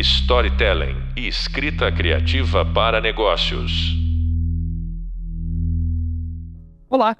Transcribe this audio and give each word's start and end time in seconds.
storytelling 0.00 0.96
e 1.14 1.28
escrita 1.28 1.92
criativa 1.92 2.64
para 2.64 3.02
negócios. 3.02 3.94
Olá, 6.88 7.14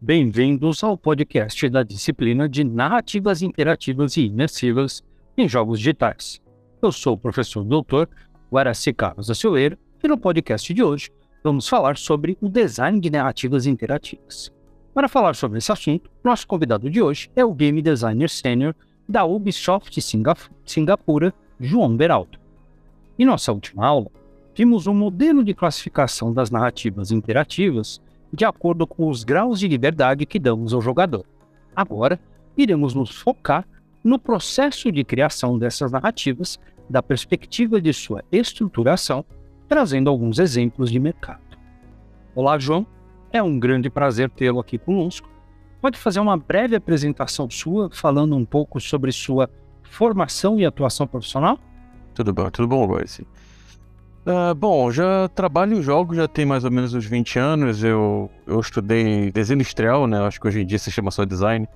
bem-vindos 0.00 0.82
ao 0.82 0.98
podcast 0.98 1.68
da 1.68 1.84
disciplina 1.84 2.48
de 2.48 2.64
narrativas 2.64 3.40
interativas 3.40 4.16
e 4.16 4.26
imersivas 4.26 5.00
em 5.38 5.48
jogos 5.48 5.78
digitais. 5.78 6.40
Eu 6.82 6.90
sou 6.90 7.14
o 7.14 7.18
professor 7.18 7.62
doutor 7.62 8.08
Guaraci 8.50 8.92
Carlos 8.92 9.28
da 9.28 9.34
Silveira 9.34 9.78
e 10.02 10.08
no 10.08 10.18
podcast 10.18 10.74
de 10.74 10.82
hoje 10.82 11.10
vamos 11.44 11.68
falar 11.68 11.96
sobre 11.96 12.36
o 12.40 12.48
design 12.48 12.98
de 12.98 13.10
narrativas 13.10 13.64
interativas. 13.64 14.52
Para 14.92 15.08
falar 15.08 15.36
sobre 15.36 15.58
esse 15.58 15.70
assunto, 15.70 16.10
nosso 16.24 16.48
convidado 16.48 16.90
de 16.90 17.00
hoje 17.00 17.30
é 17.36 17.44
o 17.44 17.54
game 17.54 17.80
designer 17.80 18.28
sênior 18.28 18.74
da 19.08 19.24
Ubisoft 19.24 20.00
Singapura, 20.64 21.32
João 21.64 21.96
Beraldo. 21.96 22.38
Em 23.18 23.24
nossa 23.24 23.50
última 23.50 23.86
aula, 23.86 24.10
vimos 24.54 24.86
um 24.86 24.94
modelo 24.94 25.42
de 25.42 25.54
classificação 25.54 26.32
das 26.32 26.50
narrativas 26.50 27.10
interativas 27.10 28.00
de 28.30 28.44
acordo 28.44 28.86
com 28.86 29.08
os 29.08 29.24
graus 29.24 29.60
de 29.60 29.68
liberdade 29.68 30.26
que 30.26 30.38
damos 30.38 30.74
ao 30.74 30.82
jogador. 30.82 31.24
Agora, 31.74 32.20
iremos 32.56 32.94
nos 32.94 33.10
focar 33.16 33.66
no 34.02 34.18
processo 34.18 34.92
de 34.92 35.02
criação 35.04 35.58
dessas 35.58 35.90
narrativas, 35.90 36.60
da 36.90 37.02
perspectiva 37.02 37.80
de 37.80 37.92
sua 37.94 38.22
estruturação, 38.30 39.24
trazendo 39.66 40.10
alguns 40.10 40.38
exemplos 40.38 40.90
de 40.90 40.98
mercado. 40.98 41.56
Olá, 42.34 42.58
João. 42.58 42.86
É 43.32 43.42
um 43.42 43.58
grande 43.58 43.88
prazer 43.88 44.28
tê-lo 44.28 44.60
aqui 44.60 44.76
conosco. 44.76 45.28
Pode 45.80 45.98
fazer 45.98 46.20
uma 46.20 46.36
breve 46.36 46.76
apresentação 46.76 47.48
sua, 47.48 47.88
falando 47.90 48.36
um 48.36 48.44
pouco 48.44 48.78
sobre 48.80 49.10
sua 49.10 49.48
formação 49.94 50.58
e 50.58 50.66
atuação 50.66 51.06
profissional? 51.06 51.58
Tudo 52.14 52.32
bom, 52.32 52.50
tudo 52.50 52.68
bom, 52.68 52.84
Royce. 52.86 53.26
Uh, 54.26 54.54
bom, 54.54 54.90
já 54.90 55.28
trabalho 55.28 55.76
em 55.76 55.82
jogos, 55.82 56.16
já 56.16 56.26
tem 56.26 56.46
mais 56.46 56.64
ou 56.64 56.70
menos 56.70 56.94
uns 56.94 57.04
20 57.04 57.38
anos. 57.38 57.84
Eu, 57.84 58.30
eu 58.46 58.58
estudei 58.58 59.30
desenho 59.30 59.56
industrial, 59.56 60.06
né? 60.06 60.18
Acho 60.26 60.40
que 60.40 60.48
hoje 60.48 60.62
em 60.62 60.66
dia 60.66 60.78
se 60.78 60.90
chama 60.90 61.10
só 61.10 61.24
design. 61.24 61.68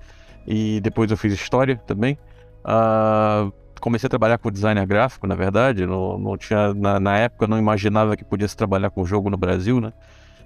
E 0.47 0.79
depois 0.81 1.11
eu 1.11 1.17
fiz 1.17 1.33
história 1.33 1.77
também. 1.85 2.17
Uh, 2.65 3.53
comecei 3.79 4.07
a 4.07 4.09
trabalhar 4.09 4.37
com 4.37 4.51
designer 4.51 4.85
gráfico, 4.85 5.27
na 5.27 5.35
verdade. 5.35 5.85
Não, 5.85 6.17
não 6.17 6.37
tinha, 6.37 6.73
na, 6.73 6.99
na 6.99 7.17
época 7.17 7.45
eu 7.45 7.49
não 7.49 7.59
imaginava 7.59 8.17
que 8.17 8.25
podia 8.25 8.47
se 8.47 8.57
trabalhar 8.57 8.89
com 8.89 9.05
jogo 9.05 9.29
no 9.29 9.37
Brasil, 9.37 9.79
né? 9.79 9.93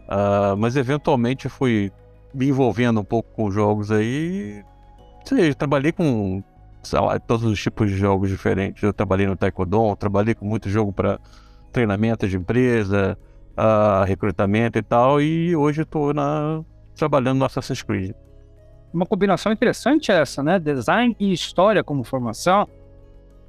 Uh, 0.09 0.57
mas 0.57 0.75
eventualmente 0.75 1.45
eu 1.45 1.51
fui 1.51 1.91
me 2.33 2.49
envolvendo 2.49 2.99
um 2.99 3.03
pouco 3.05 3.31
com 3.33 3.49
jogos 3.49 3.91
aí. 3.91 4.61
Sei, 5.23 5.53
trabalhei 5.53 5.93
com 5.93 6.43
lá, 6.91 7.19
todos 7.19 7.45
os 7.45 7.61
tipos 7.61 7.89
de 7.89 7.97
jogos 7.97 8.29
diferentes. 8.29 8.81
Eu 8.83 8.93
trabalhei 8.93 9.27
no 9.27 9.35
Taekwondo, 9.35 9.95
trabalhei 9.95 10.35
com 10.35 10.45
muito 10.45 10.69
jogo 10.69 10.91
para 10.91 11.19
treinamento 11.71 12.27
de 12.27 12.37
empresa, 12.37 13.17
uh, 13.57 14.03
recrutamento 14.05 14.77
e 14.77 14.83
tal, 14.83 15.21
e 15.21 15.55
hoje 15.55 15.81
eu 15.81 15.85
tô 15.85 16.13
na, 16.13 16.61
trabalhando 16.95 17.39
no 17.39 17.45
Assassin's 17.45 17.81
Creed. 17.81 18.13
Uma 18.93 19.05
combinação 19.05 19.51
interessante 19.51 20.11
essa, 20.11 20.43
né? 20.43 20.59
Design 20.59 21.15
e 21.19 21.33
história 21.33 21.83
como 21.83 22.03
formação. 22.03 22.67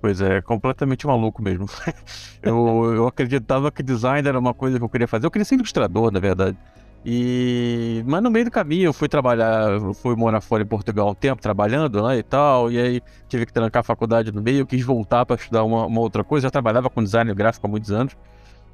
Pois 0.00 0.20
é, 0.20 0.41
completamente 0.41 1.06
maluco 1.06 1.42
mesmo. 1.42 1.66
eu, 2.42 2.94
eu 2.94 3.06
acreditava 3.06 3.70
que 3.70 3.82
design 3.82 4.26
era 4.26 4.38
uma 4.38 4.54
coisa 4.54 4.78
que 4.78 4.84
eu 4.84 4.88
queria 4.88 5.08
fazer. 5.08 5.26
Eu 5.26 5.30
queria 5.30 5.44
ser 5.44 5.56
ilustrador, 5.56 6.10
na 6.10 6.20
verdade. 6.20 6.56
E 7.05 8.02
mas 8.06 8.22
no 8.22 8.30
meio 8.30 8.47
do 8.47 8.50
caminho 8.50 8.86
eu 8.86 8.92
fui 8.92 9.08
trabalhar, 9.08 9.72
eu 9.72 9.92
fui 9.92 10.16
morar 10.16 10.41
fora 10.41 10.62
em 10.62 10.66
Portugal 10.66 11.10
um 11.10 11.14
tempo 11.14 11.42
trabalhando 11.42 12.00
lá 12.00 12.16
e 12.16 12.22
tal, 12.22 12.72
e 12.72 12.78
aí 12.78 13.02
tive 13.28 13.44
que 13.44 13.52
trancar 13.52 13.80
a 13.80 13.83
faculdade 13.83 14.33
no 14.33 14.41
meio, 14.41 14.60
eu 14.60 14.66
quis 14.66 14.83
voltar 14.83 15.27
para 15.27 15.36
estudar 15.36 15.64
uma, 15.64 15.84
uma, 15.84 16.00
outra 16.00 16.25
coisa, 16.25 16.47
já 16.47 16.50
trabalhava 16.50 16.88
com 16.88 17.02
design 17.02 17.32
gráfico 17.34 17.66
há 17.66 17.70
muitos 17.70 17.92
anos 17.92 18.16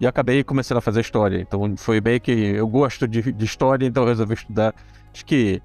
e 0.01 0.07
acabei 0.07 0.45
começando 0.45 0.79
a 0.79 0.81
fazer 0.81 1.01
história. 1.01 1.41
Então 1.41 1.77
foi 1.77 2.01
bem 2.01 2.21
que 2.21 2.31
eu 2.31 2.69
gosto 2.69 3.09
de, 3.09 3.33
de 3.33 3.45
história, 3.45 3.85
então 3.85 4.05
resolvi 4.05 4.35
estudar. 4.35 4.75
Acho 5.13 5.27
que 5.27 5.61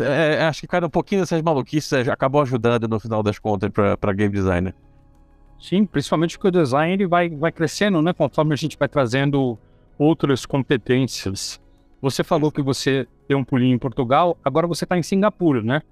é, 0.00 0.34
é, 0.34 0.42
acho 0.44 0.60
que 0.60 0.66
cada 0.66 0.86
um 0.86 0.90
pouquinho 0.90 1.22
dessas 1.22 1.42
maluquices 1.42 1.92
acabou 2.08 2.40
ajudando 2.42 2.86
no 2.88 3.00
final 3.00 3.22
das 3.22 3.38
contas 3.38 3.70
para 3.70 4.12
game 4.12 4.32
designer. 4.32 4.74
Sim, 5.58 5.86
principalmente 5.86 6.36
porque 6.36 6.48
o 6.48 6.62
design 6.62 6.92
ele 6.92 7.06
vai, 7.06 7.30
vai 7.30 7.50
crescendo, 7.50 8.02
né? 8.02 8.12
Conforme 8.12 8.52
a 8.52 8.56
gente 8.56 8.76
vai 8.78 8.88
trazendo 8.88 9.58
outras 9.98 10.44
competências. 10.44 11.60
Você 12.06 12.22
falou 12.22 12.52
que 12.52 12.62
você 12.62 13.04
deu 13.28 13.36
um 13.36 13.42
pulinho 13.42 13.74
em 13.74 13.78
Portugal, 13.78 14.38
agora 14.44 14.64
você 14.68 14.84
está 14.84 14.96
em 14.96 15.02
Singapura, 15.02 15.60
né? 15.60 15.82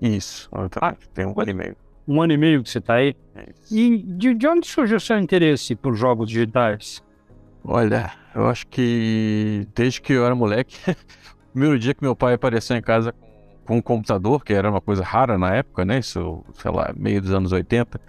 Isso, 0.00 0.48
ah, 0.80 0.94
tem 1.12 1.26
um 1.26 1.34
ano 1.36 1.50
e 1.50 1.54
meio. 1.54 1.76
Um 2.06 2.22
ano 2.22 2.32
e 2.32 2.36
meio 2.36 2.62
que 2.62 2.70
você 2.70 2.78
está 2.78 2.94
aí. 2.94 3.16
É 3.34 3.44
e 3.68 3.98
de, 3.98 4.34
de 4.34 4.46
onde 4.46 4.68
surgiu 4.68 4.98
o 4.98 5.00
seu 5.00 5.18
interesse 5.18 5.74
por 5.74 5.96
jogos 5.96 6.28
digitais? 6.28 7.02
Olha, 7.64 8.12
eu 8.36 8.46
acho 8.46 8.68
que 8.68 9.66
desde 9.74 10.00
que 10.00 10.12
eu 10.12 10.24
era 10.24 10.32
moleque, 10.32 10.76
o 11.50 11.52
primeiro 11.52 11.76
dia 11.76 11.92
que 11.92 12.04
meu 12.04 12.14
pai 12.14 12.34
apareceu 12.34 12.76
em 12.76 12.80
casa 12.80 13.12
com 13.66 13.78
um 13.78 13.82
computador, 13.82 14.44
que 14.44 14.52
era 14.52 14.70
uma 14.70 14.80
coisa 14.80 15.02
rara 15.02 15.36
na 15.36 15.56
época, 15.56 15.84
né? 15.84 15.98
Isso, 15.98 16.44
sei 16.54 16.70
lá, 16.70 16.94
meio 16.96 17.20
dos 17.20 17.32
anos 17.32 17.50
80. 17.50 18.00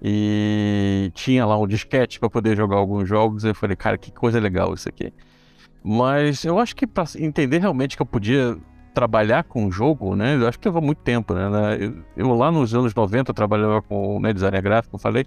E 0.00 1.10
tinha 1.14 1.44
lá 1.44 1.58
um 1.58 1.66
disquete 1.66 2.20
para 2.20 2.30
poder 2.30 2.56
jogar 2.56 2.76
alguns 2.76 3.08
jogos. 3.08 3.42
Eu 3.42 3.56
falei, 3.56 3.74
cara, 3.74 3.98
que 3.98 4.12
coisa 4.12 4.38
legal 4.38 4.72
isso 4.72 4.88
aqui. 4.88 5.12
Mas 5.84 6.44
eu 6.44 6.58
acho 6.58 6.76
que 6.76 6.86
para 6.86 7.04
entender 7.18 7.58
realmente 7.58 7.96
que 7.96 8.02
eu 8.02 8.06
podia 8.06 8.56
trabalhar 8.94 9.44
com 9.44 9.66
o 9.66 9.72
jogo, 9.72 10.14
né? 10.14 10.36
Eu 10.36 10.46
acho 10.46 10.58
que 10.58 10.68
levou 10.68 10.82
muito 10.82 10.98
tempo, 10.98 11.34
né? 11.34 11.78
Eu, 11.80 11.94
eu 12.16 12.34
lá 12.34 12.52
nos 12.52 12.74
anos 12.74 12.94
90 12.94 13.30
eu 13.30 13.34
trabalhava 13.34 13.82
com 13.82 14.20
né, 14.20 14.32
design 14.32 14.60
gráfico, 14.60 14.98
falei. 14.98 15.26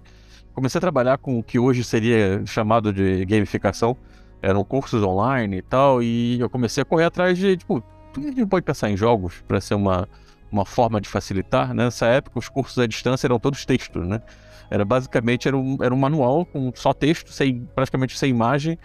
Comecei 0.54 0.78
a 0.78 0.80
trabalhar 0.80 1.18
com 1.18 1.38
o 1.38 1.42
que 1.42 1.58
hoje 1.58 1.84
seria 1.84 2.42
chamado 2.46 2.92
de 2.92 3.24
gamificação. 3.26 3.96
Eram 4.40 4.64
cursos 4.64 5.02
online 5.02 5.58
e 5.58 5.62
tal, 5.62 6.02
e 6.02 6.40
eu 6.40 6.48
comecei 6.48 6.82
a 6.82 6.84
correr 6.84 7.04
atrás 7.04 7.36
de, 7.36 7.56
tipo, 7.56 7.82
que 8.12 8.20
a 8.20 8.32
gente 8.32 8.46
pode 8.46 8.64
pensar 8.64 8.90
em 8.90 8.96
jogos 8.96 9.42
para 9.46 9.60
ser 9.60 9.74
uma, 9.74 10.08
uma 10.50 10.64
forma 10.64 11.00
de 11.00 11.08
facilitar? 11.08 11.74
Nessa 11.74 12.06
época, 12.06 12.38
os 12.38 12.48
cursos 12.48 12.78
à 12.78 12.86
distância 12.86 13.26
eram 13.26 13.38
todos 13.38 13.64
textos, 13.64 14.06
né? 14.06 14.22
Era 14.70 14.84
basicamente 14.84 15.46
era 15.46 15.56
um, 15.56 15.78
era 15.80 15.94
um 15.94 15.98
manual 15.98 16.44
com 16.44 16.72
só 16.74 16.92
texto, 16.92 17.32
sem, 17.32 17.68
praticamente 17.74 18.18
sem 18.18 18.30
imagem, 18.30 18.78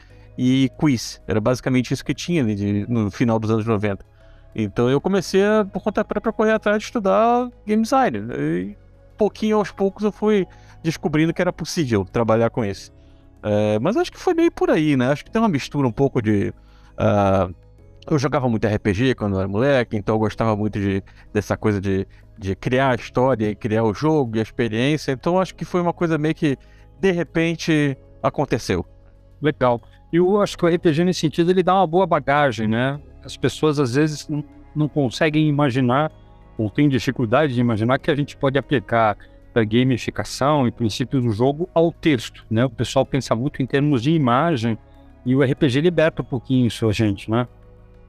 e 0.44 0.70
quiz. 0.70 1.22
Era 1.28 1.40
basicamente 1.40 1.94
isso 1.94 2.04
que 2.04 2.16
tinha 2.16 2.44
de, 2.44 2.88
no 2.90 3.12
final 3.12 3.38
dos 3.38 3.52
anos 3.52 3.64
90. 3.64 4.04
Então 4.56 4.90
eu 4.90 5.00
comecei, 5.00 5.46
a, 5.46 5.64
por 5.64 5.84
conta 5.84 6.04
própria, 6.04 6.34
correr 6.34 6.54
atrás 6.54 6.80
de 6.80 6.86
estudar 6.86 7.48
game 7.64 7.84
design. 7.84 8.18
E 8.40 8.76
pouquinho 9.16 9.58
aos 9.58 9.70
poucos 9.72 10.04
eu 10.04 10.12
fui 10.12 10.48
descobrindo 10.82 11.32
que 11.32 11.44
era 11.44 11.54
possível 11.54 12.04
trabalhar 12.06 12.50
com 12.50 12.66
isso. 12.66 12.92
É, 13.44 13.78
mas 13.78 13.96
acho 13.96 14.12
que 14.12 14.18
foi 14.18 14.34
meio 14.34 14.52
por 14.52 14.72
aí, 14.72 14.98
né? 14.98 15.12
Acho 15.12 15.24
que 15.24 15.30
tem 15.30 15.40
uma 15.40 15.48
mistura 15.48 15.88
um 15.88 15.92
pouco 15.92 16.20
de. 16.20 16.50
Uh, 16.98 17.54
eu 18.10 18.18
jogava 18.18 18.50
muito 18.50 18.66
RPG 18.66 19.14
quando 19.14 19.36
eu 19.36 19.42
era 19.42 19.48
moleque, 19.48 19.96
então 19.96 20.16
eu 20.16 20.20
gostava 20.20 20.56
muito 20.56 20.80
de, 20.80 21.04
dessa 21.32 21.56
coisa 21.56 21.80
de, 21.80 22.08
de 22.36 22.56
criar 22.56 22.94
a 22.94 22.96
história 22.96 23.52
e 23.52 23.56
criar 23.56 23.84
o 23.84 23.94
jogo 23.94 24.38
e 24.38 24.40
a 24.40 24.44
experiência. 24.44 25.12
Então 25.12 25.40
acho 25.40 25.54
que 25.54 25.64
foi 25.64 25.82
uma 25.82 25.94
coisa 25.94 26.18
meio 26.18 26.34
que 26.34 26.58
de 27.00 27.12
repente 27.12 27.96
aconteceu. 28.24 28.84
Legal. 29.40 29.80
E 30.12 30.18
eu 30.18 30.42
acho 30.42 30.58
que 30.58 30.66
o 30.66 30.68
RPG, 30.68 31.06
nesse 31.06 31.22
sentido, 31.22 31.52
ele 31.52 31.64
dá 31.64 31.74
uma 31.76 31.88
boa 31.88 32.06
bagagem, 32.06 32.68
né? 32.68 33.00
As 33.24 33.38
pessoas, 33.38 33.80
às 33.80 33.96
vezes, 33.96 34.28
não, 34.76 34.88
conseguem 34.88 35.48
imaginar, 35.48 36.12
ou 36.58 36.70
têm 36.70 36.90
dificuldade 36.90 37.54
de 37.54 37.62
imaginar, 37.62 37.98
que 37.98 38.12
a 38.12 38.16
gente 38.16 38.36
pode 38.36 38.58
aplicar 38.58 39.18
a 39.54 39.64
gamificação 39.64 40.68
e 40.68 40.72
princípios 40.72 41.24
do 41.24 41.32
jogo 41.32 41.70
ao 41.74 41.92
texto, 41.92 42.46
né? 42.50 42.66
O 42.66 42.70
pessoal 42.70 43.06
pensa 43.06 43.36
muito 43.36 43.62
em 43.62 43.66
termos 43.66 44.02
de 44.02 44.12
imagem 44.12 44.78
e 45.26 45.36
o 45.36 45.44
RPG 45.44 45.82
liberta 45.82 46.22
um 46.22 46.26
pouquinho 46.26 46.68
isso 46.68 46.88
a 46.88 46.92
gente, 46.92 47.30
né? 47.30 47.48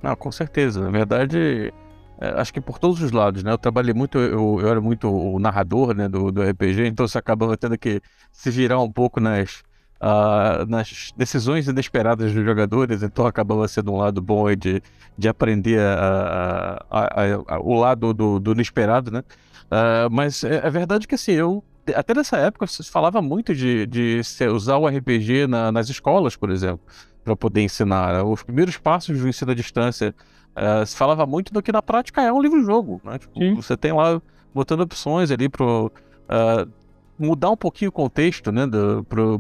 Não, 0.03 0.17
com 0.17 0.33
certeza. 0.33 0.81
Na 0.81 0.91
verdade, 0.91 1.73
é, 2.21 2.29
acho 2.41 2.53
que 2.53 2.61
por 2.61 2.79
todos 2.79 3.03
os 3.03 3.13
lados, 3.13 3.43
né? 3.43 3.53
Eu 3.53 3.59
trabalhei 3.59 3.93
muito, 3.95 4.19
eu, 4.19 4.61
eu 4.61 4.69
era 4.69 4.81
muito 4.81 5.09
o 5.09 5.39
narrador 5.39 5.95
né, 5.95 6.09
do, 6.09 6.31
do 6.31 6.43
RPG, 6.43 6.87
então 6.87 7.07
você 7.07 7.19
acaba 7.19 7.57
tendo 7.57 7.77
que 7.77 8.01
se 8.33 8.51
virar 8.51 8.81
um 8.81 8.91
pouco 8.91 9.21
nas 9.21 9.63
uh, 10.03 10.67
nas 10.69 11.13
decisões 11.17 11.69
inesperadas 11.69 12.33
dos 12.33 12.45
jogadores, 12.45 13.03
então 13.03 13.25
acabava 13.25 13.67
sendo 13.69 13.93
um 13.93 13.97
lado 13.97 14.21
bom 14.21 14.53
de, 14.55 14.83
de 15.17 15.29
aprender 15.29 15.79
a, 15.79 16.85
a, 16.91 17.55
a, 17.55 17.61
o 17.61 17.79
lado 17.79 18.13
do, 18.13 18.41
do 18.41 18.53
inesperado, 18.53 19.11
né? 19.11 19.23
Uh, 19.71 20.11
mas 20.11 20.45
é, 20.45 20.67
é, 20.67 20.71
verdade 20.71 21.07
que 21.07 21.15
assim, 21.15 21.33
eu 21.33 21.65
até 21.95 22.13
nessa 22.15 22.37
época 22.37 22.67
se 22.67 22.83
falava 22.91 23.23
muito 23.23 23.55
de, 23.55 23.87
de 23.87 24.21
usar 24.53 24.77
o 24.77 24.87
RPG 24.87 25.47
na, 25.47 25.73
nas 25.73 25.89
escolas, 25.89 26.37
por 26.37 26.51
exemplo, 26.51 26.81
para 27.25 27.35
poder 27.35 27.63
ensinar. 27.63 28.25
Os 28.25 28.43
primeiros 28.43 28.77
passos 28.77 29.19
do 29.19 29.29
ensino 29.29 29.53
à 29.53 29.55
distância 29.55 30.15
uh, 30.57 30.85
se 30.85 30.97
falava 30.97 31.27
muito 31.27 31.53
do 31.53 31.63
que 31.63 31.73
na 31.73 31.81
prática 31.81 32.21
é 32.23 32.33
um 32.33 32.41
livro-jogo. 32.41 33.01
Né? 33.03 33.19
Tipo, 33.19 33.57
você 33.57 33.77
tem 33.77 33.93
lá 33.93 34.21
botando 34.55 34.81
opções 34.81 35.31
ali 35.31 35.49
para 35.49 35.65
uh, 35.65 35.91
mudar 37.23 37.51
um 37.51 37.57
pouquinho 37.57 37.89
o 37.89 37.93
contexto, 37.93 38.51
né, 38.51 38.63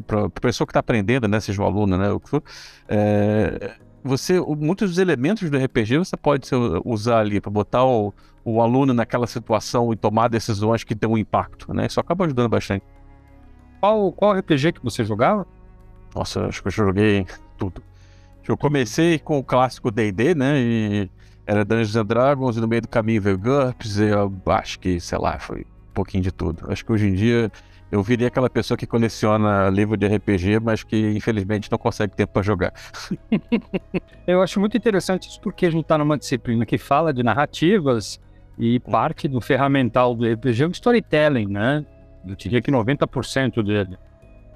para 0.07 0.27
a 0.27 0.31
pessoa 0.31 0.67
que 0.67 0.71
está 0.71 0.81
aprendendo, 0.81 1.27
né, 1.29 1.41
seja 1.41 1.63
o 1.63 1.65
aluno, 1.65 1.97
né, 1.97 2.11
o 2.11 2.21
que 2.21 2.29
for, 2.29 2.43
é, 2.89 3.77
você, 4.05 4.41
muitos 4.41 4.91
dos 4.91 4.99
elementos 4.99 5.49
do 5.51 5.57
RPG 5.57 5.99
você 5.99 6.17
pode 6.17 6.49
usar 6.85 7.21
ali 7.21 7.41
para 7.41 7.51
botar 7.51 7.85
o, 7.85 8.13
o 8.45 8.61
aluno 8.61 8.93
naquela 8.95 9.27
situação 9.27 9.93
e 9.93 9.97
tomar 9.97 10.29
decisões 10.29 10.85
que 10.85 10.95
têm 10.95 11.09
um 11.09 11.19
impacto, 11.19 11.73
né, 11.75 11.87
isso 11.87 12.01
acaba 12.01 12.25
ajudando 12.25 12.49
bastante. 12.49 12.85
Qual, 13.81 14.13
qual 14.13 14.33
RPG 14.35 14.73
que 14.75 14.85
você 14.85 15.05
jogava? 15.05 15.47
Nossa, 16.15 16.47
acho 16.47 16.63
que 16.63 16.69
eu 16.69 16.73
joguei 16.73 17.27
tudo. 17.59 17.83
Eu 18.47 18.57
comecei 18.57 19.19
com 19.19 19.39
o 19.39 19.45
clássico 19.45 19.91
D&D, 19.91 20.35
né? 20.35 20.61
E 20.61 21.11
era 21.47 21.65
Dungeons 21.65 21.97
and 21.97 22.07
Dragons, 22.07 22.57
e 22.57 22.61
no 22.61 22.69
meio 22.69 22.83
do 22.83 22.89
caminho 22.89 23.21
veio 23.21 23.39
GURPS, 23.39 23.99
e 23.99 24.05
eu 24.05 24.33
acho 24.47 24.79
que, 24.79 25.01
sei 25.01 25.19
lá, 25.19 25.39
foi 25.39 25.61
um 25.61 25.93
pouquinho 25.95 26.23
de 26.23 26.33
tudo. 26.33 26.71
Acho 26.71 26.85
que 26.85 26.93
hoje 26.93 27.09
em 27.09 27.15
dia 27.15 27.51
eu 27.93 28.03
virei 28.03 28.27
aquela 28.27 28.49
pessoa 28.49 28.77
que 28.79 28.87
coleciona 28.87 29.69
livro 29.69 29.99
de 29.99 30.07
RPG, 30.07 30.61
mas 30.61 30.83
que 30.83 31.11
infelizmente 31.11 31.71
não 31.71 31.77
consegue 31.77 32.17
tempo 32.17 32.33
para 32.33 32.43
jogar. 32.43 32.73
eu 34.27 34.41
acho 34.41 34.59
muito 34.59 34.75
interessante 34.79 35.29
isso 35.29 35.39
porque 35.43 35.67
a 35.67 35.71
gente 35.71 35.83
está 35.83 35.99
numa 35.99 36.17
disciplina 36.17 36.65
que 36.65 36.79
fala 36.79 37.13
de 37.13 37.23
narrativas 37.23 38.19
e 38.59 38.81
parte 38.81 39.29
do 39.29 39.43
ferramental 39.43 40.15
do 40.15 40.25
RPG 40.25 40.63
é 40.63 40.67
o 40.67 40.71
storytelling, 40.71 41.47
né? 41.47 41.85
Eu 42.27 42.35
diria 42.35 42.63
que 42.63 42.73
90% 42.73 43.63
dele. 43.63 43.99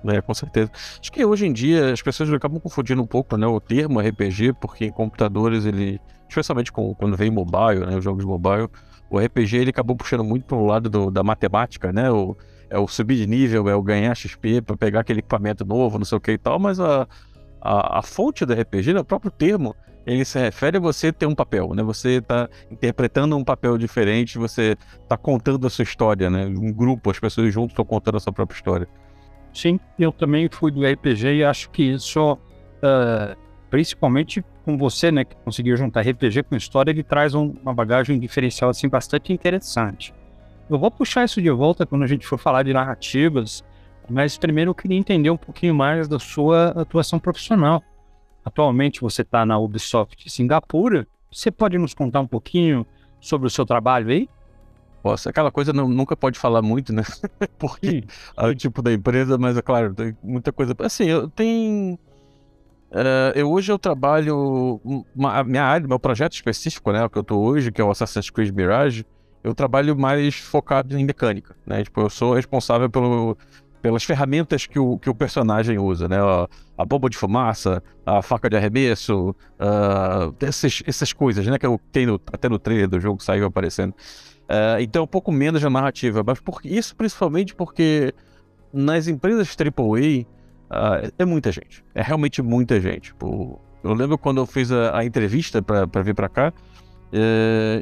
É, 0.06 0.22
com 0.22 0.32
certeza. 0.32 0.70
Acho 0.98 1.12
que 1.12 1.22
hoje 1.22 1.46
em 1.46 1.52
dia 1.52 1.92
as 1.92 2.00
pessoas 2.00 2.32
acabam 2.32 2.58
confundindo 2.58 3.02
um 3.02 3.06
pouco 3.06 3.36
né, 3.36 3.46
o 3.46 3.60
termo 3.60 4.00
RPG, 4.00 4.54
porque 4.54 4.86
em 4.86 4.90
computadores 4.90 5.66
ele, 5.66 6.00
especialmente 6.26 6.72
com, 6.72 6.94
quando 6.94 7.18
vem 7.18 7.30
mobile, 7.30 7.84
né, 7.84 7.98
os 7.98 8.04
jogos 8.04 8.24
mobile, 8.24 8.68
o 9.10 9.18
RPG 9.18 9.58
ele 9.58 9.70
acabou 9.70 9.94
puxando 9.94 10.24
muito 10.24 10.46
para 10.46 10.56
o 10.56 10.64
lado 10.64 10.88
do, 10.88 11.10
da 11.10 11.22
matemática, 11.22 11.92
né? 11.92 12.10
O, 12.10 12.34
é 12.70 12.78
o 12.78 12.88
subir 12.88 13.16
de 13.16 13.26
nível, 13.26 13.68
é 13.68 13.74
o 13.74 13.82
ganhar 13.82 14.14
XP 14.14 14.62
para 14.62 14.76
pegar 14.76 15.00
aquele 15.00 15.20
equipamento 15.20 15.64
novo, 15.64 15.98
não 15.98 16.04
sei 16.04 16.18
o 16.18 16.20
que 16.20 16.32
e 16.32 16.38
tal, 16.38 16.58
mas 16.58 16.80
a, 16.80 17.06
a, 17.60 17.98
a 17.98 18.02
fonte 18.02 18.44
do 18.44 18.52
RPG, 18.52 18.92
né, 18.92 19.00
o 19.00 19.04
próprio 19.04 19.30
termo, 19.30 19.74
ele 20.06 20.24
se 20.24 20.38
refere 20.38 20.76
a 20.76 20.80
você 20.80 21.12
ter 21.12 21.26
um 21.26 21.34
papel, 21.34 21.74
né? 21.74 21.82
Você 21.82 22.18
está 22.18 22.48
interpretando 22.70 23.36
um 23.36 23.42
papel 23.42 23.76
diferente, 23.76 24.38
você 24.38 24.76
está 25.02 25.16
contando 25.16 25.66
a 25.66 25.70
sua 25.70 25.82
história, 25.82 26.30
né? 26.30 26.46
Um 26.46 26.72
grupo, 26.72 27.10
as 27.10 27.18
pessoas 27.18 27.52
juntos 27.52 27.72
estão 27.72 27.84
contando 27.84 28.16
a 28.16 28.20
sua 28.20 28.32
própria 28.32 28.56
história. 28.56 28.88
Sim, 29.52 29.80
eu 29.98 30.12
também 30.12 30.48
fui 30.48 30.70
do 30.70 30.86
RPG 30.86 31.38
e 31.38 31.44
acho 31.44 31.70
que 31.70 31.82
isso, 31.82 32.34
uh, 32.34 33.36
principalmente 33.68 34.44
com 34.64 34.76
você, 34.76 35.10
né, 35.10 35.24
que 35.24 35.34
conseguiu 35.44 35.76
juntar 35.76 36.02
RPG 36.02 36.44
com 36.44 36.56
história, 36.56 36.90
ele 36.90 37.02
traz 37.02 37.34
um, 37.34 37.54
uma 37.62 37.72
bagagem 37.72 38.18
diferencial 38.18 38.70
assim 38.70 38.88
bastante 38.88 39.32
interessante. 39.32 40.12
Eu 40.68 40.78
vou 40.78 40.90
puxar 40.90 41.24
isso 41.24 41.40
de 41.40 41.50
volta 41.50 41.86
quando 41.86 42.02
a 42.02 42.06
gente 42.06 42.26
for 42.26 42.38
falar 42.38 42.64
de 42.64 42.72
narrativas, 42.72 43.64
mas 44.10 44.36
primeiro 44.36 44.70
eu 44.70 44.74
queria 44.74 44.98
entender 44.98 45.30
um 45.30 45.36
pouquinho 45.36 45.74
mais 45.74 46.08
da 46.08 46.18
sua 46.18 46.68
atuação 46.68 47.20
profissional. 47.20 47.82
Atualmente 48.44 49.00
você 49.00 49.22
está 49.22 49.46
na 49.46 49.58
Ubisoft 49.58 50.28
Singapura. 50.28 51.06
Você 51.32 51.50
pode 51.50 51.78
nos 51.78 51.94
contar 51.94 52.20
um 52.20 52.26
pouquinho 52.26 52.84
sobre 53.20 53.46
o 53.46 53.50
seu 53.50 53.64
trabalho 53.64 54.10
aí? 54.10 54.28
Posso. 55.02 55.28
Aquela 55.28 55.52
coisa 55.52 55.72
não, 55.72 55.88
nunca 55.88 56.16
pode 56.16 56.36
falar 56.36 56.62
muito, 56.62 56.92
né? 56.92 57.02
Porque 57.58 58.04
é 58.36 58.46
o 58.46 58.54
tipo 58.54 58.82
da 58.82 58.92
empresa, 58.92 59.38
mas 59.38 59.56
é 59.56 59.62
claro, 59.62 59.94
tem 59.94 60.16
muita 60.20 60.52
coisa. 60.52 60.74
Assim, 60.80 61.04
eu 61.04 61.28
tenho. 61.28 61.94
Uh, 62.90 63.32
eu 63.36 63.50
hoje 63.50 63.70
eu 63.70 63.78
trabalho. 63.78 64.80
Uma, 65.14 65.38
a 65.38 65.44
minha 65.44 65.64
área, 65.64 65.86
meu 65.86 65.98
projeto 65.98 66.32
específico, 66.32 66.90
né? 66.90 67.04
O 67.04 67.10
que 67.10 67.18
eu 67.18 67.22
estou 67.22 67.40
hoje, 67.40 67.70
que 67.70 67.80
é 67.80 67.84
o 67.84 67.90
Assassin's 67.90 68.30
Creed 68.30 68.52
Mirage 68.52 69.06
eu 69.46 69.54
trabalho 69.54 69.96
mais 69.96 70.34
focado 70.34 70.98
em 70.98 71.04
mecânica, 71.04 71.54
né? 71.64 71.84
Tipo, 71.84 72.00
eu 72.00 72.10
sou 72.10 72.34
responsável 72.34 72.90
pelo, 72.90 73.38
pelas 73.80 74.02
ferramentas 74.02 74.66
que 74.66 74.76
o, 74.76 74.98
que 74.98 75.08
o 75.08 75.14
personagem 75.14 75.78
usa, 75.78 76.08
né? 76.08 76.18
A, 76.20 76.48
a 76.76 76.84
bomba 76.84 77.08
de 77.08 77.16
fumaça, 77.16 77.80
a 78.04 78.20
faca 78.22 78.50
de 78.50 78.56
arremesso, 78.56 79.30
uh, 79.30 80.34
essas, 80.40 80.82
essas 80.84 81.12
coisas, 81.12 81.46
né? 81.46 81.60
Que 81.60 81.66
eu 81.66 81.80
tenho 81.92 82.20
até 82.32 82.48
no 82.48 82.58
trailer 82.58 82.88
do 82.88 82.98
jogo 82.98 83.22
saiu 83.22 83.46
aparecendo. 83.46 83.92
Uh, 83.92 84.80
então, 84.80 85.04
um 85.04 85.06
pouco 85.06 85.30
menos 85.30 85.60
de 85.60 85.68
narrativa, 85.68 86.24
mas 86.26 86.40
por, 86.40 86.60
isso 86.64 86.96
principalmente 86.96 87.54
porque 87.54 88.12
nas 88.72 89.06
empresas 89.06 89.56
AAA 89.56 90.22
uh, 90.22 90.26
ah, 90.70 91.02
é 91.16 91.24
muita 91.24 91.52
gente, 91.52 91.84
é 91.94 92.02
realmente 92.02 92.42
muita 92.42 92.80
gente. 92.80 93.12
Tipo, 93.12 93.60
eu 93.84 93.94
lembro 93.94 94.18
quando 94.18 94.38
eu 94.38 94.46
fiz 94.46 94.72
a, 94.72 94.98
a 94.98 95.04
entrevista 95.04 95.62
para 95.62 96.02
vir 96.02 96.16
para 96.16 96.28
cá, 96.28 96.52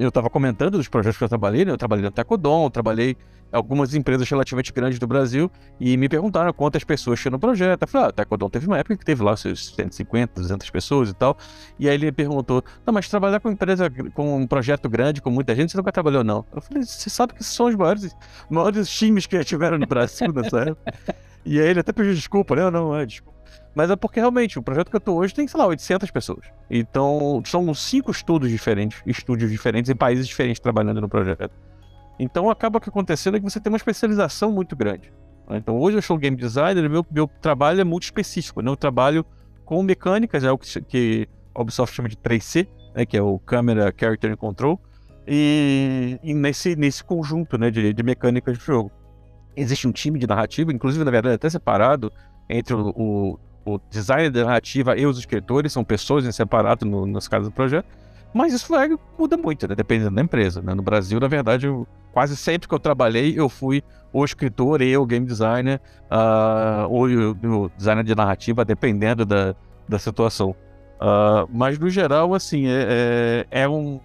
eu 0.01 0.09
estava 0.09 0.29
comentando 0.29 0.79
dos 0.79 0.89
projetos 0.89 1.19
que 1.19 1.25
eu 1.25 1.29
trabalhei, 1.29 1.65
né? 1.65 1.73
Eu 1.73 1.77
trabalhei 1.77 2.05
na 2.05 2.11
Tecodon, 2.11 2.71
trabalhei 2.71 3.17
em 3.53 3.57
algumas 3.57 3.95
empresas 3.95 4.29
relativamente 4.29 4.73
grandes 4.73 4.99
do 4.99 5.07
Brasil 5.07 5.51
e 5.79 5.97
me 5.97 6.09
perguntaram 6.09 6.53
quantas 6.53 6.83
pessoas 6.85 7.21
tinha 7.21 7.31
no 7.31 7.39
projeto. 7.39 7.83
Eu 7.83 7.89
falei, 7.89 8.07
ah, 8.07 8.11
a 8.11 8.13
Tecodon 8.13 8.51
teve 8.51 8.67
uma 8.67 8.79
época 8.79 8.97
que 8.97 9.05
teve 9.05 9.23
lá 9.23 9.37
seus 9.37 9.75
150, 9.75 10.41
200 10.41 10.71
pessoas 10.71 11.11
e 11.11 11.15
tal. 11.15 11.37
E 11.79 11.89
aí 11.89 11.95
ele 11.95 12.11
perguntou, 12.13 12.63
não, 12.85 12.93
mas 12.93 13.09
trabalhar 13.09 13.41
com 13.41 13.51
empresa, 13.51 13.89
com 14.13 14.37
um 14.37 14.47
projeto 14.47 14.89
grande, 14.89 15.23
com 15.23 15.31
muita 15.31 15.55
gente, 15.55 15.73
você 15.73 15.79
nunca 15.79 15.93
trabalhou, 15.93 16.25
não. 16.25 16.45
Eu 16.55 16.61
falei, 16.61 16.83
você 16.83 17.09
sabe 17.09 17.35
que 17.35 17.45
são 17.45 17.67
os 17.67 17.75
maiores, 17.77 18.17
maiores 18.51 18.89
times 18.89 19.27
que 19.27 19.43
tiveram 19.45 19.79
no 19.79 19.87
Brasil 19.87 20.33
nessa 20.33 20.61
época. 20.61 20.95
E 21.45 21.61
aí 21.61 21.69
ele 21.69 21.81
até 21.81 21.93
pediu 21.93 22.15
desculpa, 22.15 22.57
né? 22.57 22.71
Não, 22.71 22.97
é, 22.97 23.05
desculpa. 23.07 23.35
Mas 23.75 23.91
é 23.91 23.97
porque 23.97 24.21
realmente 24.21 24.59
o 24.59 24.63
projeto 24.63 24.89
que 24.89 24.97
eu 24.97 25.01
tô 25.01 25.15
hoje 25.17 25.35
tem, 25.35 25.49
sei 25.49 25.59
lá, 25.59 25.67
800 25.67 26.11
pessoas. 26.11 26.47
Então, 26.71 27.43
são 27.45 27.75
cinco 27.75 28.11
estudos 28.11 28.49
diferentes, 28.49 29.03
estúdios 29.05 29.51
diferentes 29.51 29.91
em 29.91 29.97
países 29.97 30.29
diferentes 30.29 30.61
trabalhando 30.61 31.01
no 31.01 31.09
projeto. 31.09 31.51
Então, 32.19 32.49
acaba 32.49 32.81
que 32.81 32.89
acontecendo 32.89 33.37
é 33.37 33.41
que 33.41 33.45
você 33.45 33.59
tem 33.59 33.73
uma 33.73 33.77
especialização 33.77 34.53
muito 34.53 34.77
grande. 34.77 35.13
Né? 35.49 35.57
Então, 35.57 35.77
hoje 35.77 35.99
eu 35.99 36.03
sou 36.03 36.17
game 36.17 36.37
designer, 36.37 36.89
meu, 36.89 37.05
meu 37.11 37.27
trabalho 37.27 37.81
é 37.81 37.85
muito 37.85 38.05
específico. 38.05 38.63
Né? 38.63 38.71
Eu 38.71 38.77
trabalho 38.77 39.27
com 39.65 39.83
mecânicas, 39.83 40.45
é 40.45 40.53
o 40.53 40.59
que, 40.59 40.81
que 40.83 41.29
a 41.53 41.61
Ubisoft 41.61 41.97
chama 41.97 42.09
de 42.09 42.17
3C, 42.17 42.69
né? 42.95 43.05
que 43.05 43.17
é 43.17 43.23
o 43.23 43.41
Camera 43.41 43.93
Character 43.99 44.33
and 44.33 44.37
Control, 44.37 44.81
e, 45.27 46.19
e 46.23 46.33
nesse, 46.33 46.77
nesse 46.77 47.03
conjunto 47.03 47.59
né? 47.59 47.73
de, 47.73 47.93
de 47.93 48.03
mecânicas 48.05 48.57
de 48.57 48.65
jogo. 48.65 48.93
Existe 49.57 49.89
um 49.89 49.93
time 49.93 50.19
de 50.19 50.29
narrativa, 50.29 50.73
inclusive, 50.73 51.05
na 51.05 51.11
verdade, 51.11 51.35
até 51.35 51.51
separado 51.51 52.13
entre 52.49 52.75
o, 52.75 52.91
o 52.91 53.39
o 53.65 53.81
design 53.91 54.31
da 54.31 54.45
narrativa 54.45 54.97
e 54.97 55.07
os 55.07 55.19
escritores 55.19 55.73
são 55.73 55.83
pessoas 55.83 56.27
em 56.27 56.33
separado 56.33 56.85
no, 56.85 57.07
nas 57.07 57.27
casas 57.27 57.49
do 57.49 57.53
projeto, 57.53 57.87
mas 58.35 58.53
isso 58.53 58.73
muda 59.17 59.37
muito, 59.37 59.69
né? 59.69 59.75
dependendo 59.75 60.17
da 60.17 60.21
empresa. 60.21 60.61
Né? 60.61 60.75
No 60.75 60.83
Brasil, 60.83 61.21
na 61.21 61.29
verdade, 61.29 61.67
eu, 61.67 61.87
quase 62.13 62.37
sempre 62.37 62.69
que 62.69 62.75
eu 62.75 62.81
trabalhei, 62.81 63.39
eu 63.39 63.49
fui 63.49 63.83
o 64.13 64.25
escritor 64.25 64.83
e 64.83 64.97
o 64.97 65.07
game 65.07 65.25
designer, 65.25 65.81
uh, 66.11 66.89
ou 66.89 67.05
o, 67.07 67.71
designer 67.77 68.05
de 68.05 68.15
narrativa, 68.15 68.65
dependendo 68.65 69.25
da, 69.25 69.55
da 69.89 69.99
situação. 69.99 70.51
Uh, 70.51 71.49
mas, 71.53 71.79
no 71.79 71.89
geral, 71.89 72.35
assim, 72.35 72.67
é, 72.67 73.47
é, 73.51 73.63
é 73.63 73.69
um... 73.69 74.01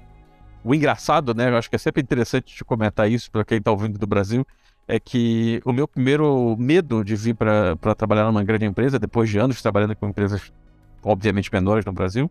O 0.64 0.76
engraçado, 0.76 1.34
né? 1.34 1.50
Eu 1.50 1.58
acho 1.58 1.70
que 1.70 1.76
é 1.76 1.80
sempre 1.80 2.02
interessante 2.02 2.56
de 2.56 2.66
comentar 2.66 3.10
isso 3.10 3.32
para 3.32 3.46
quem 3.46 3.60
está 3.60 3.72
ouvindo 3.72 3.98
do 3.98 4.06
Brasil, 4.06 4.46
é 4.89 5.00
que 5.00 5.62
o 5.63 5.71
meu 5.71 5.88
primeiro 5.88 6.56
medo 6.57 7.06
de 7.06 7.15
vir 7.15 7.36
para 7.36 7.94
trabalhar 7.95 8.25
numa 8.25 8.44
grande 8.44 8.65
empresa, 8.65 8.97
depois 8.97 9.29
de 9.29 9.38
anos 9.38 9.62
trabalhando 9.62 9.96
com 9.96 10.10
empresas 10.10 10.51
obviamente 11.03 11.53
menores 11.53 11.86
no 11.86 11.93
Brasil, 11.93 12.29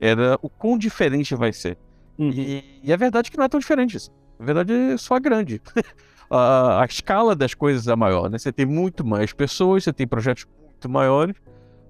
era 0.00 0.36
o 0.42 0.48
quão 0.48 0.76
diferente 0.76 1.32
vai 1.36 1.52
ser. 1.52 1.78
Uhum. 2.18 2.30
E, 2.30 2.80
e 2.82 2.92
a 2.92 2.96
verdade 2.96 3.28
é 3.28 3.30
que 3.30 3.38
não 3.38 3.44
é 3.44 3.48
tão 3.48 3.60
diferente 3.60 3.96
isso. 3.96 4.10
A 4.36 4.44
verdade 4.44 4.72
é 4.72 4.96
só 4.96 5.20
grande. 5.20 5.62
a, 6.28 6.82
a, 6.82 6.84
escala 6.84 7.36
das 7.36 7.54
coisas 7.54 7.86
é 7.86 7.94
maior, 7.94 8.28
né? 8.28 8.36
Você 8.36 8.52
tem 8.52 8.66
muito 8.66 9.06
mais 9.06 9.32
pessoas, 9.32 9.84
você 9.84 9.92
tem 9.92 10.04
projetos 10.04 10.44
muito 10.60 10.88
maiores, 10.88 11.36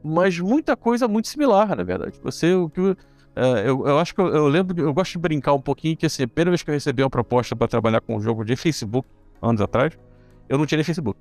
mas 0.04 0.38
muita 0.38 0.76
coisa 0.76 1.08
muito 1.08 1.26
similar, 1.26 1.74
na 1.74 1.82
verdade. 1.82 2.20
Você, 2.22 2.52
o 2.52 2.68
que... 2.68 2.80
Uh, 2.80 2.96
eu, 3.64 3.86
eu, 3.86 3.98
acho 3.98 4.14
que 4.14 4.20
eu, 4.20 4.26
eu, 4.26 4.46
lembro, 4.46 4.78
eu 4.78 4.92
gosto 4.92 5.12
de 5.12 5.18
brincar 5.18 5.54
um 5.54 5.60
pouquinho 5.60 5.96
que 5.96 6.04
assim, 6.04 6.24
a 6.24 6.28
primeira 6.28 6.50
vez 6.50 6.62
que 6.62 6.68
eu 6.68 6.74
recebi 6.74 7.02
uma 7.02 7.08
proposta 7.08 7.56
para 7.56 7.66
trabalhar 7.66 8.02
com 8.02 8.16
um 8.16 8.20
jogo 8.20 8.44
de 8.44 8.54
Facebook, 8.56 9.08
anos 9.42 9.60
atrás, 9.60 9.98
eu 10.48 10.56
não 10.56 10.66
nem 10.70 10.84
Facebook. 10.84 11.18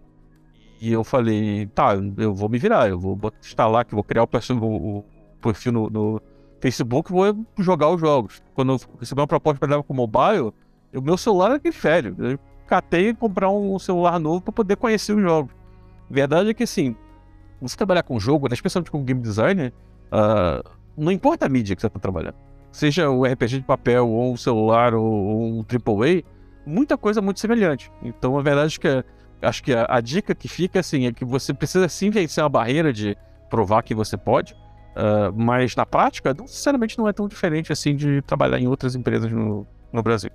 E 0.79 0.91
eu 0.91 1.03
falei, 1.03 1.67
tá, 1.67 1.93
eu 2.17 2.33
vou 2.33 2.49
me 2.49 2.57
virar, 2.57 2.89
eu 2.89 2.99
vou 2.99 3.19
instalar 3.39 3.81
aqui, 3.81 3.93
vou 3.93 4.03
criar 4.03 4.23
o 4.23 4.27
perfil, 4.27 4.57
o 4.63 5.03
perfil 5.41 5.71
no, 5.71 5.89
no 5.89 6.21
Facebook 6.59 7.11
vou 7.11 7.35
jogar 7.57 7.89
os 7.89 7.99
jogos. 7.99 8.41
Quando 8.53 8.73
eu 8.73 8.79
recebi 8.99 9.19
uma 9.19 9.27
proposta 9.27 9.59
para 9.59 9.69
levar 9.69 9.83
com 9.83 9.93
mobile, 9.93 10.53
o 10.93 11.01
meu 11.01 11.17
celular 11.17 11.47
era 11.47 11.55
aquele 11.55 11.75
velho. 11.75 12.15
Eu 12.19 12.39
catei 12.67 13.09
e 13.09 13.13
comprar 13.13 13.49
um 13.49 13.77
celular 13.77 14.19
novo 14.19 14.41
para 14.41 14.53
poder 14.53 14.75
conhecer 14.75 15.13
os 15.13 15.21
jogos. 15.21 15.53
Verdade 16.09 16.49
é 16.49 16.53
que 16.53 16.63
assim, 16.63 16.95
você 17.61 17.77
trabalhar 17.77 18.03
com 18.03 18.19
jogo, 18.19 18.47
né, 18.47 18.53
especialmente 18.53 18.91
com 18.91 19.03
game 19.03 19.21
designer, 19.21 19.73
uh, 20.11 20.67
não 20.97 21.11
importa 21.11 21.45
a 21.45 21.49
mídia 21.49 21.75
que 21.75 21.81
você 21.81 21.87
está 21.87 21.99
trabalhando. 21.99 22.35
Seja 22.71 23.09
o 23.09 23.25
RPG 23.25 23.59
de 23.59 23.63
papel, 23.63 24.07
ou 24.07 24.33
um 24.33 24.37
celular, 24.37 24.93
ou, 24.93 25.05
ou 25.05 25.43
um 25.43 25.59
AAA, 25.59 26.23
muita 26.65 26.97
coisa 26.97 27.21
muito 27.21 27.39
semelhante. 27.39 27.91
Então, 28.03 28.37
a 28.37 28.41
verdade 28.41 28.77
é 28.77 28.79
que 28.79 29.05
acho 29.41 29.63
que 29.63 29.73
a, 29.73 29.85
a, 29.89 30.01
dica 30.01 30.35
que 30.35 30.47
fica 30.47 30.79
assim 30.79 31.07
é 31.07 31.11
que 31.11 31.25
você 31.25 31.53
precisa 31.53 31.87
sim 31.89 32.09
vencer 32.09 32.43
uma 32.43 32.49
barreira 32.49 32.93
de 32.93 33.17
provar 33.49 33.81
que 33.81 33.93
você 33.93 34.15
pode, 34.15 34.53
uh, 34.53 35.33
mas 35.35 35.75
na 35.75 35.85
prática, 35.85 36.33
não, 36.33 36.47
sinceramente, 36.47 36.97
não 36.97 37.07
é 37.07 37.13
tão 37.13 37.27
diferente 37.27 37.71
assim 37.71 37.95
de 37.95 38.21
trabalhar 38.21 38.59
em 38.59 38.67
outras 38.67 38.95
empresas 38.95 39.31
no, 39.31 39.65
no 39.91 40.03
Brasil. 40.03 40.29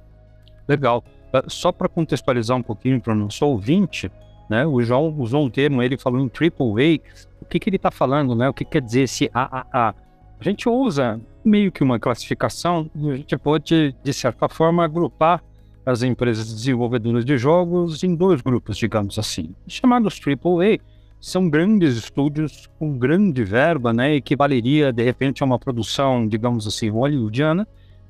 Legal. 0.68 1.04
Uh, 1.32 1.48
só 1.48 1.70
para 1.70 1.88
contextualizar 1.88 2.56
um 2.56 2.62
pouquinho 2.62 3.00
para 3.00 3.12
o 3.12 3.16
nosso 3.16 3.46
ouvinte, 3.46 4.10
né, 4.48 4.66
o 4.66 4.80
João 4.82 5.14
usou 5.18 5.44
um 5.44 5.50
termo, 5.50 5.82
ele 5.82 5.96
falou 5.96 6.20
em 6.20 6.28
triple 6.28 6.66
A. 6.66 7.42
O 7.42 7.44
que, 7.44 7.58
que 7.58 7.68
ele 7.68 7.76
está 7.76 7.90
falando, 7.90 8.34
né? 8.34 8.48
O 8.48 8.54
que 8.54 8.64
quer 8.64 8.80
dizer 8.80 9.02
esse 9.02 9.30
AAA? 9.32 9.94
A 10.38 10.44
gente 10.44 10.68
usa 10.68 11.20
meio 11.44 11.72
que 11.72 11.82
uma 11.82 11.98
classificação, 11.98 12.90
a 12.94 13.16
gente 13.16 13.36
pode, 13.38 13.94
de 14.02 14.12
certa 14.12 14.48
forma, 14.48 14.84
agrupar 14.84 15.42
as 15.86 16.02
empresas 16.02 16.52
desenvolvedoras 16.52 17.24
de 17.24 17.38
jogos 17.38 18.02
em 18.02 18.16
dois 18.16 18.40
grupos, 18.40 18.76
digamos 18.76 19.18
assim, 19.20 19.54
chamados 19.68 20.20
AAA, 20.20 20.80
são 21.20 21.48
grandes 21.48 21.96
estúdios 21.96 22.68
com 22.76 22.98
grande 22.98 23.44
verba, 23.44 23.92
né, 23.92 24.16
equivaleria 24.16 24.92
de 24.92 25.04
repente 25.04 25.42
a 25.42 25.46
uma 25.46 25.60
produção, 25.60 26.26
digamos 26.26 26.66
assim, 26.66 26.90
hollywoodiana. 26.90 27.66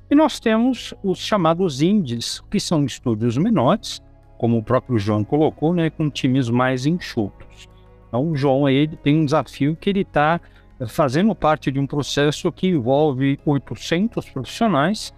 E 0.09 0.15
nós 0.15 0.39
temos 0.39 0.93
os 1.03 1.19
chamados 1.19 1.81
indies, 1.81 2.41
que 2.49 2.59
são 2.59 2.83
estúdios 2.83 3.37
menores, 3.37 4.01
como 4.39 4.57
o 4.57 4.63
próprio 4.63 4.97
João 4.97 5.23
colocou, 5.23 5.73
né, 5.73 5.91
com 5.91 6.09
times 6.09 6.49
mais 6.49 6.85
enxutos. 6.87 7.69
Então, 8.07 8.31
o 8.31 8.35
João 8.35 8.65
aí 8.65 8.87
tem 8.87 9.19
um 9.19 9.25
desafio 9.25 9.75
que 9.75 9.89
ele 9.89 10.01
está 10.01 10.41
fazendo 10.87 11.33
parte 11.35 11.71
de 11.71 11.79
um 11.79 11.85
processo 11.87 12.51
que 12.51 12.67
envolve 12.67 13.39
800 13.45 14.29
profissionais, 14.29 15.13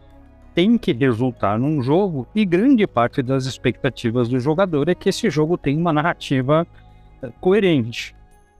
tem 0.54 0.78
que 0.78 0.92
resultar 0.92 1.58
num 1.58 1.82
jogo 1.82 2.28
e 2.34 2.46
grande 2.46 2.86
parte 2.86 3.22
das 3.22 3.46
expectativas 3.46 4.28
do 4.30 4.40
jogador 4.40 4.90
é 4.90 4.96
que 4.96 5.10
esse 5.10 5.30
jogo 5.30 5.58
tenha 5.58 5.80
uma 5.80 5.94
narrativa 5.94 6.68
eh, 7.22 7.32
coerente. 7.40 8.16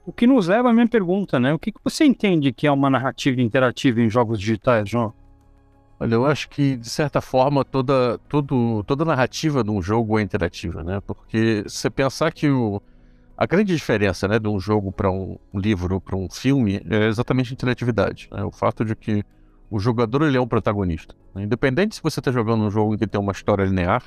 O 0.06 0.12
que 0.12 0.26
nos 0.26 0.48
leva 0.48 0.70
à 0.70 0.72
minha 0.72 0.88
pergunta, 0.88 1.38
né? 1.38 1.52
O 1.52 1.58
que, 1.58 1.70
que 1.70 1.80
você 1.84 2.04
entende 2.04 2.52
que 2.52 2.66
é 2.66 2.72
uma 2.72 2.90
narrativa 2.90 3.40
interativa 3.40 4.00
em 4.00 4.08
jogos 4.08 4.40
digitais, 4.40 4.88
João? 4.88 5.12
Olha, 5.98 6.14
eu 6.14 6.24
acho 6.24 6.48
que, 6.48 6.76
de 6.76 6.88
certa 6.88 7.20
forma, 7.20 7.64
toda, 7.64 8.18
todo, 8.28 8.82
toda 8.84 9.04
narrativa 9.04 9.62
de 9.62 9.70
um 9.70 9.82
jogo 9.82 10.18
é 10.18 10.22
interativa, 10.22 10.82
né? 10.82 11.00
Porque 11.06 11.62
se 11.68 11.76
você 11.76 11.90
pensar 11.90 12.32
que 12.32 12.48
o, 12.48 12.80
a 13.36 13.46
grande 13.46 13.74
diferença 13.74 14.26
né, 14.26 14.38
de 14.38 14.48
um 14.48 14.58
jogo 14.58 14.90
para 14.90 15.10
um 15.10 15.38
livro, 15.54 16.00
para 16.00 16.16
um 16.16 16.28
filme, 16.28 16.80
é 16.90 17.06
exatamente 17.06 17.52
a 17.52 17.54
interatividade. 17.54 18.28
Né? 18.30 18.42
O 18.44 18.50
fato 18.50 18.84
de 18.84 18.96
que 18.96 19.22
o 19.70 19.78
jogador 19.78 20.22
ele 20.22 20.36
é 20.36 20.40
um 20.40 20.48
protagonista. 20.48 21.14
Né? 21.34 21.44
Independente 21.44 21.94
se 21.94 22.02
você 22.02 22.20
está 22.20 22.32
jogando 22.32 22.64
um 22.64 22.70
jogo 22.70 22.94
em 22.94 22.98
que 22.98 23.06
tem 23.06 23.20
uma 23.20 23.32
história 23.32 23.64
linear, 23.64 24.02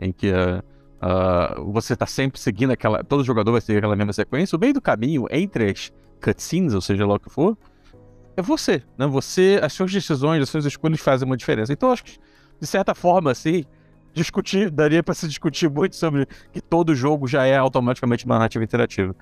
em 0.00 0.12
que 0.12 0.30
uh, 0.30 1.72
você 1.72 1.92
está 1.92 2.06
sempre 2.06 2.40
seguindo 2.40 2.72
aquela. 2.72 3.04
Todo 3.04 3.22
jogador 3.22 3.52
vai 3.52 3.60
seguir 3.60 3.78
aquela 3.78 3.96
mesma 3.96 4.12
sequência, 4.12 4.56
o 4.56 4.60
meio 4.60 4.74
do 4.74 4.80
caminho 4.80 5.26
entre 5.30 5.70
as 5.70 5.92
cutscenes, 6.22 6.74
ou 6.74 6.80
seja 6.80 7.06
lá 7.06 7.14
o 7.14 7.20
que 7.20 7.30
for, 7.30 7.56
é 8.36 8.42
você. 8.42 8.82
Né? 8.98 9.06
Você, 9.06 9.60
as 9.62 9.72
suas 9.72 9.92
decisões, 9.92 10.42
as 10.42 10.48
suas 10.48 10.64
escolhas 10.64 11.00
fazem 11.00 11.26
uma 11.26 11.36
diferença. 11.36 11.72
Então, 11.72 11.92
acho 11.92 12.04
que, 12.04 12.18
de 12.60 12.66
certa 12.66 12.94
forma, 12.94 13.30
assim, 13.30 13.64
discutir, 14.12 14.70
daria 14.70 15.02
para 15.02 15.14
se 15.14 15.28
discutir 15.28 15.70
muito 15.70 15.94
sobre 15.94 16.26
que 16.52 16.60
todo 16.60 16.94
jogo 16.94 17.28
já 17.28 17.46
é 17.46 17.56
automaticamente 17.56 18.24
uma 18.24 18.36
narrativa 18.36 18.64
interativa. 18.64 19.14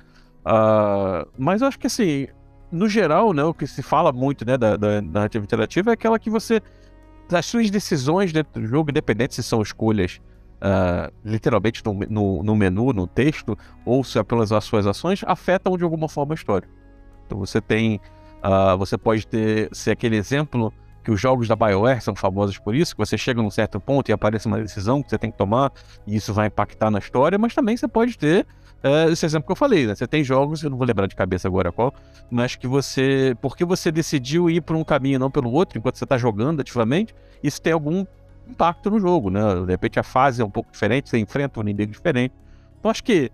Uh, 0.46 1.28
mas 1.36 1.62
eu 1.62 1.68
acho 1.68 1.78
que 1.78 1.86
assim, 1.86 2.28
no 2.74 2.88
geral, 2.88 3.32
né, 3.32 3.44
o 3.44 3.54
que 3.54 3.66
se 3.66 3.82
fala 3.82 4.12
muito 4.12 4.44
né, 4.44 4.58
da, 4.58 4.76
da 4.76 5.00
narrativa 5.00 5.44
interativa 5.44 5.90
é 5.90 5.94
aquela 5.94 6.18
que 6.18 6.28
você. 6.28 6.60
As 7.32 7.46
suas 7.46 7.70
decisões 7.70 8.32
dentro 8.32 8.60
do 8.60 8.66
jogo, 8.66 8.90
independente 8.90 9.34
se 9.34 9.42
são 9.42 9.62
escolhas 9.62 10.20
uh, 10.56 11.12
literalmente 11.24 11.82
no, 11.84 11.94
no, 11.94 12.42
no, 12.42 12.56
menu, 12.56 12.92
no 12.92 13.06
texto, 13.06 13.56
ou 13.84 14.04
se 14.04 14.18
é 14.18 14.22
pelas 14.22 14.50
suas 14.64 14.86
ações, 14.86 15.22
afetam 15.26 15.76
de 15.76 15.84
alguma 15.84 16.08
forma 16.08 16.34
a 16.34 16.36
história. 16.36 16.68
Então 17.24 17.38
você 17.38 17.60
tem. 17.60 18.00
Uh, 18.44 18.76
você 18.76 18.98
pode 18.98 19.26
ter 19.26 19.70
ser 19.72 19.92
aquele 19.92 20.16
exemplo 20.16 20.72
que 21.04 21.10
os 21.10 21.20
jogos 21.20 21.46
da 21.46 21.54
BioWare 21.54 22.00
são 22.00 22.16
famosos 22.16 22.58
por 22.58 22.74
isso, 22.74 22.94
que 22.94 22.98
você 22.98 23.18
chega 23.18 23.42
num 23.42 23.50
certo 23.50 23.78
ponto 23.78 24.08
e 24.08 24.12
aparece 24.12 24.46
uma 24.46 24.58
decisão 24.58 25.02
que 25.02 25.10
você 25.10 25.18
tem 25.18 25.30
que 25.30 25.36
tomar 25.36 25.70
e 26.06 26.16
isso 26.16 26.32
vai 26.32 26.46
impactar 26.46 26.90
na 26.90 26.98
história, 26.98 27.38
mas 27.38 27.54
também 27.54 27.76
você 27.76 27.86
pode 27.86 28.16
ter 28.16 28.46
uh, 28.82 29.12
esse 29.12 29.26
exemplo 29.26 29.46
que 29.46 29.52
eu 29.52 29.56
falei, 29.56 29.86
né? 29.86 29.94
Você 29.94 30.06
tem 30.06 30.24
jogos, 30.24 30.62
eu 30.62 30.70
não 30.70 30.78
vou 30.78 30.86
lembrar 30.86 31.06
de 31.06 31.14
cabeça 31.14 31.46
agora 31.46 31.70
qual, 31.70 31.92
mas 32.30 32.56
que 32.56 32.66
você, 32.66 33.36
porque 33.42 33.66
você 33.66 33.92
decidiu 33.92 34.48
ir 34.48 34.62
por 34.62 34.74
um 34.74 34.82
caminho 34.82 35.16
e 35.16 35.18
não 35.18 35.30
pelo 35.30 35.52
outro, 35.52 35.78
enquanto 35.78 35.96
você 35.96 36.04
está 36.04 36.16
jogando 36.16 36.60
ativamente, 36.60 37.14
isso 37.42 37.60
tem 37.60 37.74
algum 37.74 38.06
impacto 38.48 38.90
no 38.90 38.98
jogo, 38.98 39.28
né? 39.28 39.40
De 39.66 39.70
repente 39.70 40.00
a 40.00 40.02
fase 40.02 40.40
é 40.40 40.44
um 40.44 40.50
pouco 40.50 40.72
diferente, 40.72 41.10
você 41.10 41.18
enfrenta 41.18 41.60
um 41.60 41.62
inimigo 41.62 41.92
diferente. 41.92 42.34
Então 42.80 42.90
acho 42.90 43.04
que 43.04 43.30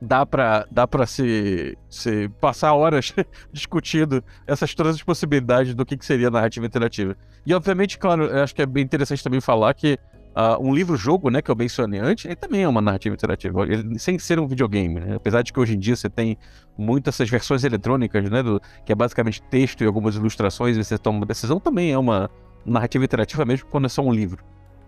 dá 0.00 0.24
para 0.24 0.66
dá 0.70 0.86
para 0.86 1.06
se, 1.06 1.76
se 1.88 2.28
passar 2.40 2.74
horas 2.74 3.12
discutindo 3.52 4.22
essas 4.46 4.74
todas 4.74 4.96
as 4.96 5.02
possibilidades 5.02 5.74
do 5.74 5.84
que, 5.84 5.96
que 5.96 6.06
seria 6.06 6.30
narrativa 6.30 6.64
interativa. 6.66 7.16
E 7.44 7.54
obviamente, 7.54 7.98
claro, 7.98 8.24
acho 8.42 8.54
que 8.54 8.62
é 8.62 8.66
bem 8.66 8.84
interessante 8.84 9.22
também 9.22 9.40
falar 9.40 9.74
que 9.74 9.98
uh, 10.38 10.62
um 10.62 10.72
livro-jogo, 10.72 11.30
né, 11.30 11.42
que 11.42 11.50
eu 11.50 11.56
mencionei 11.56 12.00
antes, 12.00 12.24
ele 12.24 12.36
também 12.36 12.62
é 12.62 12.68
uma 12.68 12.80
narrativa 12.80 13.14
interativa, 13.14 13.62
ele, 13.64 13.98
sem 13.98 14.18
ser 14.18 14.38
um 14.38 14.46
videogame, 14.46 15.00
né? 15.00 15.16
apesar 15.16 15.42
de 15.42 15.52
que 15.52 15.58
hoje 15.58 15.74
em 15.74 15.78
dia 15.78 15.96
você 15.96 16.08
tem 16.08 16.38
muitas 16.76 17.16
essas 17.16 17.28
versões 17.28 17.64
eletrônicas, 17.64 18.30
né, 18.30 18.42
do, 18.42 18.60
que 18.84 18.92
é 18.92 18.94
basicamente 18.94 19.42
texto 19.42 19.82
e 19.82 19.86
algumas 19.86 20.14
ilustrações 20.14 20.76
e 20.76 20.84
você 20.84 20.96
toma 20.96 21.18
uma 21.18 21.26
decisão, 21.26 21.58
também 21.58 21.90
é 21.92 21.98
uma 21.98 22.30
narrativa 22.64 23.04
interativa 23.04 23.44
mesmo 23.44 23.66
quando 23.68 23.86
é 23.86 23.88
só 23.88 24.02
um 24.02 24.12
livro. 24.12 24.44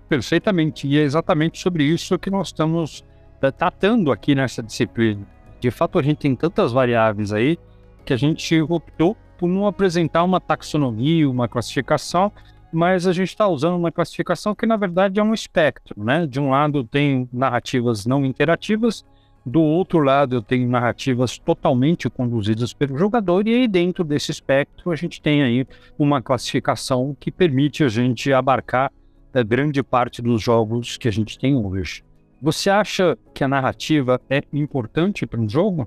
Perfeitamente, 0.09 0.87
e 0.87 0.99
é 0.99 1.03
exatamente 1.03 1.59
sobre 1.61 1.85
isso 1.85 2.19
que 2.19 2.31
nós 2.31 2.49
estamos 2.49 3.05
tratando 3.49 4.11
aqui 4.11 4.35
nessa 4.35 4.63
disciplina. 4.63 5.25
De 5.61 5.71
fato, 5.71 5.99
a 5.99 6.03
gente 6.03 6.19
tem 6.19 6.35
tantas 6.35 6.73
variáveis 6.73 7.33
aí 7.33 7.59
que 8.05 8.13
a 8.13 8.17
gente 8.17 8.61
optou 8.63 9.17
por 9.39 9.49
não 9.49 9.67
apresentar 9.67 10.25
uma 10.25 10.41
taxonomia, 10.41 11.29
uma 11.29 11.49
classificação, 11.49 12.33
mas 12.73 13.07
a 13.07 13.13
gente 13.13 13.29
está 13.29 13.47
usando 13.47 13.77
uma 13.77 13.93
classificação 13.93 14.55
que, 14.55 14.67
na 14.67 14.77
verdade, 14.77 15.21
é 15.21 15.23
um 15.23 15.35
espectro. 15.35 16.03
Né? 16.03 16.27
De 16.27 16.41
um 16.41 16.51
lado, 16.51 16.83
tem 16.83 17.29
narrativas 17.33 18.07
não 18.07 18.25
interativas, 18.25 19.05
do 19.45 19.61
outro 19.63 20.01
lado, 20.01 20.37
eu 20.37 20.43
tenho 20.43 20.69
narrativas 20.69 21.39
totalmente 21.39 22.11
conduzidas 22.11 22.75
pelo 22.75 22.99
jogador, 22.99 23.49
e 23.49 23.55
aí 23.55 23.69
dentro 23.69 24.05
desse 24.05 24.31
espectro, 24.31 24.91
a 24.91 24.97
gente 24.97 25.21
tem 25.21 25.43
aí 25.43 25.67
uma 25.99 26.21
classificação 26.21 27.17
que 27.19 27.31
permite 27.31 27.83
a 27.83 27.89
gente 27.89 28.33
abarcar 28.33 28.93
a 29.33 29.43
grande 29.43 29.83
parte 29.83 30.21
dos 30.21 30.43
jogos 30.43 30.99
que 30.99 31.09
a 31.09 31.11
gente 31.11 31.39
tem 31.39 31.57
hoje. 31.57 32.05
Você 32.43 32.71
acha 32.71 33.19
que 33.35 33.45
a 33.45 33.49
narrativa 33.49 34.21
é 34.31 34.43
importante 34.53 35.27
para 35.27 35.41
um 35.41 35.49
jogo? 35.49 35.87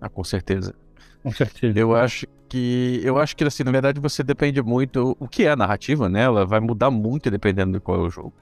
Ah, 0.00 0.08
com 0.08 0.24
certeza. 0.24 0.74
Com 1.22 1.30
certeza. 1.30 1.78
Eu 1.78 1.94
acho 1.94 2.26
que 2.48 3.00
eu 3.02 3.18
acho 3.18 3.36
que 3.36 3.44
assim, 3.44 3.64
na 3.64 3.70
verdade, 3.70 4.00
você 4.00 4.22
depende 4.22 4.62
muito 4.62 5.16
o 5.18 5.28
que 5.28 5.44
é 5.44 5.50
a 5.50 5.56
narrativa, 5.56 6.08
né? 6.08 6.22
Ela 6.22 6.46
vai 6.46 6.60
mudar 6.60 6.90
muito 6.90 7.30
dependendo 7.30 7.72
de 7.72 7.80
qual 7.80 7.98
é 7.98 8.06
o 8.06 8.10
jogo. 8.10 8.32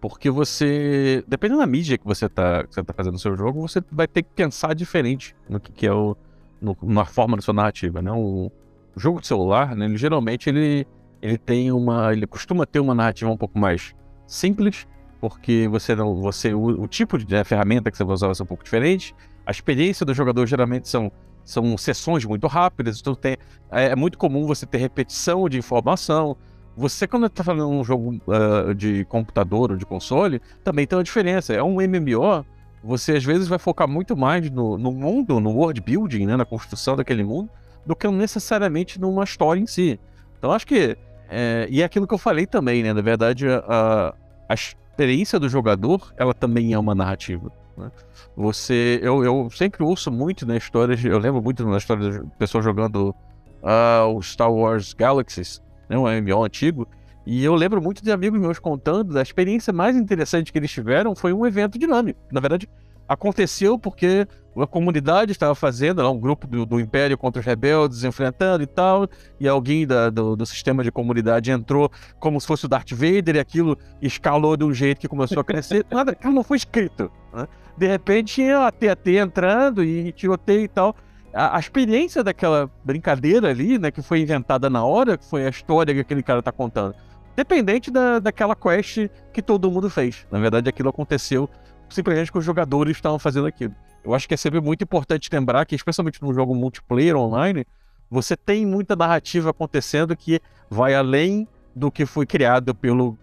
Porque 0.00 0.28
você, 0.30 1.24
dependendo 1.28 1.60
da 1.60 1.66
mídia 1.66 1.96
que 1.96 2.04
você 2.04 2.26
está 2.26 2.64
que 2.64 2.74
você 2.74 2.82
tá 2.82 2.92
fazendo 2.92 3.14
no 3.14 3.18
seu 3.18 3.36
jogo, 3.36 3.60
você 3.60 3.82
vai 3.90 4.08
ter 4.08 4.22
que 4.22 4.30
pensar 4.34 4.74
diferente 4.74 5.34
no 5.48 5.60
que, 5.60 5.72
que 5.72 5.86
é 5.86 5.92
o 5.92 6.16
no, 6.60 6.76
na 6.82 7.04
forma 7.04 7.36
da 7.36 7.42
sua 7.42 7.54
narrativa, 7.54 8.02
né? 8.02 8.10
O, 8.12 8.50
o 8.94 9.00
jogo 9.00 9.20
de 9.20 9.26
celular, 9.26 9.74
né, 9.74 9.86
ele, 9.86 9.96
geralmente 9.96 10.48
ele 10.48 10.86
ele 11.22 11.38
tem 11.38 11.70
uma, 11.70 12.12
ele 12.12 12.26
costuma 12.26 12.66
ter 12.66 12.80
uma 12.80 12.94
narrativa 12.94 13.30
um 13.30 13.36
pouco 13.36 13.56
mais 13.56 13.94
simples 14.26 14.88
porque 15.22 15.68
você 15.68 15.94
não, 15.94 16.16
você 16.16 16.52
o, 16.52 16.82
o 16.82 16.88
tipo 16.88 17.16
de 17.16 17.32
né, 17.32 17.44
ferramenta 17.44 17.92
que 17.92 17.96
você 17.96 18.02
vai 18.02 18.12
usar 18.12 18.26
vai 18.26 18.34
ser 18.34 18.42
um 18.42 18.46
pouco 18.46 18.64
diferente. 18.64 19.14
A 19.46 19.52
experiência 19.52 20.04
do 20.04 20.12
jogador 20.12 20.44
geralmente 20.46 20.88
são 20.88 21.12
são 21.44 21.76
sessões 21.76 22.24
muito 22.24 22.46
rápidas, 22.48 23.00
então 23.00 23.14
tem, 23.14 23.36
é, 23.70 23.86
é 23.86 23.96
muito 23.96 24.18
comum 24.18 24.46
você 24.46 24.66
ter 24.66 24.78
repetição 24.78 25.48
de 25.48 25.58
informação. 25.58 26.36
Você, 26.76 27.06
quando 27.06 27.26
está 27.26 27.44
falando 27.44 27.68
um 27.68 27.84
jogo 27.84 28.20
uh, 28.26 28.74
de 28.74 29.04
computador 29.04 29.70
ou 29.72 29.76
de 29.76 29.84
console, 29.84 30.40
também 30.64 30.86
tem 30.86 30.96
uma 30.96 31.04
diferença. 31.04 31.52
É 31.52 31.62
um 31.62 31.74
MMO, 31.74 32.44
você 32.82 33.12
às 33.12 33.24
vezes 33.24 33.46
vai 33.46 33.58
focar 33.58 33.88
muito 33.88 34.16
mais 34.16 34.50
no, 34.50 34.78
no 34.78 34.90
mundo, 34.90 35.38
no 35.38 35.50
world 35.50 35.80
building, 35.80 36.26
né, 36.26 36.36
na 36.36 36.44
construção 36.44 36.96
daquele 36.96 37.22
mundo, 37.22 37.50
do 37.84 37.94
que 37.94 38.08
necessariamente 38.08 39.00
numa 39.00 39.24
história 39.24 39.60
em 39.60 39.66
si. 39.66 40.00
Então 40.38 40.50
acho 40.50 40.66
que. 40.66 40.96
É, 41.28 41.66
e 41.70 41.80
é 41.80 41.84
aquilo 41.84 42.06
que 42.06 42.14
eu 42.14 42.18
falei 42.18 42.46
também, 42.46 42.82
né? 42.82 42.92
Na 42.92 43.00
verdade, 43.02 43.46
a, 43.48 44.14
as 44.48 44.76
experiência 44.92 45.40
do 45.40 45.48
jogador, 45.48 46.12
ela 46.16 46.34
também 46.34 46.72
é 46.72 46.78
uma 46.78 46.94
narrativa. 46.94 47.50
Né? 47.76 47.90
Você, 48.36 49.00
eu, 49.02 49.24
eu 49.24 49.48
sempre 49.50 49.82
ouço 49.82 50.10
muito 50.10 50.46
na 50.46 50.56
história, 50.56 50.96
eu 51.04 51.18
lembro 51.18 51.42
muito 51.42 51.66
na 51.66 51.78
história 51.78 52.10
de 52.10 52.26
pessoas 52.38 52.64
jogando 52.64 53.14
uh, 53.62 54.06
o 54.14 54.22
Star 54.22 54.52
Wars 54.52 54.92
Galaxies, 54.92 55.62
né, 55.88 55.96
um 55.96 56.04
MMO 56.04 56.44
antigo, 56.44 56.86
e 57.24 57.42
eu 57.44 57.54
lembro 57.54 57.80
muito 57.80 58.02
de 58.02 58.10
amigos 58.10 58.40
meus 58.40 58.58
contando 58.58 59.14
da 59.14 59.22
experiência 59.22 59.72
mais 59.72 59.96
interessante 59.96 60.52
que 60.52 60.58
eles 60.58 60.70
tiveram 60.70 61.14
foi 61.14 61.32
um 61.32 61.46
evento 61.46 61.78
dinâmico. 61.78 62.20
Na 62.30 62.40
verdade, 62.40 62.68
aconteceu 63.08 63.78
porque 63.78 64.26
a 64.60 64.66
comunidade 64.66 65.32
estava 65.32 65.54
fazendo, 65.54 66.02
lá, 66.02 66.10
um 66.10 66.18
grupo 66.18 66.46
do, 66.46 66.66
do, 66.66 66.80
Império 66.80 67.16
contra 67.16 67.40
os 67.40 67.46
rebeldes, 67.46 68.04
enfrentando 68.04 68.62
e 68.62 68.66
tal, 68.66 69.08
e 69.40 69.48
alguém 69.48 69.86
da, 69.86 70.10
do, 70.10 70.36
do, 70.36 70.44
sistema 70.44 70.84
de 70.84 70.92
comunidade 70.92 71.50
entrou 71.50 71.90
como 72.20 72.40
se 72.40 72.46
fosse 72.46 72.66
o 72.66 72.68
Darth 72.68 72.90
Vader, 72.92 73.36
e 73.36 73.38
aquilo 73.38 73.78
escalou 74.00 74.56
de 74.56 74.64
um 74.64 74.74
jeito 74.74 75.00
que 75.00 75.08
começou 75.08 75.40
a 75.40 75.44
crescer. 75.44 75.86
Nada, 75.90 76.12
aquilo 76.12 76.34
não 76.34 76.42
foi 76.42 76.58
escrito. 76.58 77.10
Né? 77.32 77.48
De 77.78 77.86
repente 77.86 78.34
tinha 78.34 78.66
a 78.66 78.70
TAT 78.70 79.06
entrando 79.08 79.82
e 79.82 80.12
tiroteio 80.12 80.64
e 80.64 80.68
tal. 80.68 80.94
A, 81.32 81.56
a, 81.56 81.60
experiência 81.60 82.22
daquela 82.22 82.70
brincadeira 82.84 83.48
ali, 83.48 83.78
né, 83.78 83.90
que 83.90 84.02
foi 84.02 84.20
inventada 84.20 84.68
na 84.68 84.84
hora, 84.84 85.16
que 85.16 85.24
foi 85.24 85.46
a 85.46 85.48
história 85.48 85.94
que 85.94 86.00
aquele 86.00 86.22
cara 86.22 86.40
está 86.40 86.52
contando, 86.52 86.94
dependente 87.34 87.90
da, 87.90 88.18
daquela 88.18 88.54
quest 88.54 89.08
que 89.32 89.40
todo 89.40 89.70
mundo 89.70 89.88
fez. 89.88 90.26
Na 90.30 90.38
verdade, 90.38 90.68
aquilo 90.68 90.90
aconteceu 90.90 91.48
simplesmente 91.92 92.32
que 92.32 92.38
os 92.38 92.44
jogadores 92.44 92.96
estavam 92.96 93.18
fazendo 93.18 93.46
aquilo. 93.46 93.74
Eu 94.04 94.14
acho 94.14 94.26
que 94.26 94.34
é 94.34 94.36
sempre 94.36 94.60
muito 94.60 94.82
importante 94.82 95.28
lembrar 95.32 95.64
que, 95.64 95.74
especialmente 95.74 96.20
num 96.22 96.34
jogo 96.34 96.54
multiplayer 96.54 97.16
online, 97.16 97.64
você 98.10 98.36
tem 98.36 98.66
muita 98.66 98.96
narrativa 98.96 99.50
acontecendo 99.50 100.16
que 100.16 100.40
vai 100.68 100.94
além 100.94 101.46
do 101.74 101.90
que 101.90 102.04
foi 102.04 102.26
criado 102.26 102.74
pelo 102.74 103.16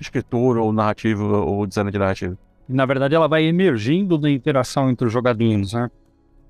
escritor 0.00 0.56
ou 0.56 0.72
narrativo 0.72 1.24
ou 1.24 1.66
designer 1.66 1.92
de 1.92 1.98
narrativa. 1.98 2.38
Na 2.68 2.86
verdade, 2.86 3.14
ela 3.14 3.28
vai 3.28 3.44
emergindo 3.44 4.16
da 4.16 4.30
interação 4.30 4.90
entre 4.90 5.06
os 5.06 5.12
jogadores, 5.12 5.72
né? 5.74 5.90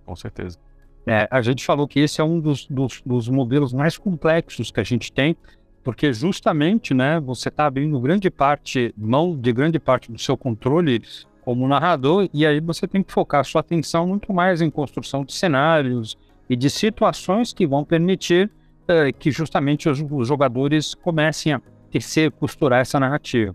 com 0.05 0.17
certeza. 0.17 0.59
É, 1.07 1.27
a 1.31 1.43
gente 1.43 1.65
falou 1.65 1.89
que 1.89 1.99
esse 2.01 2.21
é 2.21 2.25
um 2.25 2.39
dos, 2.39 2.67
dos, 2.67 3.03
dos, 3.05 3.29
modelos 3.29 3.73
mais 3.73 3.99
complexos 3.99 4.71
que 4.71 4.79
a 4.79 4.85
gente 4.85 5.13
tem, 5.13 5.37
porque 5.83 6.13
justamente, 6.13 6.95
né, 6.95 7.19
você 7.19 7.49
está 7.49 7.67
abrindo 7.67 7.99
grande 8.01 8.31
parte, 8.31 8.95
mão 8.97 9.37
de 9.37 9.53
grande 9.53 9.81
parte 9.81 10.13
do 10.13 10.19
seu 10.19 10.37
controle 10.37 11.03
como 11.45 11.67
narrador, 11.67 12.29
e 12.33 12.47
aí 12.47 12.61
você 12.61 12.87
tem 12.87 13.03
que 13.03 13.13
focar 13.13 13.45
sua 13.45 13.61
atenção 13.61 14.07
muito 14.07 14.33
mais 14.33 14.63
em 14.63 14.71
construção 14.71 15.25
de 15.25 15.33
cenários 15.33 16.17
e 16.49 16.57
de 16.57 16.71
situações 16.71 17.53
que 17.53 17.67
vão 17.67 17.85
permitir 17.85 18.51
uh, 18.85 19.13
que 19.19 19.31
justamente 19.31 19.89
os, 19.89 20.03
os, 20.11 20.29
jogadores 20.29 20.95
comecem 20.95 21.53
a 21.53 21.61
tecer, 21.91 22.31
costurar 22.31 22.81
essa 22.81 22.99
narrativa. 22.99 23.55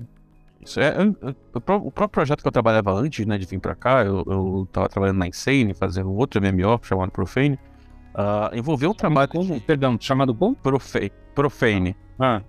Isso 0.61 0.79
é, 0.81 0.93
o 1.53 1.61
próprio 1.91 2.09
projeto 2.09 2.41
que 2.41 2.47
eu 2.47 2.51
trabalhava 2.51 2.91
antes, 2.93 3.25
né, 3.25 3.37
de 3.37 3.45
vir 3.45 3.59
para 3.59 3.73
cá, 3.73 4.03
eu, 4.03 4.65
estava 4.67 4.89
trabalhando 4.89 5.17
na 5.17 5.27
Insane, 5.27 5.73
fazendo 5.73 6.11
outro 6.13 6.41
MMO 6.41 6.79
chamado 6.83 7.11
Profane, 7.11 7.57
uh, 8.13 8.53
envolveu 8.53 8.91
um 8.91 8.93
trabalho... 8.93 9.29
Como? 9.29 9.61
Perdão, 9.61 9.97
chamado 9.99 10.35
como? 10.35 10.55
Profane. 10.55 11.11
Profane. 11.33 11.95
Ah 12.19 12.41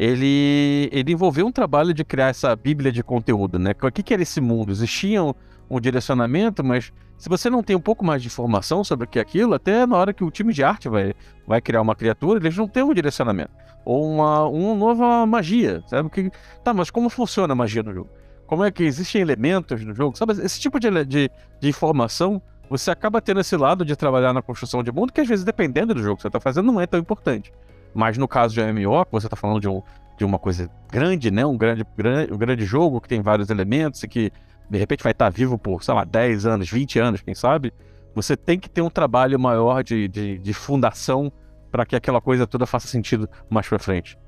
ele, 0.00 0.88
ele 0.92 1.12
envolveu 1.12 1.46
um 1.46 1.52
trabalho 1.52 1.92
de 1.92 2.02
criar 2.06 2.28
essa 2.28 2.56
bíblia 2.56 2.90
de 2.90 3.02
conteúdo, 3.02 3.58
né? 3.58 3.74
O 3.82 3.92
que, 3.92 4.02
que 4.02 4.14
era 4.14 4.22
esse 4.22 4.40
mundo? 4.40 4.72
Existia 4.72 5.22
um, 5.22 5.34
um, 5.68 5.78
direcionamento, 5.78 6.64
mas 6.64 6.90
se 7.18 7.28
você 7.28 7.50
não 7.50 7.62
tem 7.62 7.76
um 7.76 7.80
pouco 7.80 8.02
mais 8.02 8.22
de 8.22 8.28
informação 8.28 8.82
sobre 8.82 9.04
o 9.04 9.06
que 9.06 9.18
é 9.18 9.22
aquilo, 9.22 9.52
até 9.52 9.84
na 9.84 9.98
hora 9.98 10.14
que 10.14 10.24
o 10.24 10.30
time 10.30 10.54
de 10.54 10.64
arte 10.64 10.88
vai, 10.88 11.12
vai 11.46 11.60
criar 11.60 11.82
uma 11.82 11.94
criatura, 11.94 12.40
eles 12.40 12.56
não 12.56 12.66
têm 12.66 12.82
um 12.82 12.94
direcionamento. 12.94 13.50
Ou 13.84 14.10
uma, 14.10 14.46
uma 14.46 14.74
nova 14.74 15.26
magia, 15.26 15.82
sabe? 15.86 16.08
Que, 16.08 16.30
tá, 16.64 16.72
mas 16.72 16.90
como 16.90 17.10
funciona 17.10 17.52
a 17.52 17.56
magia 17.56 17.82
no 17.82 17.92
jogo? 17.92 18.08
Como 18.46 18.64
é 18.64 18.70
que 18.70 18.84
existem 18.84 19.20
elementos 19.20 19.84
no 19.84 19.94
jogo? 19.94 20.16
Sabe, 20.16 20.32
esse 20.32 20.58
tipo 20.58 20.80
de, 20.80 20.88
de, 21.04 21.30
de 21.60 21.68
informação, 21.68 22.40
você 22.70 22.90
acaba 22.90 23.20
tendo 23.20 23.40
esse 23.40 23.54
lado 23.54 23.84
de 23.84 23.94
trabalhar 23.94 24.32
na 24.32 24.40
construção 24.40 24.82
de 24.82 24.90
mundo, 24.90 25.12
que 25.12 25.20
às 25.20 25.28
vezes, 25.28 25.44
dependendo 25.44 25.92
do 25.92 26.02
jogo 26.02 26.16
que 26.16 26.22
você 26.22 26.28
está 26.28 26.40
fazendo, 26.40 26.72
não 26.72 26.80
é 26.80 26.86
tão 26.86 26.98
importante. 26.98 27.52
Mas 27.94 28.16
no 28.16 28.28
caso 28.28 28.54
de 28.54 28.60
MMO, 28.60 29.06
você 29.10 29.26
está 29.26 29.36
falando 29.36 29.60
de, 29.60 29.68
um, 29.68 29.82
de 30.16 30.24
uma 30.24 30.38
coisa 30.38 30.70
grande, 30.90 31.30
né? 31.30 31.44
Um 31.44 31.56
grande, 31.56 31.84
grande, 31.96 32.32
um 32.32 32.38
grande 32.38 32.64
jogo 32.64 33.00
que 33.00 33.08
tem 33.08 33.20
vários 33.20 33.50
elementos 33.50 34.02
e 34.02 34.08
que 34.08 34.32
de 34.68 34.78
repente 34.78 35.02
vai 35.02 35.12
estar 35.12 35.28
vivo 35.30 35.58
por, 35.58 35.82
sei 35.82 35.94
lá, 35.94 36.04
10 36.04 36.46
anos, 36.46 36.70
20 36.70 36.98
anos, 36.98 37.20
quem 37.20 37.34
sabe? 37.34 37.72
Você 38.14 38.36
tem 38.36 38.58
que 38.58 38.68
ter 38.68 38.82
um 38.82 38.90
trabalho 38.90 39.38
maior 39.38 39.82
de, 39.82 40.06
de, 40.08 40.38
de 40.38 40.54
fundação 40.54 41.32
para 41.70 41.84
que 41.86 41.96
aquela 41.96 42.20
coisa 42.20 42.46
toda 42.46 42.66
faça 42.66 42.86
sentido 42.86 43.28
mais 43.48 43.68
para 43.68 43.78
frente. 43.78 44.18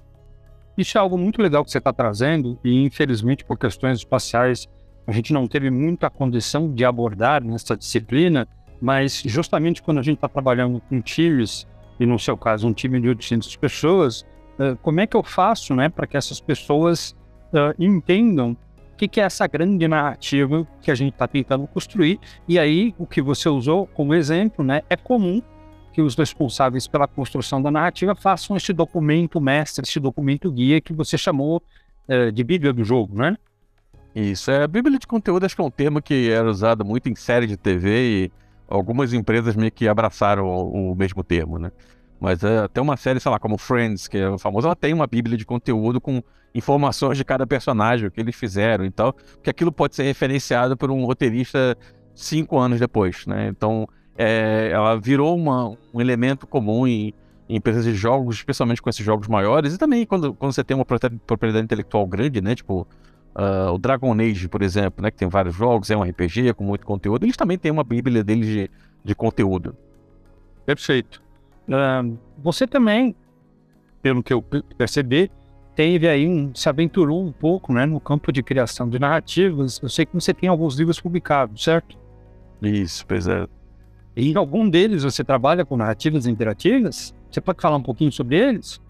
Isso 0.77 0.97
é 0.97 1.01
algo 1.01 1.19
muito 1.19 1.43
legal 1.43 1.65
que 1.65 1.71
você 1.71 1.79
está 1.79 1.93
trazendo 1.93 2.59
e 2.65 2.83
infelizmente 2.85 3.45
por 3.45 3.59
questões 3.59 3.99
espaciais 3.99 4.69
a 5.07 5.13
gente 5.13 5.33
não 5.33 5.47
teve 5.47 5.71
muita 5.71 6.09
condição 6.09 6.73
de 6.73 6.85
abordar 6.85 7.43
nessa 7.43 7.77
disciplina, 7.77 8.47
mas 8.81 9.23
justamente 9.27 9.83
quando 9.83 9.99
a 9.99 10.03
gente 10.03 10.17
está 10.17 10.29
trabalhando 10.29 10.81
com 10.89 11.01
times 11.01 11.67
e 12.03 12.07
no 12.07 12.19
seu 12.19 12.37
caso 12.37 12.67
um 12.67 12.73
time 12.73 13.01
de 13.01 13.09
800 13.09 13.55
pessoas, 13.57 14.23
uh, 14.59 14.77
como 14.83 15.01
é 15.01 15.07
que 15.07 15.17
eu 15.17 15.23
faço 15.23 15.73
né, 15.73 15.89
para 15.89 16.05
que 16.05 16.17
essas 16.17 16.41
pessoas 16.41 17.17
uh, 17.53 17.73
entendam 17.79 18.57
o 18.93 18.97
que, 18.97 19.07
que, 19.07 19.21
é 19.21 19.25
essa 19.25 19.47
grande 19.47 19.87
narrativa 19.89 20.67
que 20.81 20.91
a 20.91 20.95
gente 20.95 21.13
está 21.13 21.27
tentando 21.27 21.67
construir? 21.67 22.21
E 22.47 22.59
aí, 22.59 22.95
o 22.99 23.07
que 23.07 23.23
você 23.23 23.49
usou 23.49 23.87
como 23.87 24.15
exemplo, 24.15 24.65
né, 24.65 24.83
é 24.91 24.97
comum 24.97 25.41
que 25.93 26.03
os 26.03 26.15
responsáveis 26.15 26.87
pela 26.87 27.07
construção 27.07 27.61
da 27.61 27.71
narrativa 27.71 28.15
façam 28.15 28.57
esse 28.57 28.73
documento 28.73 29.41
mestre, 29.41 29.85
esse 29.87 30.01
documento 30.01 30.51
guia 30.51 30.81
que 30.81 30.93
você 30.93 31.17
chamou 31.17 31.63
uh, 32.09 32.33
de 32.33 32.43
Bíblia 32.43 32.73
do 32.73 32.85
jogo, 32.85 33.17
né? 33.17 33.37
Isso, 34.15 34.51
é, 34.51 34.65
a 34.65 34.69
Bíblia 34.69 34.99
de 34.99 35.07
conteúdo 35.07 35.47
acho 35.47 35.55
que 35.55 35.63
é 35.63 35.65
um 35.65 35.71
termo 35.71 36.03
que 36.03 36.31
era 36.31 36.49
usado 36.49 36.85
muito 36.85 37.09
em 37.09 37.15
série 37.15 37.47
de 37.47 37.57
TV 37.57 38.25
e 38.25 38.33
algumas 38.69 39.13
empresas 39.13 39.55
meio 39.55 39.73
que 39.73 39.89
abraçaram 39.89 40.47
o, 40.47 40.93
o 40.93 40.95
mesmo 40.95 41.23
termo, 41.23 41.59
né? 41.59 41.71
Mas 42.21 42.45
é, 42.45 42.59
até 42.59 42.81
uma 42.81 42.97
série, 42.97 43.19
sei 43.19 43.31
lá, 43.31 43.39
como 43.39 43.59
Friends, 43.59 44.07
que 44.07 44.17
é 44.17 44.39
famosa, 44.39 44.69
ela 44.69 44.77
tem 44.77 44.95
uma 44.95 45.09
bíblia 45.09 45.37
de 45.37 45.45
conteúdo 45.45 46.01
com 46.01 46.23
informações 46.55 47.19
de 47.19 47.25
cada 47.25 47.47
personagem, 47.47 48.07
o 48.07 48.11
que 48.11 48.21
eles 48.21 48.37
fizeram 48.37 48.85
e 48.85 48.91
tal, 48.91 49.17
que 49.43 49.51
aquilo 49.51 49.73
pode 49.73 49.97
ser 49.97 50.05
referenciado 50.05 50.77
por 50.77 50.91
um 50.91 51.05
roteirista 51.05 51.77
cinco 52.15 52.59
anos 52.59 52.79
depois, 52.79 53.27
né? 53.27 53.49
Então, 53.49 53.89
é, 54.17 54.71
ela 54.73 55.01
virou 55.01 55.37
uma, 55.37 55.77
um 55.93 56.01
elemento 56.01 56.47
comum 56.47 56.87
em, 56.87 57.15
em, 57.49 57.57
empresas 57.57 57.85
de 57.85 57.95
jogos, 57.95 58.37
especialmente 58.37 58.81
com 58.81 58.89
esses 58.89 59.05
jogos 59.05 59.27
maiores, 59.27 59.75
e 59.75 59.79
também 59.79 60.07
quando, 60.07 60.33
quando 60.35 60.53
você 60.53 60.63
tem 60.63 60.77
uma 60.77 60.85
propriedade 60.85 61.65
intelectual 61.65 62.07
grande, 62.07 62.41
né? 62.41 62.55
Tipo, 62.55 62.87
Uh, 63.35 63.73
o 63.73 63.79
Dragon 63.79 64.13
Age, 64.21 64.47
por 64.49 64.63
exemplo, 64.63 65.03
né, 65.03 65.11
que 65.11 65.17
tem 65.17 65.29
vários 65.29 65.55
jogos, 65.55 65.91
é 65.91 65.97
um 65.97 66.03
RPG 66.03 66.53
com 66.55 66.65
muito 66.65 66.85
conteúdo, 66.85 67.25
eles 67.25 67.37
também 67.37 67.57
têm 67.57 67.73
uma 67.73 67.85
bíblia 67.85 68.23
deles 68.23 68.47
de, 68.47 68.71
de 69.03 69.15
conteúdo. 69.15 69.75
Perfeito. 70.67 71.23
Uh, 71.67 72.19
você 72.39 72.67
também, 72.67 73.17
pelo 74.03 74.23
que 74.23 74.33
eu 74.33 74.43
percebi, 74.77 75.31
teve 75.75 76.07
aí 76.09 76.29
um, 76.29 76.55
se 76.55 76.69
aventurou 76.69 77.25
um 77.25 77.33
pouco 77.33 77.73
né, 77.73 77.87
no 77.87 77.99
campo 77.99 78.31
de 78.31 78.43
criação 78.43 78.89
de 78.89 78.99
narrativas. 78.99 79.81
Eu 79.83 79.89
sei 79.89 80.05
que 80.05 80.15
você 80.15 80.35
tem 80.35 80.49
alguns 80.49 80.77
livros 80.77 81.01
publicados, 81.01 81.65
certo? 81.65 81.99
Isso, 82.61 83.07
pois 83.07 83.27
é. 83.27 83.47
E 84.15 84.31
em 84.31 84.37
algum 84.37 84.69
deles 84.69 85.05
você 85.05 85.25
trabalha 85.25 85.65
com 85.65 85.77
narrativas 85.77 86.27
interativas? 86.27 87.15
Você 87.31 87.41
pode 87.41 87.61
falar 87.63 87.77
um 87.77 87.83
pouquinho 87.83 88.13
sobre 88.13 88.37
eles? 88.37 88.81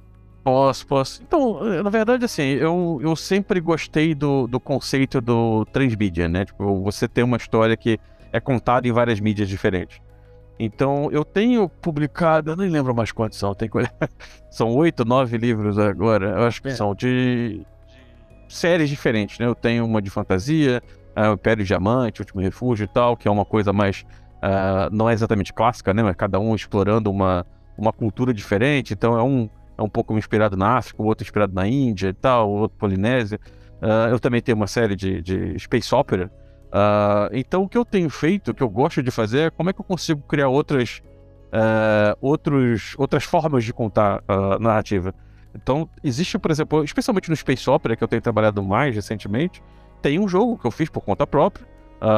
Posso, 0.45 0.87
posso. 0.87 1.23
Então, 1.23 1.65
eh, 1.73 1.83
na 1.83 1.91
verdade, 1.91 2.25
assim, 2.25 2.43
eu, 2.43 2.99
eu 3.01 3.15
sempre 3.15 3.61
gostei 3.61 4.15
do, 4.15 4.49
do 4.49 4.59
conceito 4.59 5.21
do 5.21 5.65
transmídia, 5.67 6.29
né? 6.29 6.45
Tipo, 6.45 6.83
você 6.83 7.07
ter 7.07 7.23
uma 7.23 7.37
história 7.37 7.77
que 7.77 7.99
é 8.33 8.41
contada 8.41 8.89
em 8.89 8.93
várias 8.93 9.21
mídias 9.21 9.49
diferentes. 9.49 10.01
Então, 10.59 11.09
eu 11.13 11.25
tenho 11.25 11.69
publicado, 11.69 12.51
eu 12.51 12.57
nem 12.57 12.69
lembro 12.69 12.95
mais 12.95 13.13
quantos 13.13 13.39
são, 13.39 13.55
tem 13.55 13.71
são 14.51 14.75
oito, 14.75 15.05
nove 15.05 15.37
livros 15.37 15.79
agora, 15.79 16.31
eu 16.31 16.43
acho 16.45 16.61
que 16.61 16.69
é. 16.69 16.75
são 16.75 16.95
de, 16.95 17.65
de, 18.49 18.55
séries 18.55 18.89
diferentes, 18.89 19.39
né? 19.39 19.47
Eu 19.47 19.55
tenho 19.55 19.85
uma 19.85 20.03
de 20.03 20.11
fantasia, 20.11 20.83
uh, 21.17 21.35
Império 21.35 21.65
Diamante, 21.65 22.21
Último 22.21 22.41
Refúgio 22.41 22.85
e 22.85 22.89
tal, 22.89 23.17
que 23.17 23.29
é 23.29 23.31
uma 23.31 23.45
coisa 23.45 23.73
mais, 23.73 24.05
uh, 24.39 24.93
não 24.93 25.09
é 25.09 25.13
exatamente 25.13 25.53
clássica, 25.53 25.95
né? 25.95 26.03
Mas 26.03 26.17
cada 26.17 26.39
um 26.39 26.55
explorando 26.55 27.11
uma, 27.11 27.47
uma 27.79 27.93
cultura 27.93 28.35
diferente, 28.35 28.93
então 28.93 29.17
é 29.19 29.23
um 29.23 29.49
é 29.77 29.83
um 29.83 29.89
pouco 29.89 30.17
inspirado 30.17 30.57
na 30.57 30.77
África, 30.77 31.03
o 31.03 31.07
outro 31.07 31.25
inspirado 31.25 31.55
na 31.55 31.67
Índia 31.67 32.09
e 32.09 32.13
tal, 32.13 32.51
o 32.51 32.55
outro 32.61 32.79
Polinésia. 32.79 33.41
Uh, 33.81 34.11
eu 34.11 34.21
também 34.21 34.41
tenho 34.41 34.57
uma 34.57 34.67
série 34.67 34.95
de, 34.95 35.21
de 35.23 35.59
Space 35.59 35.95
Opera. 35.95 36.31
Uh, 36.69 37.29
então, 37.33 37.63
o 37.63 37.69
que 37.69 37.77
eu 37.77 37.85
tenho 37.85 38.09
feito, 38.09 38.51
o 38.51 38.55
que 38.55 38.63
eu 38.63 38.69
gosto 38.69 39.03
de 39.03 39.11
fazer, 39.11 39.41
é 39.41 39.51
como 39.51 39.71
é 39.71 39.73
que 39.73 39.81
eu 39.81 39.85
consigo 39.85 40.23
criar 40.23 40.49
outras, 40.49 41.03
uh, 41.49 42.17
outros, 42.21 42.95
outras 42.97 43.25
formas 43.25 43.65
de 43.65 43.73
contar 43.73 44.23
a 44.29 44.59
narrativa. 44.59 45.15
Então, 45.55 45.89
existe, 46.03 46.39
por 46.39 46.51
exemplo, 46.51 46.83
especialmente 46.85 47.29
no 47.29 47.37
Space 47.37 47.69
Opera, 47.69 47.97
que 47.97 48.03
eu 48.03 48.09
tenho 48.09 48.23
trabalhado 48.23 48.63
mais 48.63 48.95
recentemente, 48.95 49.63
tem 50.01 50.19
um 50.19 50.27
jogo 50.27 50.57
que 50.59 50.67
eu 50.67 50.71
fiz 50.71 50.89
por 50.89 51.03
conta 51.03 51.27
própria, 51.27 51.67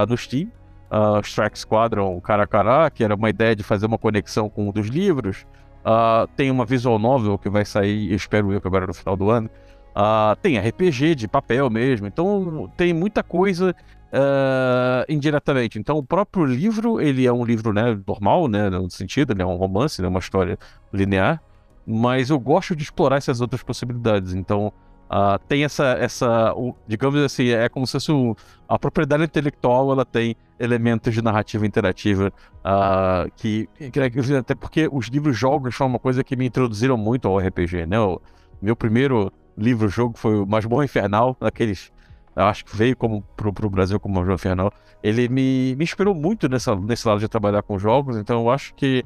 no 0.09 0.17
Steam, 0.17 0.51
uh, 0.91 1.21
Strike 1.25 1.59
Squadron 1.59 2.21
Caracará, 2.21 2.91
que 2.91 3.03
era 3.03 3.15
uma 3.15 3.29
ideia 3.29 3.55
de 3.57 3.63
fazer 3.63 3.87
uma 3.87 3.99
conexão 3.99 4.49
com 4.49 4.69
um 4.69 4.73
dos 4.73 4.89
livros. 4.89 5.47
Uh, 5.85 6.27
tem 6.35 6.51
uma 6.51 6.65
visual 6.65 6.99
novel 6.99 7.37
que 7.37 7.51
vai 7.51 7.65
sair, 7.65 8.13
espero 8.15 8.53
eu 8.53 8.61
que 8.61 8.67
agora 8.67 8.87
no 8.87 8.95
final 8.95 9.17
do 9.17 9.31
ano. 9.31 9.51
Uh, 9.95 10.35
tem 10.41 10.59
RPG 10.59 11.15
de 11.15 11.29
papel 11.29 11.69
mesmo, 11.71 12.07
então 12.07 12.73
tem 12.77 12.93
muita 12.93 13.23
coisa 13.23 13.77
uh, 14.15 15.13
indiretamente. 15.13 15.79
Então 15.79 15.99
o 15.99 16.03
próprio 16.03 16.45
livro, 16.45 17.01
ele 17.01 17.27
é 17.27 17.33
um 17.33 17.45
livro 17.45 17.73
né, 17.73 17.99
normal, 18.07 18.49
né, 18.49 18.71
no 18.71 18.91
sentido, 18.91 19.33
ele 19.33 19.43
é 19.43 19.47
um 19.47 19.57
romance, 19.57 20.01
né, 20.01 20.09
uma 20.09 20.19
história 20.19 20.59
linear, 20.93 21.41
mas 21.87 22.31
eu 22.31 22.41
gosto 22.41 22.75
de 22.75 22.83
explorar 22.83 23.19
essas 23.19 23.41
outras 23.41 23.63
possibilidades. 23.63 24.35
Então 24.35 24.73
Uh, 25.05 25.39
tem 25.47 25.65
essa, 25.65 25.85
essa 26.01 26.55
digamos 26.89 27.21
assim, 27.21 27.49
é 27.49 27.69
como 27.69 27.87
se 27.87 27.93
fosse 27.93 28.11
um, 28.11 28.35
a 28.69 28.79
propriedade 28.79 29.23
intelectual 29.23 29.93
ela 29.93 30.05
tem 30.05 30.35
elementos 30.59 31.13
de 31.13 31.21
narrativa 31.23 31.67
interativa 31.67 32.33
uh, 32.61 33.31
que, 33.37 33.69
que, 33.93 34.35
até 34.35 34.55
porque 34.55 34.89
os 34.91 35.09
livros 35.09 35.37
jogos 35.37 35.77
são 35.77 35.87
uma 35.87 35.99
coisa 35.99 36.25
que 36.25 36.35
me 36.35 36.47
introduziram 36.47 36.97
muito 36.97 37.29
ao 37.29 37.39
RPG, 37.39 37.87
né? 37.87 38.01
O 38.01 38.21
meu 38.63 38.75
primeiro 38.75 39.31
livro 39.57 39.89
jogo 39.89 40.17
foi 40.17 40.37
o 40.37 40.47
Masmorra 40.47 40.85
Infernal, 40.85 41.37
daqueles 41.39 41.93
eu 42.37 42.45
acho 42.47 42.65
que 42.65 42.77
veio 42.77 42.97
como 42.97 43.23
pro, 43.37 43.53
pro 43.53 43.71
Brasil 43.71 44.01
como 44.01 44.15
Masmorra 44.15 44.35
Infernal. 44.35 44.73
Ele 45.03 45.29
me, 45.29 45.77
me 45.77 45.85
inspirou 45.85 46.15
muito 46.15 46.49
nessa, 46.49 46.75
nesse 46.75 47.07
lado 47.07 47.21
de 47.21 47.29
trabalhar 47.29 47.63
com 47.63 47.79
jogos, 47.79 48.17
então 48.17 48.41
eu 48.41 48.51
acho 48.51 48.75
que 48.75 49.05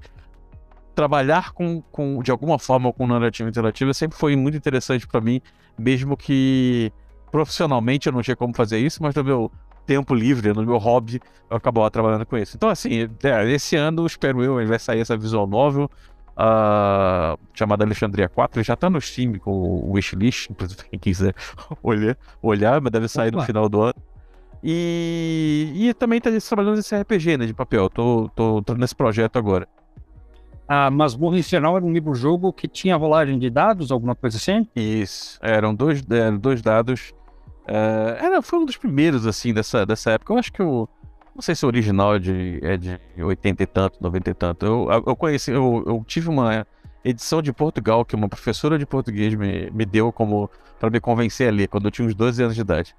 trabalhar 0.99 1.53
com, 1.53 1.81
com, 1.93 2.21
de 2.25 2.33
alguma 2.33 2.59
forma 2.59 2.93
com 2.93 3.07
narrativa 3.07 3.49
interativa 3.49 3.95
sempre 3.95 4.19
foi 4.19 4.35
muito 4.35 4.57
interessante 4.57 5.07
para 5.07 5.21
mim, 5.21 5.41
mesmo 5.79 6.17
que 6.17 6.93
profissionalmente 7.31 8.09
eu 8.09 8.13
não 8.13 8.21
tinha 8.21 8.35
como 8.35 8.53
fazer 8.53 8.81
isso, 8.81 9.01
mas 9.01 9.15
no 9.15 9.23
meu 9.23 9.53
tempo 9.87 10.13
livre, 10.13 10.53
no 10.53 10.67
meu 10.67 10.77
hobby, 10.77 11.21
eu 11.49 11.57
acabava 11.57 11.89
trabalhando 11.89 12.27
com 12.27 12.37
isso. 12.37 12.57
Então, 12.57 12.69
assim, 12.69 13.09
é, 13.23 13.49
esse 13.49 13.77
ano, 13.77 14.05
espero 14.07 14.43
eu, 14.43 14.67
vai 14.67 14.79
sair 14.81 14.99
essa 14.99 15.17
visual 15.17 15.47
novel 15.47 15.89
uh, 16.33 17.39
chamada 17.55 17.85
Alexandria 17.85 18.29
4, 18.29 18.61
já 18.65 18.75
tá 18.75 18.91
no 18.91 19.01
Steam 19.01 19.35
com 19.39 19.53
o 19.53 19.93
wishlist, 19.93 20.51
quem 20.91 20.99
quiser 20.99 21.33
olhar, 21.81 22.19
olhar 22.43 22.81
mas 22.81 22.91
deve 22.91 23.07
sair 23.07 23.31
no 23.31 23.41
final 23.43 23.69
do 23.69 23.83
ano. 23.83 23.95
E, 24.65 25.73
e 25.77 25.95
também 25.95 26.21
tá 26.21 26.29
trabalhando 26.49 26.75
nesse 26.75 26.93
RPG, 26.97 27.37
né, 27.37 27.47
de 27.47 27.55
papel. 27.55 27.89
Tô, 27.89 28.29
tô, 28.35 28.61
tô 28.63 28.75
nesse 28.75 28.97
projeto 28.97 29.37
agora. 29.37 29.69
A 30.69 30.91
Masmorra 30.91 31.39
Infernal 31.39 31.77
era 31.79 31.85
um 31.85 31.93
livro-jogo 31.93 32.53
que 32.53 32.69
tinha 32.69 32.95
rolagem 32.95 33.39
de 33.39 33.49
dados, 33.49 33.91
alguma 33.91 34.15
coisa 34.15 34.37
assim? 34.37 34.69
Isso, 34.77 35.39
eram 35.41 35.75
dois, 35.75 36.05
eram 36.11 36.37
dois 36.37 36.61
dados. 36.61 37.15
Uh, 37.67 38.23
era, 38.23 38.43
foi 38.43 38.59
um 38.59 38.67
dos 38.67 38.77
primeiros, 38.77 39.27
assim, 39.27 39.55
dessa, 39.55 39.87
dessa 39.87 40.11
época. 40.11 40.35
Eu 40.35 40.39
acho 40.39 40.53
que 40.53 40.63
o. 40.63 40.87
Não 41.35 41.41
sei 41.41 41.55
se 41.55 41.65
o 41.65 41.69
original 41.69 42.17
é 42.17 42.19
de, 42.19 42.61
é 42.63 42.77
de 42.77 43.01
80 43.17 43.63
e 43.63 43.67
tanto, 43.67 44.03
90 44.03 44.31
e 44.31 44.35
tanto. 44.35 44.67
Eu, 44.67 45.05
eu 45.07 45.17
conheci, 45.17 45.53
eu, 45.53 45.85
eu 45.87 46.05
tive 46.07 46.29
uma 46.29 46.67
edição 47.05 47.41
de 47.41 47.53
Portugal 47.53 48.05
que 48.05 48.15
uma 48.15 48.29
professora 48.29 48.79
de 48.79 48.85
português 48.85 49.35
me, 49.35 49.71
me 49.71 49.87
deu 49.87 50.13
como 50.13 50.51
para 50.79 50.91
me 50.91 51.01
convencer 51.01 51.49
a 51.49 51.53
ler, 51.53 51.69
quando 51.69 51.87
eu 51.87 51.91
tinha 51.91 52.07
uns 52.07 52.15
12 52.15 52.43
anos 52.43 52.55
de 52.55 52.61
idade. 52.61 52.95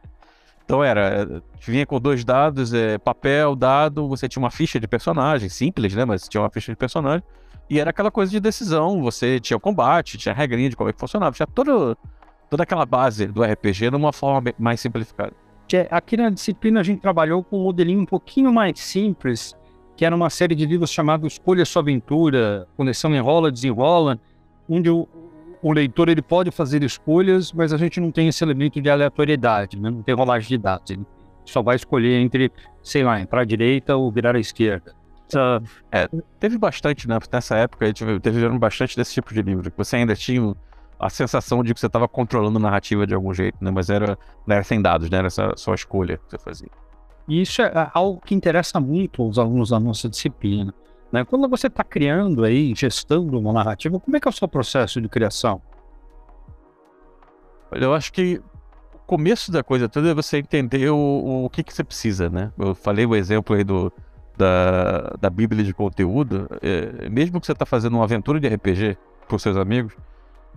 Então 0.63 0.83
era, 0.83 1.41
vinha 1.61 1.85
com 1.85 1.99
dois 1.99 2.23
dados, 2.23 2.73
é, 2.73 2.97
papel, 2.97 3.55
dado, 3.55 4.07
você 4.07 4.29
tinha 4.29 4.41
uma 4.41 4.51
ficha 4.51 4.79
de 4.79 4.87
personagem, 4.87 5.49
simples, 5.49 5.93
né? 5.93 6.05
Mas 6.05 6.27
tinha 6.27 6.41
uma 6.41 6.49
ficha 6.49 6.71
de 6.71 6.75
personagem. 6.75 7.23
E 7.69 7.79
era 7.79 7.91
aquela 7.91 8.09
coisa 8.09 8.31
de 8.31 8.39
decisão, 8.39 9.01
você 9.01 9.39
tinha 9.39 9.55
o 9.55 9.59
combate, 9.59 10.17
tinha 10.17 10.33
a 10.33 10.35
regrinha 10.35 10.69
de 10.69 10.75
como 10.75 10.89
é 10.89 10.93
que 10.93 10.99
funcionava, 10.99 11.35
tinha 11.35 11.45
todo, 11.45 11.95
toda 12.49 12.63
aquela 12.63 12.85
base 12.85 13.27
do 13.27 13.43
RPG 13.43 13.91
numa 13.91 14.11
forma 14.11 14.53
mais 14.57 14.79
simplificada. 14.79 15.33
Aqui 15.91 16.17
na 16.17 16.31
disciplina 16.31 16.79
a 16.79 16.83
gente 16.83 16.99
trabalhou 16.99 17.43
com 17.43 17.59
um 17.59 17.63
modelinho 17.65 18.01
um 18.01 18.05
pouquinho 18.05 18.51
mais 18.51 18.79
simples, 18.79 19.55
que 19.95 20.03
era 20.03 20.15
uma 20.15 20.29
série 20.31 20.55
de 20.55 20.65
livros 20.65 20.89
chamado 20.89 21.27
Escolha 21.27 21.63
Sua 21.63 21.83
Aventura, 21.83 22.67
Conexão 22.75 23.13
Enrola, 23.13 23.51
Desenrola, 23.51 24.19
onde 24.67 24.89
o, 24.89 25.07
o 25.61 25.71
leitor 25.71 26.09
ele 26.09 26.23
pode 26.23 26.49
fazer 26.49 26.81
escolhas, 26.81 27.53
mas 27.53 27.71
a 27.71 27.77
gente 27.77 27.99
não 27.99 28.11
tem 28.11 28.27
esse 28.29 28.43
elemento 28.43 28.81
de 28.81 28.89
aleatoriedade, 28.89 29.79
né? 29.79 29.91
não 29.91 30.01
tem 30.01 30.15
rolagem 30.15 30.49
de 30.49 30.57
dados. 30.57 30.89
Ele 30.89 31.05
só 31.45 31.61
vai 31.61 31.75
escolher 31.75 32.19
entre, 32.19 32.51
sei 32.81 33.03
lá, 33.03 33.23
para 33.27 33.41
a 33.41 33.45
direita 33.45 33.95
ou 33.95 34.11
virar 34.11 34.35
à 34.35 34.39
esquerda. 34.39 34.95
Uh, 35.35 35.63
é, 35.91 36.09
teve 36.39 36.57
bastante, 36.57 37.07
né? 37.07 37.17
Nessa 37.31 37.55
época, 37.55 37.91
teve, 37.93 38.19
teve 38.19 38.49
bastante 38.57 38.95
desse 38.95 39.13
tipo 39.13 39.33
de 39.33 39.41
livro, 39.41 39.69
que 39.69 39.77
você 39.77 39.97
ainda 39.97 40.15
tinha 40.15 40.55
a 40.99 41.09
sensação 41.09 41.63
de 41.63 41.73
que 41.73 41.79
você 41.79 41.87
estava 41.87 42.07
controlando 42.07 42.57
a 42.57 42.61
narrativa 42.61 43.07
de 43.07 43.13
algum 43.13 43.33
jeito, 43.33 43.57
né? 43.61 43.71
Mas 43.71 43.89
era, 43.89 44.17
não 44.45 44.55
era 44.55 44.63
sem 44.63 44.81
dados, 44.81 45.09
né? 45.09 45.17
Era 45.17 45.27
essa 45.27 45.53
só 45.55 45.73
escolha 45.73 46.17
que 46.17 46.23
você 46.29 46.37
fazia. 46.37 46.69
E 47.27 47.41
isso 47.41 47.61
é 47.61 47.91
algo 47.93 48.19
que 48.19 48.33
interessa 48.33 48.79
muito 48.79 49.25
os 49.25 49.37
alunos 49.37 49.69
da 49.69 49.79
nossa 49.79 50.09
disciplina. 50.09 50.73
Né? 51.11 51.23
Quando 51.23 51.47
você 51.47 51.67
está 51.67 51.83
criando 51.83 52.43
aí, 52.43 52.73
gestando 52.75 53.39
uma 53.39 53.53
narrativa, 53.53 53.99
como 53.99 54.17
é 54.17 54.19
que 54.19 54.27
é 54.27 54.29
o 54.31 54.33
seu 54.33 54.47
processo 54.47 54.99
de 54.99 55.07
criação? 55.07 55.61
Eu 57.71 57.93
acho 57.93 58.11
que 58.11 58.41
o 58.93 58.97
começo 59.05 59.51
da 59.51 59.63
coisa 59.63 59.87
toda 59.87 60.09
é 60.09 60.13
você 60.13 60.37
entender 60.37 60.89
o, 60.89 61.45
o 61.45 61.49
que, 61.49 61.63
que 61.63 61.73
você 61.73 61.83
precisa, 61.83 62.29
né? 62.29 62.51
Eu 62.57 62.73
falei 62.73 63.05
o 63.05 63.15
exemplo 63.15 63.55
aí 63.55 63.63
do, 63.63 63.93
da, 64.39 65.15
da 65.19 65.29
Bíblia 65.29 65.63
de 65.63 65.73
conteúdo. 65.73 66.47
É, 66.61 67.09
mesmo 67.09 67.39
que 67.41 67.45
você 67.45 67.51
está 67.51 67.65
fazendo 67.65 67.95
uma 67.95 68.05
aventura 68.05 68.39
de 68.39 68.47
RPG 68.47 68.97
os 69.31 69.43
seus 69.43 69.57
amigos, 69.57 69.95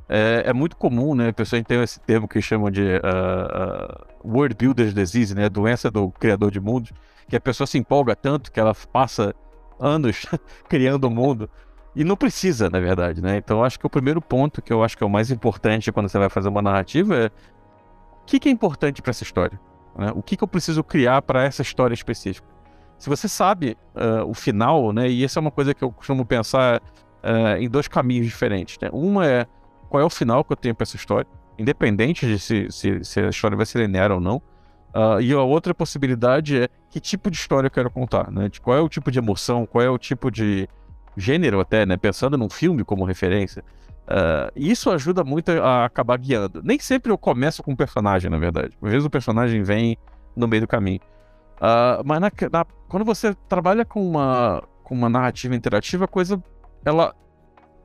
é, 0.09 0.45
é, 0.47 0.53
muito 0.53 0.77
comum, 0.77 1.15
né? 1.15 1.29
A 1.29 1.33
pessoa 1.33 1.63
tem 1.63 1.83
esse 1.83 2.01
termo 2.01 2.27
que 2.27 2.41
chamam 2.41 2.71
de 2.71 2.83
uh, 2.83 4.25
uh, 4.25 4.37
Word 4.37 4.55
Builder's 4.55 4.95
Disease, 4.95 5.35
né? 5.35 5.49
Doença 5.49 5.91
do 5.91 6.11
criador 6.11 6.51
de 6.51 6.61
mundos, 6.61 6.93
que 7.29 7.37
a 7.37 7.41
pessoa 7.41 7.67
se 7.67 7.77
empolga 7.77 8.17
tanto 8.17 8.51
que 8.51 8.59
ela 8.59 8.75
passa 8.75 9.35
anos 9.79 10.25
criando 10.69 11.05
o 11.05 11.11
mundo. 11.11 11.51
E 11.95 12.03
não 12.05 12.17
precisa, 12.17 12.71
na 12.71 12.81
verdade, 12.81 13.21
né? 13.21 13.37
Então 13.37 13.63
acho 13.63 13.79
que 13.79 13.87
o 13.87 13.91
primeiro 13.91 14.23
ponto 14.23 14.63
que 14.63 14.73
eu 14.73 14.83
acho 14.83 14.97
que 14.97 15.05
é 15.05 15.07
o 15.07 15.11
mais 15.11 15.31
importante 15.31 15.93
quando 15.93 16.09
você 16.09 16.19
vai 16.19 16.31
fazer 16.31 16.49
uma 16.49 16.63
narrativa 16.63 17.15
é 17.15 17.27
o 17.27 18.25
que, 18.25 18.39
que 18.39 18.49
é 18.49 18.53
importante 18.53 19.03
para 19.03 19.11
essa 19.11 19.25
história? 19.25 19.61
Né? 19.97 20.11
O 20.15 20.23
que, 20.23 20.37
que 20.37 20.45
eu 20.45 20.49
preciso 20.49 20.83
criar 20.83 21.21
para 21.21 21.45
essa 21.45 21.61
história 21.61 21.93
específica? 21.93 22.52
Se 23.03 23.09
você 23.09 23.27
sabe 23.27 23.77
uh, 23.97 24.25
o 24.31 24.33
final, 24.33 24.93
né? 24.93 25.09
E 25.09 25.25
essa 25.25 25.41
é 25.41 25.41
uma 25.41 25.51
coisa 25.51 25.75
que 25.75 25.83
eu 25.83 25.91
costumo 25.91 26.25
pensar 26.25 26.77
uh, 26.77 27.57
em 27.59 27.69
dois 27.69 27.89
caminhos 27.89 28.27
diferentes. 28.27 28.79
Né? 28.81 28.89
Uma 28.93 29.27
é 29.27 29.45
qual 29.89 30.01
é 30.01 30.07
o 30.07 30.09
final 30.09 30.45
que 30.45 30.53
eu 30.53 30.57
tenho 30.57 30.73
para 30.73 30.85
essa 30.85 30.95
história, 30.95 31.27
independente 31.59 32.25
de 32.25 32.39
se, 32.39 32.71
se, 32.71 33.03
se, 33.03 33.19
a 33.19 33.29
história 33.29 33.57
vai 33.57 33.67
ser 33.67 33.81
linear 33.81 34.13
ou 34.13 34.21
não. 34.21 34.37
Uh, 34.95 35.21
e 35.21 35.33
a 35.33 35.43
outra 35.43 35.75
possibilidade 35.75 36.63
é 36.63 36.69
que 36.91 37.01
tipo 37.01 37.29
de 37.29 37.37
história 37.37 37.67
eu 37.67 37.73
quero 37.73 37.91
contar, 37.91 38.31
né? 38.31 38.49
De 38.49 38.61
qual 38.61 38.79
é 38.79 38.81
o 38.81 38.89
tipo 38.89 39.11
de 39.11 39.19
emoção, 39.19 39.67
qual 39.67 39.83
é 39.83 39.91
o 39.91 39.99
tipo 39.99 40.31
de 40.31 40.69
gênero 41.17 41.59
até, 41.59 41.85
né? 41.85 41.97
Pensando 41.97 42.39
num 42.39 42.49
filme 42.49 42.85
como 42.85 43.05
referência. 43.05 43.65
Uh, 44.03 44.47
isso 44.55 44.89
ajuda 44.93 45.25
muito 45.25 45.51
a 45.51 45.87
acabar 45.87 46.17
guiando. 46.19 46.63
Nem 46.63 46.79
sempre 46.79 47.11
eu 47.11 47.19
começo 47.19 47.65
com 47.65 47.73
um 47.73 47.77
personagem, 47.77 48.31
na 48.31 48.39
verdade. 48.39 48.79
Às 48.81 48.91
vezes 48.93 49.05
o 49.05 49.11
personagem 49.11 49.65
vem 49.65 49.99
no 50.37 50.47
meio 50.47 50.61
do 50.61 50.69
caminho. 50.69 51.01
Uh, 51.57 52.03
mas 52.05 52.21
na, 52.21 52.31
na, 52.51 52.65
quando 52.89 53.05
você 53.05 53.35
trabalha 53.49 53.85
com 53.85 54.07
uma, 54.07 54.63
com 54.83 54.95
uma 54.95 55.09
narrativa 55.09 55.55
interativa, 55.55 56.05
a 56.05 56.09
coisa 56.09 56.43
ela 56.85 57.15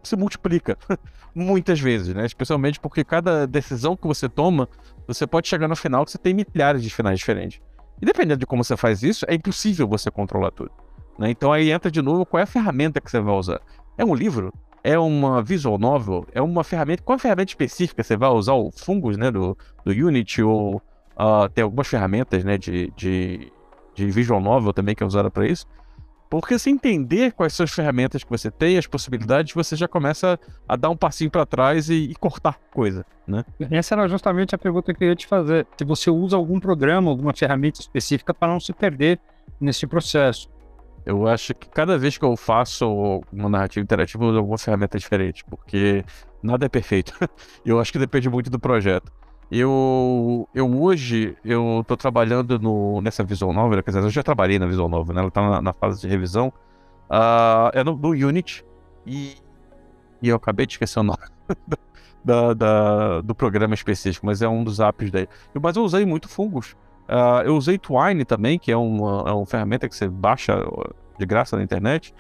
se 0.04 0.16
multiplica 0.16 0.78
muitas 1.36 1.80
vezes, 1.80 2.14
né? 2.14 2.26
Especialmente 2.26 2.80
porque 2.80 3.04
cada 3.04 3.46
decisão 3.46 3.96
que 3.96 4.08
você 4.08 4.28
toma 4.28 4.68
você 5.08 5.26
pode 5.26 5.48
chegar 5.48 5.68
no 5.68 5.76
final 5.76 6.04
que 6.04 6.12
você 6.12 6.18
tem 6.18 6.34
milhares 6.34 6.84
de 6.84 6.90
finais 6.90 7.20
diferentes. 7.20 7.62
E 8.02 8.06
dependendo 8.06 8.40
de 8.40 8.46
como 8.46 8.64
você 8.64 8.76
faz 8.76 9.04
isso, 9.04 9.26
é 9.28 9.34
impossível 9.34 9.88
você 9.88 10.12
controlar 10.12 10.52
tudo. 10.52 10.72
Né? 11.18 11.32
Então 11.32 11.52
aí 11.52 11.72
entra 11.72 11.90
de 11.90 12.02
novo 12.02 12.26
qual 12.26 12.40
é 12.40 12.44
a 12.44 12.48
ferramenta 12.48 13.02
que 13.02 13.10
você 13.10 13.20
vai 13.20 13.34
usar. 13.34 13.62
É 13.98 14.06
um 14.06 14.14
livro? 14.14 14.54
É 14.84 14.98
uma 14.98 15.42
visual 15.42 15.78
novel? 15.78 16.26
É 16.32 16.42
uma 16.42 16.64
ferramenta? 16.64 17.02
Qual 17.04 17.16
é 17.16 17.18
a 17.18 17.20
ferramenta 17.20 17.52
específica? 17.52 18.04
Você 18.04 18.16
vai 18.16 18.30
usar 18.30 18.54
o 18.54 18.72
Fungus 18.72 19.18
né, 19.18 19.32
do, 19.32 19.58
do 19.84 19.92
Unity 19.92 20.44
ou 20.44 20.78
uh, 20.78 21.50
tem 21.54 21.64
algumas 21.64 21.88
ferramentas 21.88 22.44
né, 22.44 22.58
de, 22.58 22.92
de, 22.96 23.52
de 23.98 24.12
visual 24.12 24.40
novel 24.40 24.72
também 24.72 24.94
que 24.94 25.04
é 25.04 25.06
usada 25.06 25.30
para 25.30 25.48
isso? 25.48 25.66
Porque 26.30 26.60
se 26.60 26.70
entender 26.70 27.32
quais 27.32 27.54
são 27.54 27.64
as 27.64 27.72
ferramentas 27.72 28.24
que 28.24 28.30
você 28.30 28.52
tem, 28.52 28.78
as 28.78 28.86
possibilidades, 28.86 29.54
você 29.54 29.76
já 29.76 29.88
começa 29.88 30.38
a 30.68 30.76
dar 30.76 30.90
um 30.90 30.96
passinho 30.96 31.32
para 31.32 31.46
trás 31.46 31.90
e, 31.90 32.12
e, 32.12 32.16
cortar 32.16 32.60
coisa, 32.72 33.06
né? 33.26 33.46
Essa 33.72 33.96
era 33.96 34.08
justamente 34.10 34.54
a 34.54 34.58
pergunta 34.58 34.94
que 34.94 35.04
eu 35.04 35.08
ia 35.08 35.16
te 35.16 35.26
fazer. 35.26 35.66
Se 35.78 35.86
você 35.86 36.10
usa 36.10 36.36
algum 36.36 36.60
programa, 36.60 37.10
alguma 37.10 37.34
ferramenta 37.34 37.80
específica 37.80 38.34
para 38.34 38.52
não 38.52 38.60
se 38.60 38.74
perder 38.74 39.20
nesse 39.60 39.88
processo. 39.88 40.50
Eu 41.06 41.26
acho 41.26 41.56
que 41.56 41.70
cada 41.70 41.98
vez 41.98 42.18
que 42.18 42.26
eu 42.26 42.36
faço 42.36 43.22
uma 43.32 43.48
narrativa 43.48 43.82
interativa, 43.82 44.22
eu 44.22 44.30
uso 44.30 44.38
alguma 44.40 44.58
ferramenta 44.58 45.00
diferente, 45.00 45.46
porque 45.46 46.04
nada 46.44 46.66
é 46.66 46.70
perfeito. 46.70 47.14
eu 47.66 47.80
acho 47.80 47.94
que 47.94 48.00
depende 48.00 48.30
muito 48.30 48.50
do 48.50 48.60
projeto. 48.60 49.10
Eu, 49.50 50.48
eu 50.54 50.82
hoje, 50.82 51.38
eu 51.44 51.84
tô 51.88 51.96
trabalhando 51.96 52.60
no, 52.60 53.02
nessa 53.02 53.24
Visual 53.24 53.54
Novel, 53.54 53.82
quer 53.82 53.92
dizer, 53.92 54.04
eu 54.04 54.10
já 54.10 54.22
trabalhei 54.22 54.60
na 54.60 54.68
Visual 54.68 54.90
Novel, 54.90 55.16
né? 55.16 55.22
Ela 55.22 55.32
tá 55.32 55.50
na, 55.50 55.62
na 55.62 55.74
fase 55.74 56.02
de 56.02 56.08
revisão. 56.08 56.52
Uh, 57.10 57.72
é 57.74 57.84
no, 57.84 57.96
no 57.96 58.10
Unity 58.10 58.66
e, 59.06 59.38
e 60.22 60.28
eu 60.28 60.36
acabei 60.36 60.66
de 60.66 60.74
esquecer 60.74 61.00
o 61.00 61.04
nome 61.04 61.20
da, 62.24 62.54
da, 62.54 63.22
do 63.22 63.34
programa 63.34 63.74
específico, 63.74 64.26
mas 64.26 64.42
é 64.42 64.50
um 64.50 64.64
dos 64.64 64.82
apps 64.82 65.10
daí. 65.10 65.30
Mas 65.62 65.78
eu 65.78 65.84
usei 65.84 66.06
muito 66.06 66.28
Fungus. 66.28 66.76
Uh, 67.08 67.44
eu 67.46 67.56
usei 67.56 67.78
Twine 67.78 68.26
também, 68.26 68.60
que 68.60 68.70
é 68.70 68.76
uma, 68.76 69.30
é 69.30 69.32
uma 69.32 69.46
ferramenta 69.46 69.88
que 69.88 69.96
você 69.96 70.10
baixa 70.10 70.62
de 71.18 71.26
graça 71.26 71.56
na 71.56 71.64
internet. 71.64 72.14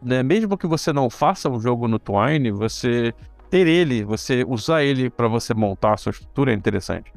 Né? 0.00 0.22
Mesmo 0.22 0.56
que 0.56 0.66
você 0.66 0.94
não 0.94 1.10
faça 1.10 1.50
um 1.50 1.60
jogo 1.60 1.86
no 1.86 1.98
Twine, 1.98 2.50
você 2.50 3.14
ter 3.54 3.68
ele, 3.68 4.02
você 4.02 4.44
usar 4.48 4.82
ele 4.82 5.08
para 5.08 5.28
você 5.28 5.54
montar 5.54 5.92
a 5.92 5.96
sua 5.96 6.10
estrutura 6.10 6.50
é 6.50 6.54
interessante. 6.56 7.12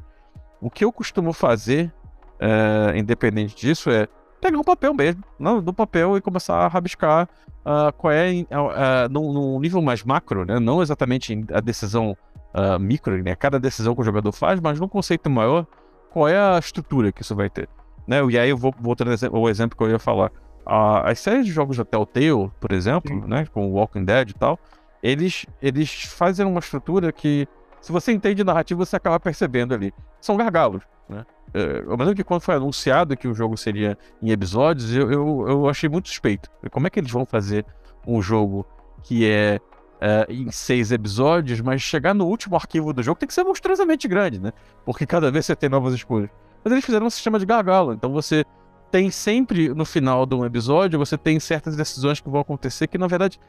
O 0.61 0.69
que 0.69 0.85
eu 0.85 0.91
costumo 0.91 1.33
fazer, 1.33 1.91
é, 2.39 2.95
independente 2.95 3.55
disso, 3.55 3.89
é 3.89 4.07
pegar 4.39 4.59
um 4.59 4.63
papel 4.63 4.93
mesmo, 4.93 5.23
no, 5.39 5.63
no 5.63 5.73
papel 5.73 6.15
e 6.15 6.21
começar 6.21 6.57
a 6.57 6.67
rabiscar 6.67 7.27
uh, 7.65 7.91
qual 7.97 8.13
é, 8.13 8.29
uh, 8.29 8.35
uh, 8.35 9.09
num, 9.09 9.59
nível 9.59 9.81
mais 9.81 10.03
macro, 10.03 10.45
né? 10.45 10.59
não 10.59 10.79
exatamente 10.79 11.43
a 11.51 11.59
decisão 11.59 12.15
uh, 12.53 12.79
micro, 12.79 13.17
né? 13.23 13.35
cada 13.35 13.59
decisão 13.59 13.95
que 13.95 14.01
o 14.01 14.03
jogador 14.03 14.31
faz, 14.31 14.59
mas 14.59 14.79
num 14.79 14.87
conceito 14.87 15.31
maior, 15.31 15.65
qual 16.11 16.27
é 16.27 16.37
a 16.37 16.59
estrutura 16.59 17.11
que 17.11 17.23
isso 17.23 17.35
vai 17.35 17.49
ter. 17.49 17.67
Né? 18.05 18.23
E 18.29 18.37
aí 18.37 18.51
eu 18.51 18.57
vou 18.57 18.71
voltando 18.79 19.09
o 19.31 19.49
exemplo 19.49 19.75
que 19.75 19.83
eu 19.83 19.89
ia 19.89 19.97
falar. 19.97 20.31
as 21.03 21.17
séries 21.17 21.47
de 21.47 21.51
jogos 21.51 21.77
da 21.77 21.83
Telltale, 21.83 22.51
por 22.59 22.71
exemplo, 22.71 23.27
né? 23.27 23.47
com 23.51 23.71
Walking 23.71 24.05
Dead 24.05 24.29
e 24.29 24.33
tal, 24.35 24.59
eles, 25.01 25.45
eles 25.61 26.03
fazem 26.05 26.45
uma 26.45 26.59
estrutura 26.59 27.11
que, 27.11 27.47
se 27.81 27.91
você 27.91 28.11
entende 28.11 28.43
narrativa, 28.43 28.85
você 28.85 28.95
acaba 28.95 29.19
percebendo 29.19 29.73
ali. 29.73 29.93
São 30.19 30.35
gargalos, 30.37 30.83
né? 31.07 31.25
É, 31.53 31.79
eu 31.79 31.91
lembro 31.91 32.13
que 32.13 32.23
quando 32.23 32.41
foi 32.41 32.55
anunciado 32.55 33.15
que 33.15 33.27
o 33.27 33.33
jogo 33.33 33.55
seria 33.55 33.97
em 34.21 34.31
episódios, 34.31 34.93
eu, 34.93 35.11
eu, 35.11 35.45
eu 35.47 35.69
achei 35.69 35.87
muito 35.87 36.09
suspeito. 36.09 36.49
Como 36.71 36.87
é 36.87 36.89
que 36.89 36.99
eles 36.99 37.11
vão 37.11 37.25
fazer 37.25 37.65
um 38.05 38.21
jogo 38.21 38.65
que 39.03 39.25
é, 39.29 39.59
é, 40.01 40.25
em 40.29 40.51
seis 40.51 40.91
episódios, 40.91 41.61
mas 41.61 41.81
chegar 41.81 42.13
no 42.13 42.25
último 42.25 42.55
arquivo 42.55 42.91
do 42.91 43.01
jogo 43.01 43.19
tem 43.19 43.27
que 43.27 43.33
ser 43.33 43.43
monstruosamente 43.43 44.07
grande, 44.07 44.39
né? 44.39 44.51
Porque 44.85 45.05
cada 45.05 45.31
vez 45.31 45.45
você 45.45 45.55
tem 45.55 45.69
novas 45.69 45.93
escolhas. 45.93 46.29
Mas 46.63 46.71
eles 46.73 46.85
fizeram 46.85 47.07
um 47.07 47.09
sistema 47.09 47.39
de 47.39 47.45
gargalo, 47.45 47.93
então 47.93 48.11
você 48.11 48.43
tem 48.91 49.09
sempre 49.11 49.69
no 49.69 49.85
final 49.85 50.25
de 50.25 50.35
um 50.35 50.45
episódio, 50.45 50.99
você 50.99 51.17
tem 51.17 51.39
certas 51.39 51.75
decisões 51.75 52.19
que 52.19 52.29
vão 52.29 52.41
acontecer 52.41 52.87
que 52.87 52.97
na 52.97 53.07
verdade 53.07 53.39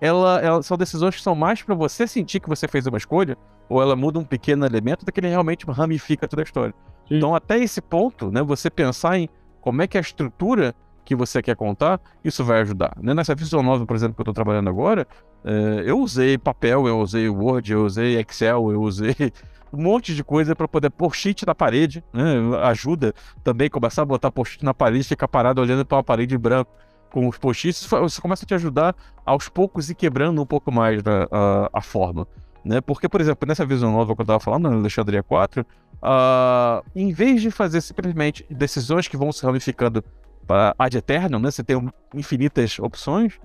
ela, 0.00 0.40
ela, 0.40 0.62
são 0.62 0.76
decisões 0.76 1.16
que 1.16 1.22
são 1.22 1.34
mais 1.34 1.62
para 1.62 1.74
você 1.74 2.06
sentir 2.06 2.40
que 2.40 2.48
você 2.48 2.68
fez 2.68 2.86
uma 2.86 2.98
escolha, 2.98 3.36
ou 3.68 3.82
ela 3.82 3.96
muda 3.96 4.18
um 4.18 4.24
pequeno 4.24 4.64
elemento 4.64 5.04
do 5.04 5.12
que 5.12 5.20
ele 5.20 5.28
realmente 5.28 5.66
ramifica 5.66 6.28
toda 6.28 6.42
a 6.42 6.44
história. 6.44 6.74
Sim. 7.08 7.16
Então, 7.16 7.34
até 7.34 7.58
esse 7.58 7.80
ponto, 7.80 8.30
né, 8.30 8.42
você 8.42 8.70
pensar 8.70 9.18
em 9.18 9.28
como 9.60 9.82
é 9.82 9.86
que 9.86 9.98
a 9.98 10.00
estrutura 10.00 10.74
que 11.04 11.16
você 11.16 11.42
quer 11.42 11.56
contar, 11.56 12.00
isso 12.22 12.44
vai 12.44 12.60
ajudar. 12.60 12.94
Né? 13.00 13.14
Nessa 13.14 13.34
Visual 13.34 13.62
Novel, 13.62 13.86
por 13.86 13.96
exemplo, 13.96 14.14
que 14.14 14.20
eu 14.20 14.24
estou 14.24 14.34
trabalhando 14.34 14.68
agora, 14.68 15.06
é, 15.42 15.82
eu 15.86 15.98
usei 15.98 16.36
papel, 16.36 16.86
eu 16.86 17.00
usei 17.00 17.28
Word, 17.28 17.72
eu 17.72 17.84
usei 17.84 18.18
Excel, 18.18 18.70
eu 18.70 18.82
usei 18.82 19.16
um 19.72 19.82
monte 19.82 20.14
de 20.14 20.22
coisa 20.22 20.54
para 20.54 20.68
poder 20.68 20.90
pôr 20.90 21.14
sheet 21.14 21.46
na 21.46 21.54
parede, 21.54 22.04
né? 22.12 22.22
ajuda 22.62 23.14
também 23.42 23.70
começar 23.70 24.02
a 24.02 24.04
botar 24.04 24.30
post-it 24.30 24.62
na 24.62 24.74
parede, 24.74 25.04
ficar 25.04 25.28
parado 25.28 25.62
olhando 25.62 25.84
para 25.84 25.96
uma 25.96 26.04
parede 26.04 26.36
branca 26.36 26.70
com 27.10 27.26
os 27.28 27.38
post-its, 27.38 27.80
isso 28.06 28.22
começa 28.22 28.44
a 28.44 28.46
te 28.46 28.54
ajudar 28.54 28.94
aos 29.24 29.48
poucos 29.48 29.90
e 29.90 29.94
quebrando 29.94 30.40
um 30.40 30.46
pouco 30.46 30.70
mais 30.70 31.02
a, 31.06 31.28
a, 31.30 31.70
a 31.74 31.80
forma. 31.80 32.26
Né? 32.64 32.80
Porque, 32.80 33.08
por 33.08 33.20
exemplo, 33.20 33.46
nessa 33.46 33.64
visão 33.64 33.92
nova 33.92 34.14
que 34.14 34.20
eu 34.20 34.24
estava 34.24 34.40
falando, 34.40 34.70
na 34.70 34.76
Alexandria 34.76 35.22
4, 35.22 35.62
uh, 35.62 36.84
em 36.94 37.12
vez 37.12 37.40
de 37.40 37.50
fazer 37.50 37.80
simplesmente 37.80 38.44
decisões 38.50 39.08
que 39.08 39.16
vão 39.16 39.32
se 39.32 39.44
ramificando 39.44 40.04
para 40.46 40.74
ad 40.78 40.96
eternum, 40.96 41.38
né? 41.38 41.50
você 41.50 41.62
tem 41.62 41.90
infinitas 42.14 42.78
opções, 42.78 43.38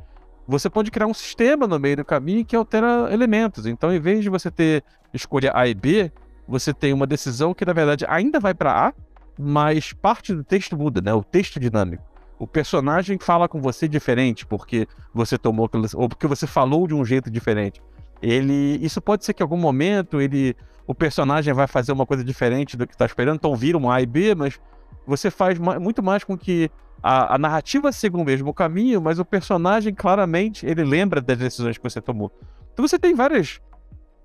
você 0.48 0.70
pode 0.70 0.92
criar 0.92 1.08
um 1.08 1.14
sistema 1.14 1.68
no 1.68 1.80
meio 1.80 1.98
do 1.98 2.06
caminho 2.06 2.46
que 2.46 2.56
altera 2.56 3.10
elementos. 3.12 3.66
Então, 3.66 3.94
em 3.94 4.00
vez 4.00 4.24
de 4.24 4.30
você 4.30 4.52
ter 4.52 4.84
escolha 5.14 5.52
A 5.56 5.68
e 5.68 5.74
B, 5.74 6.12
você 6.48 6.74
tem 6.74 6.92
uma 6.92 7.08
decisão 7.08 7.54
que, 7.54 7.66
na 7.66 7.74
verdade, 7.74 8.06
ainda 8.08 8.40
vai 8.40 8.54
para 8.54 8.88
A, 8.88 8.94
mas 9.40 9.94
parte 9.94 10.34
do 10.34 10.44
texto 10.44 10.78
muda, 10.78 11.02
né? 11.02 11.14
O 11.14 11.24
texto 11.24 11.60
dinâmico. 11.60 12.04
O 12.44 12.48
personagem 12.48 13.18
fala 13.18 13.48
com 13.48 13.62
você 13.62 13.88
diferente 13.88 14.46
porque 14.46 14.86
você 15.14 15.38
tomou 15.38 15.70
ou 15.96 16.10
porque 16.10 16.28
você 16.28 16.46
falou 16.46 16.86
de 16.86 16.94
um 16.94 17.06
jeito 17.06 17.32
diferente. 17.32 17.82
Ele, 18.22 18.78
isso 18.82 19.02
pode 19.02 19.24
ser 19.24 19.34
que 19.34 19.42
em 19.42 19.46
algum 19.46 19.56
momento 19.56 20.20
ele, 20.20 20.54
o 20.86 20.94
personagem 20.94 21.54
vai 21.54 21.68
fazer 21.68 21.94
uma 21.94 22.06
coisa 22.06 22.22
diferente 22.22 22.76
do 22.76 22.86
que 22.86 22.94
está 22.94 23.06
esperando. 23.06 23.38
Então 23.38 23.56
vira 23.56 23.78
um 23.78 23.90
A 23.90 24.02
e 24.02 24.06
B, 24.06 24.36
mas 24.36 24.60
você 25.08 25.32
faz 25.32 25.58
muito 25.58 26.04
mais 26.04 26.26
com 26.26 26.38
que 26.38 26.70
a, 27.02 27.36
a, 27.36 27.38
narrativa 27.38 27.94
siga 27.94 28.18
o 28.18 28.26
mesmo 28.26 28.54
caminho, 28.54 29.02
mas 29.02 29.20
o 29.20 29.26
personagem 29.26 29.94
claramente 29.94 30.66
ele 30.66 30.84
lembra 30.84 31.22
das 31.22 31.38
decisões 31.38 31.78
que 31.78 31.84
você 31.84 32.02
tomou. 32.02 32.30
Então 32.74 32.86
você 32.86 33.00
tem 33.00 33.16
várias 33.16 33.62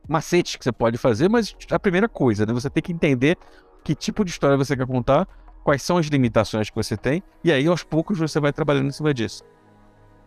macetes 0.09 0.57
que 0.57 0.65
você 0.65 0.73
pode 0.73 0.99
fazer, 0.99 1.29
mas 1.29 1.55
a 1.71 1.79
primeira 1.79 2.09
coisa, 2.09 2.45
né? 2.45 2.53
Você 2.53 2.69
tem 2.69 2.83
que 2.83 2.93
entender 2.93 3.39
que 3.85 3.95
tipo 3.95 4.25
de 4.25 4.33
história 4.33 4.57
você 4.57 4.77
quer 4.77 4.89
contar, 4.89 5.29
quais 5.69 5.83
são 5.83 5.99
as 5.99 6.07
limitações 6.07 6.71
que 6.71 6.77
você 6.77 6.97
tem, 6.97 7.23
e 7.45 7.53
aí 7.53 7.67
aos 7.67 7.83
poucos 7.83 8.19
você 8.19 8.41
vai 8.41 8.55
trabalhando 8.55 8.87
em 8.87 8.91
cima 8.91 9.13
disso. 9.13 9.45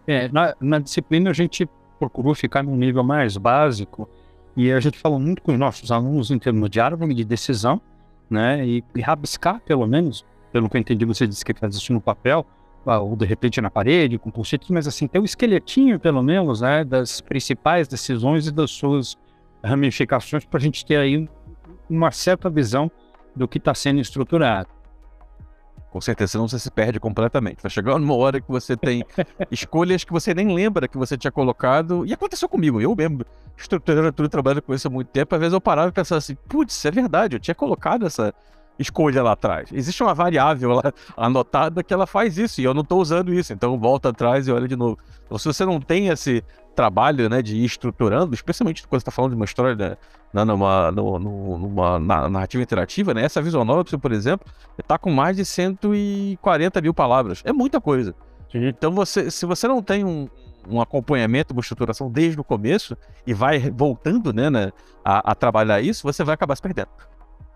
É, 0.05 0.27
na, 0.27 0.55
na 0.61 0.77
disciplina 0.77 1.31
a 1.31 1.33
gente 1.33 1.67
procurou 1.97 2.35
ficar 2.35 2.61
num 2.61 2.75
nível 2.75 3.03
mais 3.03 3.37
básico 3.37 4.07
e 4.55 4.71
a 4.71 4.79
gente 4.79 4.99
falou 4.99 5.19
muito 5.19 5.41
com 5.41 5.51
os 5.51 5.57
nossos 5.57 5.91
alunos 5.91 6.29
em 6.29 6.37
termos 6.37 6.69
de 6.69 6.79
árvore 6.79 7.15
de 7.15 7.25
decisão, 7.25 7.81
né? 8.29 8.63
E, 8.63 8.83
e 8.95 9.01
rabiscar, 9.01 9.59
pelo 9.61 9.87
menos, 9.87 10.23
pelo 10.51 10.69
que 10.69 10.77
eu 10.77 10.81
entendi, 10.81 11.05
você 11.05 11.25
disse 11.25 11.43
que 11.43 11.55
faz 11.55 11.73
isso 11.73 11.91
no 11.91 11.99
papel, 11.99 12.45
ah, 12.85 12.99
ou 12.99 13.15
de 13.15 13.25
repente 13.25 13.59
na 13.59 13.71
parede, 13.71 14.19
com 14.19 14.29
post 14.29 14.59
mas 14.69 14.87
assim, 14.87 15.07
tem 15.07 15.17
o 15.17 15.23
um 15.23 15.25
esqueletinho, 15.25 15.99
pelo 15.99 16.21
menos, 16.21 16.61
né, 16.61 16.83
das 16.83 17.19
principais 17.19 17.87
decisões 17.87 18.45
e 18.45 18.51
das 18.51 18.69
suas 18.69 19.17
ramificações, 19.63 20.45
para 20.45 20.59
a 20.59 20.61
gente 20.61 20.85
ter 20.85 20.97
aí 20.97 21.27
uma 21.89 22.11
certa 22.11 22.47
visão 22.47 22.91
do 23.35 23.47
que 23.47 23.57
está 23.57 23.73
sendo 23.73 23.99
estruturado. 23.99 24.80
Com 25.91 25.99
certeza, 25.99 26.31
senão 26.31 26.47
você 26.47 26.57
se 26.57 26.71
perde 26.71 27.01
completamente. 27.01 27.61
Vai 27.61 27.69
chegar 27.69 27.95
uma 27.95 28.15
hora 28.15 28.39
que 28.39 28.49
você 28.49 28.77
tem 28.77 29.03
escolhas 29.51 30.05
que 30.05 30.11
você 30.13 30.33
nem 30.33 30.55
lembra 30.55 30.87
que 30.87 30.97
você 30.97 31.17
tinha 31.17 31.31
colocado. 31.31 32.05
E 32.05 32.13
aconteceu 32.13 32.47
comigo, 32.47 32.79
eu 32.79 32.95
mesmo, 32.95 33.25
estruturando 33.57 34.09
tudo, 34.13 34.29
trabalhando 34.29 34.61
com 34.61 34.73
isso 34.73 34.87
há 34.87 34.91
muito 34.91 35.09
tempo. 35.09 35.35
Às 35.35 35.41
vezes 35.41 35.53
eu 35.53 35.59
parava 35.59 35.89
e 35.89 35.91
pensava 35.91 36.19
assim: 36.19 36.37
putz, 36.47 36.85
é 36.85 36.91
verdade, 36.91 37.35
eu 37.35 37.41
tinha 37.41 37.53
colocado 37.53 38.05
essa, 38.05 38.33
escolha 38.79 39.21
lá 39.21 39.33
atrás. 39.33 39.69
Existe 39.71 40.01
uma 40.01 40.13
variável 40.13 40.71
lá 40.71 40.93
anotada 41.15 41.83
que 41.83 41.93
ela 41.93 42.07
faz 42.07 42.37
isso 42.37 42.61
e 42.61 42.63
eu 42.63 42.73
não 42.73 42.81
estou 42.81 43.01
usando 43.01 43.33
isso, 43.33 43.53
então 43.53 43.77
volta 43.77 44.09
atrás 44.09 44.47
e 44.47 44.51
olha 44.51 44.67
de 44.67 44.75
novo. 44.75 44.97
Então, 45.25 45.37
se 45.37 45.45
você 45.45 45.65
não 45.65 45.79
tem 45.79 46.07
esse 46.07 46.43
trabalho 46.75 47.29
né, 47.29 47.41
de 47.41 47.57
ir 47.57 47.65
estruturando, 47.65 48.33
especialmente 48.33 48.83
quando 48.83 48.99
você 48.99 49.03
está 49.03 49.11
falando 49.11 49.31
de 49.31 49.35
uma 49.35 49.45
história 49.45 49.75
né, 49.75 49.97
né 50.33 50.43
numa, 50.43 50.91
numa, 50.91 51.99
numa, 51.99 52.29
narrativa 52.29 52.63
interativa, 52.63 53.13
né, 53.13 53.23
essa 53.23 53.41
visual 53.41 53.65
novel, 53.65 53.99
por 53.99 54.11
exemplo, 54.11 54.47
está 54.77 54.97
com 54.97 55.11
mais 55.11 55.35
de 55.35 55.45
140 55.45 56.81
mil 56.81 56.93
palavras. 56.93 57.41
É 57.45 57.51
muita 57.51 57.79
coisa. 57.79 58.15
Então, 58.53 58.91
você, 58.91 59.31
se 59.31 59.45
você 59.45 59.67
não 59.67 59.81
tem 59.81 60.03
um, 60.03 60.27
um 60.69 60.81
acompanhamento, 60.81 61.53
uma 61.53 61.61
estruturação 61.61 62.11
desde 62.11 62.39
o 62.39 62.43
começo 62.43 62.97
e 63.25 63.33
vai 63.33 63.59
voltando 63.59 64.33
né, 64.33 64.49
né 64.49 64.71
a, 65.03 65.31
a 65.31 65.35
trabalhar 65.35 65.81
isso, 65.81 66.03
você 66.03 66.23
vai 66.23 66.33
acabar 66.33 66.55
se 66.55 66.61
perdendo. 66.61 66.89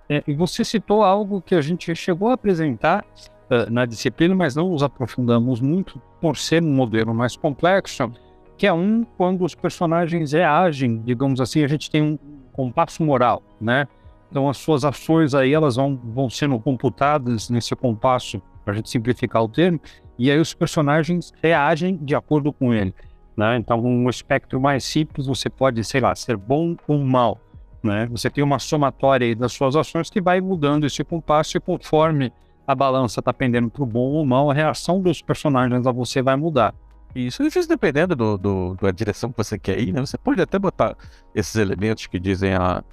É, 0.09 0.23
e 0.27 0.33
você 0.33 0.63
citou 0.63 1.03
algo 1.03 1.41
que 1.41 1.55
a 1.55 1.61
gente 1.61 1.93
chegou 1.95 2.29
a 2.29 2.33
apresentar 2.33 3.03
uh, 3.49 3.71
na 3.71 3.85
disciplina, 3.85 4.35
mas 4.35 4.55
não 4.55 4.69
nos 4.69 4.83
aprofundamos 4.83 5.59
muito 5.59 6.01
por 6.21 6.37
ser 6.37 6.61
um 6.61 6.71
modelo 6.71 7.13
mais 7.13 7.35
complexo, 7.35 8.11
que 8.57 8.67
é 8.67 8.73
um 8.73 9.03
quando 9.17 9.43
os 9.43 9.55
personagens 9.55 10.31
reagem, 10.31 11.01
digamos 11.01 11.41
assim, 11.41 11.63
a 11.63 11.67
gente 11.67 11.89
tem 11.89 12.01
um 12.01 12.17
compasso 12.53 13.03
moral, 13.03 13.43
né? 13.59 13.87
Então 14.29 14.49
as 14.49 14.57
suas 14.57 14.85
ações 14.85 15.33
aí 15.33 15.53
elas 15.53 15.75
vão, 15.75 15.99
vão 16.03 16.29
sendo 16.29 16.59
computadas 16.59 17.49
nesse 17.49 17.75
compasso, 17.75 18.41
para 18.63 18.73
a 18.73 18.77
gente 18.77 18.89
simplificar 18.89 19.43
o 19.43 19.49
termo, 19.49 19.79
e 20.17 20.31
aí 20.31 20.39
os 20.39 20.53
personagens 20.53 21.31
reagem 21.41 21.97
de 21.97 22.15
acordo 22.15 22.51
com 22.51 22.73
ele. 22.73 22.93
Né? 23.37 23.57
Então, 23.57 23.79
um 23.83 24.09
espectro 24.09 24.59
mais 24.59 24.83
simples, 24.83 25.27
você 25.27 25.49
pode, 25.49 25.83
sei 25.83 25.99
lá, 25.99 26.15
ser 26.15 26.37
bom 26.37 26.75
ou 26.87 26.99
mal. 26.99 27.39
Né? 27.85 28.07
Você 28.07 28.31
tem 28.31 28.43
uma 28.43 28.57
somatória 28.57 29.35
das 29.35 29.53
suas 29.53 29.75
ações 29.75 30.09
que 30.09 30.19
vai 30.19 30.41
mudando 30.41 30.85
esse 30.85 31.03
compasso 31.03 31.55
e 31.55 31.59
conforme 31.59 32.33
a 32.65 32.73
balança 32.73 33.19
está 33.19 33.31
pendendo 33.31 33.69
para 33.69 33.83
o 33.83 33.85
bom 33.85 34.13
ou 34.13 34.25
mal, 34.25 34.49
a 34.49 34.53
reação 34.53 34.99
dos 34.99 35.21
personagens 35.21 35.85
a 35.85 35.91
você 35.91 36.19
vai 36.19 36.35
mudar. 36.35 36.73
Isso, 37.13 37.43
isso 37.43 37.69
dependendo 37.69 38.15
do, 38.15 38.37
do, 38.37 38.75
da 38.75 38.89
direção 38.89 39.31
que 39.31 39.37
você 39.37 39.59
quer 39.59 39.79
ir, 39.79 39.93
né? 39.93 40.01
Você 40.01 40.17
pode 40.17 40.41
até 40.41 40.57
botar 40.57 40.97
esses 41.33 41.55
elementos 41.55 42.07
que 42.07 42.19
dizem 42.19 42.55
a. 42.55 42.83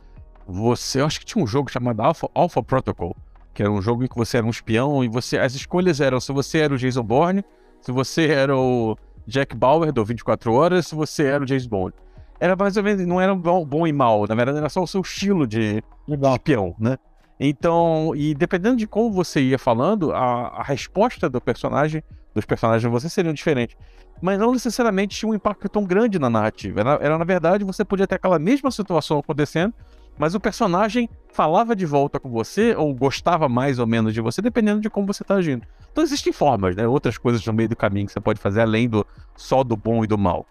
Você, 0.46 1.00
eu 1.00 1.06
acho 1.06 1.18
que 1.18 1.24
tinha 1.24 1.42
um 1.42 1.46
jogo 1.46 1.70
chamado 1.70 2.02
Alpha, 2.02 2.28
Alpha 2.34 2.62
Protocol, 2.62 3.16
que 3.54 3.62
era 3.62 3.72
um 3.72 3.80
jogo 3.80 4.04
em 4.04 4.06
que 4.06 4.14
você 4.14 4.36
era 4.36 4.46
um 4.46 4.50
espião 4.50 5.02
e 5.02 5.08
você. 5.08 5.38
As 5.38 5.54
escolhas 5.54 6.00
eram 6.00 6.20
se 6.20 6.30
você 6.32 6.58
era 6.58 6.74
o 6.74 6.76
Jason 6.76 7.02
Bourne, 7.02 7.42
se 7.80 7.90
você 7.90 8.28
era 8.28 8.56
o 8.56 8.96
Jack 9.26 9.56
Bauer 9.56 9.90
do 9.90 10.04
24 10.04 10.52
Horas, 10.52 10.86
se 10.86 10.94
você 10.94 11.24
era 11.24 11.42
o 11.42 11.46
James 11.46 11.66
Bond 11.66 11.94
era 12.42 12.56
mais 12.56 12.76
ou 12.76 12.82
menos, 12.82 13.06
não 13.06 13.20
era 13.20 13.32
bom, 13.36 13.64
bom 13.64 13.86
e 13.86 13.92
mal, 13.92 14.26
na 14.26 14.34
verdade 14.34 14.58
era 14.58 14.68
só 14.68 14.82
o 14.82 14.86
seu 14.86 15.00
estilo 15.00 15.46
de, 15.46 15.80
de 16.08 16.26
espião, 16.34 16.74
né? 16.76 16.98
Então, 17.38 18.12
e 18.16 18.34
dependendo 18.34 18.78
de 18.78 18.84
como 18.84 19.12
você 19.12 19.40
ia 19.40 19.60
falando, 19.60 20.10
a, 20.12 20.48
a 20.48 20.62
resposta 20.64 21.30
do 21.30 21.40
personagem, 21.40 22.02
dos 22.34 22.44
personagens 22.44 22.90
você 22.90 23.08
seria 23.08 23.32
diferente. 23.32 23.78
Mas 24.20 24.40
não 24.40 24.50
necessariamente 24.50 25.16
tinha 25.16 25.30
um 25.30 25.34
impacto 25.36 25.68
tão 25.68 25.84
grande 25.84 26.18
na 26.18 26.28
narrativa. 26.28 26.80
Era, 26.80 26.98
era, 27.00 27.16
na 27.16 27.24
verdade, 27.24 27.64
você 27.64 27.84
podia 27.84 28.08
ter 28.08 28.16
aquela 28.16 28.40
mesma 28.40 28.72
situação 28.72 29.20
acontecendo, 29.20 29.72
mas 30.18 30.34
o 30.34 30.40
personagem 30.40 31.08
falava 31.32 31.76
de 31.76 31.86
volta 31.86 32.18
com 32.18 32.28
você, 32.28 32.74
ou 32.74 32.92
gostava 32.92 33.48
mais 33.48 33.78
ou 33.78 33.86
menos 33.86 34.12
de 34.12 34.20
você, 34.20 34.42
dependendo 34.42 34.80
de 34.80 34.90
como 34.90 35.06
você 35.06 35.22
está 35.22 35.36
agindo. 35.36 35.64
Então 35.92 36.02
existem 36.02 36.32
formas, 36.32 36.74
né? 36.74 36.88
Outras 36.88 37.16
coisas 37.16 37.46
no 37.46 37.52
meio 37.52 37.68
do 37.68 37.76
caminho 37.76 38.06
que 38.06 38.12
você 38.12 38.20
pode 38.20 38.40
fazer, 38.40 38.62
além 38.62 38.88
do 38.88 39.06
só 39.36 39.62
do 39.62 39.76
bom 39.76 40.02
e 40.02 40.08
do 40.08 40.18
mal. 40.18 40.44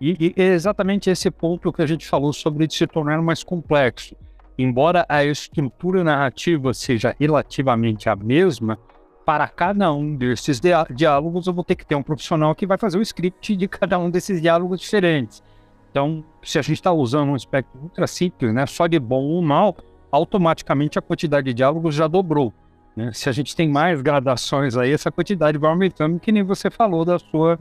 E, 0.00 0.34
e 0.36 0.40
é 0.40 0.48
exatamente 0.48 1.08
esse 1.08 1.30
ponto 1.30 1.72
que 1.72 1.82
a 1.82 1.86
gente 1.86 2.06
falou 2.06 2.32
sobre 2.32 2.68
se 2.70 2.86
tornar 2.86 3.20
mais 3.22 3.42
complexo. 3.42 4.14
Embora 4.58 5.04
a 5.08 5.24
estrutura 5.24 6.02
narrativa 6.02 6.72
seja 6.72 7.14
relativamente 7.18 8.08
a 8.08 8.16
mesma, 8.16 8.78
para 9.24 9.48
cada 9.48 9.92
um 9.92 10.14
desses 10.16 10.60
diálogos 10.90 11.46
eu 11.46 11.52
vou 11.52 11.64
ter 11.64 11.74
que 11.74 11.84
ter 11.84 11.94
um 11.94 12.02
profissional 12.02 12.54
que 12.54 12.66
vai 12.66 12.78
fazer 12.78 12.96
o 12.96 13.02
script 13.02 13.56
de 13.56 13.68
cada 13.68 13.98
um 13.98 14.08
desses 14.08 14.40
diálogos 14.40 14.80
diferentes. 14.80 15.42
Então, 15.90 16.24
se 16.42 16.58
a 16.58 16.62
gente 16.62 16.76
está 16.76 16.92
usando 16.92 17.30
um 17.30 17.36
espectro 17.36 17.80
ultra 17.82 18.06
simples, 18.06 18.52
né, 18.54 18.66
só 18.66 18.86
de 18.86 18.98
bom 18.98 19.24
ou 19.24 19.42
mal, 19.42 19.76
automaticamente 20.12 20.98
a 20.98 21.02
quantidade 21.02 21.46
de 21.46 21.54
diálogos 21.54 21.94
já 21.94 22.06
dobrou. 22.06 22.52
Né? 22.94 23.10
Se 23.12 23.28
a 23.28 23.32
gente 23.32 23.56
tem 23.56 23.68
mais 23.68 24.00
gradações 24.00 24.76
aí, 24.76 24.92
essa 24.92 25.10
quantidade 25.10 25.58
vai 25.58 25.70
aumentando, 25.70 26.20
que 26.20 26.30
nem 26.30 26.42
você 26.42 26.70
falou 26.70 27.04
da 27.04 27.18
sua 27.18 27.58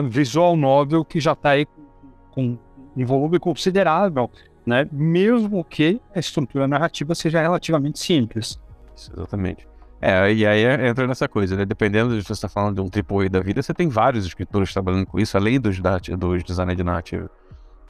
visual 0.00 0.56
novel 0.56 1.04
que 1.04 1.20
já 1.20 1.32
está 1.32 1.50
aí 1.50 1.66
com 2.30 2.58
um 2.96 3.04
volume 3.04 3.38
considerável, 3.38 4.30
né? 4.64 4.88
mesmo 4.92 5.64
que 5.64 6.00
a 6.14 6.18
estrutura 6.18 6.66
narrativa 6.68 7.14
seja 7.14 7.40
relativamente 7.40 7.98
simples. 7.98 8.60
Isso, 8.94 9.12
exatamente. 9.14 9.66
É, 10.00 10.32
e 10.32 10.44
aí 10.44 10.64
entra 10.88 11.06
nessa 11.06 11.28
coisa, 11.28 11.56
né? 11.56 11.64
Dependendo 11.64 12.16
de 12.16 12.22
se 12.22 12.26
você 12.26 12.32
está 12.32 12.48
falando 12.48 12.74
de 12.74 12.80
um 12.80 12.90
AAA 13.18 13.28
da 13.28 13.40
vida, 13.40 13.62
você 13.62 13.72
tem 13.72 13.88
vários 13.88 14.26
escritores 14.26 14.72
trabalhando 14.72 15.06
com 15.06 15.20
isso, 15.20 15.36
além 15.36 15.60
dos, 15.60 15.78
dos 15.78 16.42
designers 16.42 16.76
de 16.76 16.82
narrativa. 16.82 17.30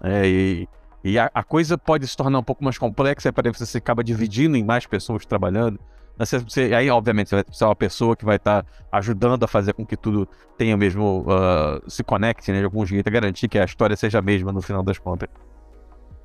É, 0.03 0.27
e, 0.27 0.69
e 1.03 1.19
a, 1.19 1.31
a, 1.33 1.43
coisa 1.43 1.79
pode 1.79 2.07
se 2.07 2.15
tornar 2.15 2.38
um 2.38 2.43
pouco 2.43 2.62
mais 2.62 2.77
complexa, 2.77 3.33
para 3.33 3.51
você 3.51 3.79
acaba 3.79 4.05
dividindo 4.05 4.59
em 4.59 4.62
mais 4.62 4.85
pessoas 4.85 5.25
trabalhando. 5.25 5.81
Você, 6.18 6.75
aí, 6.75 6.90
obviamente, 6.90 7.31
você 7.31 7.37
vai 7.37 7.44
ser 7.51 7.64
uma 7.64 7.77
pessoa 7.77 8.14
que 8.14 8.25
vai 8.25 8.37
estar 8.37 8.62
tá 8.62 8.68
ajudando 8.92 9.42
a 9.44 9.48
fazer 9.48 9.72
com 9.72 9.85
que 9.85 9.96
tudo 9.96 10.29
tenha 10.57 10.77
mesmo. 10.77 11.22
Uh, 11.22 11.90
se 11.90 12.05
conecte 12.05 12.53
né, 12.53 12.59
de 12.59 12.64
algum 12.64 12.85
jeito, 12.85 13.07
a 13.07 13.11
garantir 13.11 13.48
que 13.48 13.59
a 13.59 13.64
história 13.64 13.96
seja 13.96 14.18
a 14.18 14.22
mesma 14.22 14.53
no 14.53 14.62
final 14.62 14.83
das 14.83 14.98
contas. 14.98 15.29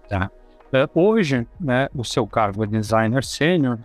Tá. 0.10 0.30
Uh, 0.67 1.00
hoje, 1.00 1.47
né, 1.60 1.88
o 1.95 2.04
seu 2.04 2.28
cargo 2.28 2.63
é 2.63 2.67
designer 2.67 3.23
sênior, 3.23 3.80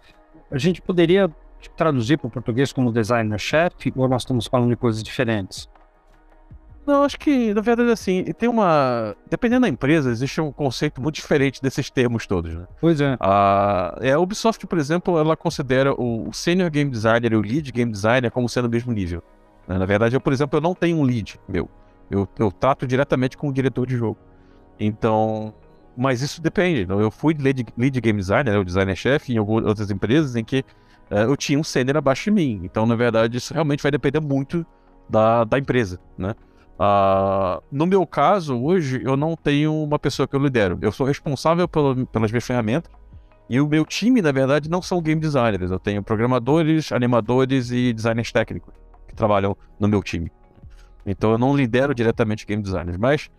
a 0.51 0.59
gente 0.59 0.83
poderia 0.83 1.31
traduzir 1.77 2.19
para 2.19 2.27
o 2.27 2.31
português 2.31 2.73
como 2.73 2.93
designer-chefe 2.93 3.93
ou 3.97 4.09
nós 4.09 4.23
estamos 4.23 4.47
falando 4.47 4.71
de 4.71 4.77
coisas 4.77 5.03
diferentes? 5.03 5.69
Não, 6.85 7.05
acho 7.05 7.19
que, 7.19 7.55
na 7.55 7.61
verdade, 7.61 7.91
assim, 7.91 8.25
tem 8.37 8.49
uma. 8.49 9.15
Dependendo 9.31 9.63
da 9.63 9.69
empresa, 9.69 10.11
existe 10.11 10.41
um 10.41 10.51
conceito 10.51 11.01
muito 11.01 11.15
diferente 11.15 11.63
desses 11.63 11.89
termos 11.89 12.27
todos, 12.27 12.53
né? 12.53 12.67
Pois 12.81 13.01
é. 13.01 13.17
A, 13.21 13.97
é, 14.01 14.13
a 14.13 14.19
Ubisoft, 14.19 14.67
por 14.67 14.79
exemplo, 14.79 15.17
ela 15.17 15.37
considera 15.37 15.95
o 15.95 16.33
Senior 16.33 16.71
Game 16.71 16.91
Designer 16.91 17.33
e 17.33 17.37
o 17.37 17.41
Lead 17.41 17.71
Game 17.71 17.91
Designer 17.91 18.31
como 18.33 18.49
sendo 18.49 18.67
o 18.67 18.71
mesmo 18.71 18.93
nível. 18.93 19.23
Né? 19.69 19.79
Na 19.79 19.87
verdade, 19.87 20.17
eu, 20.17 20.21
por 20.21 20.33
exemplo, 20.33 20.57
eu 20.57 20.61
não 20.61 20.75
tenho 20.75 20.99
um 20.99 21.05
lead 21.05 21.39
meu. 21.49 21.69
Eu, 22.11 22.29
eu 22.37 22.51
trato 22.51 22.87
diretamente 22.87 23.37
com 23.37 23.49
o 23.49 23.53
diretor 23.53 23.87
de 23.87 23.97
jogo. 23.97 24.19
Então. 24.79 25.55
Mas 25.97 26.23
isso 26.23 26.41
depende. 26.41 26.91
Eu 26.91 27.11
fui 27.11 27.35
lead, 27.39 27.67
lead 27.77 28.01
game 28.01 28.19
designer, 28.19 28.55
né, 28.55 28.59
o 28.59 28.65
designer-chefe, 28.65 29.35
em 29.35 29.37
algumas 29.37 29.65
outras 29.67 29.91
empresas 29.91 30.35
em 30.35 30.43
que 30.43 30.65
uh, 31.11 31.17
eu 31.29 31.37
tinha 31.37 31.59
um 31.59 31.63
sênior 31.63 31.99
abaixo 31.99 32.25
de 32.25 32.31
mim. 32.31 32.63
Então, 32.65 32.87
na 32.87 32.97
verdade, 32.97 33.37
isso 33.37 33.53
realmente 33.53 33.83
vai 33.83 33.93
depender 33.93 34.19
muito 34.19 34.65
da, 35.09 35.45
da 35.45 35.59
empresa, 35.59 36.01
né? 36.17 36.35
Uh, 36.83 37.63
no 37.71 37.87
meu 37.87 38.05
caso, 38.05 38.61
hoje, 38.61 39.01
eu 39.05 39.17
não 39.17 39.37
tenho 39.37 39.73
uma 39.73 40.01
pessoa 40.01 40.27
que 40.27 40.35
eu 40.35 40.41
lidero. 40.41 40.79
Eu 40.83 40.91
sou 40.91 41.07
responsável 41.07 41.69
pelo, 41.69 42.05
pelas 42.07 42.33
minhas 42.33 42.45
ferramentas. 42.45 42.91
E 43.49 43.61
o 43.61 43.69
meu 43.69 43.85
time, 43.87 44.21
na 44.21 44.33
verdade, 44.33 44.69
não 44.69 44.83
são 44.83 45.01
game 45.01 45.21
designers. 45.21 45.71
Eu 45.71 45.79
tenho 45.79 46.03
programadores, 46.03 46.91
animadores 46.91 47.71
e 47.71 47.93
designers 47.93 48.33
técnicos 48.33 48.75
que 49.07 49.15
trabalham 49.15 49.57
no 49.79 49.87
meu 49.87 50.03
time. 50.03 50.33
Então 51.07 51.31
eu 51.31 51.39
não 51.39 51.55
lidero 51.55 51.95
diretamente 51.95 52.45
game 52.45 52.61
designers. 52.61 52.97
Mas 52.97 53.31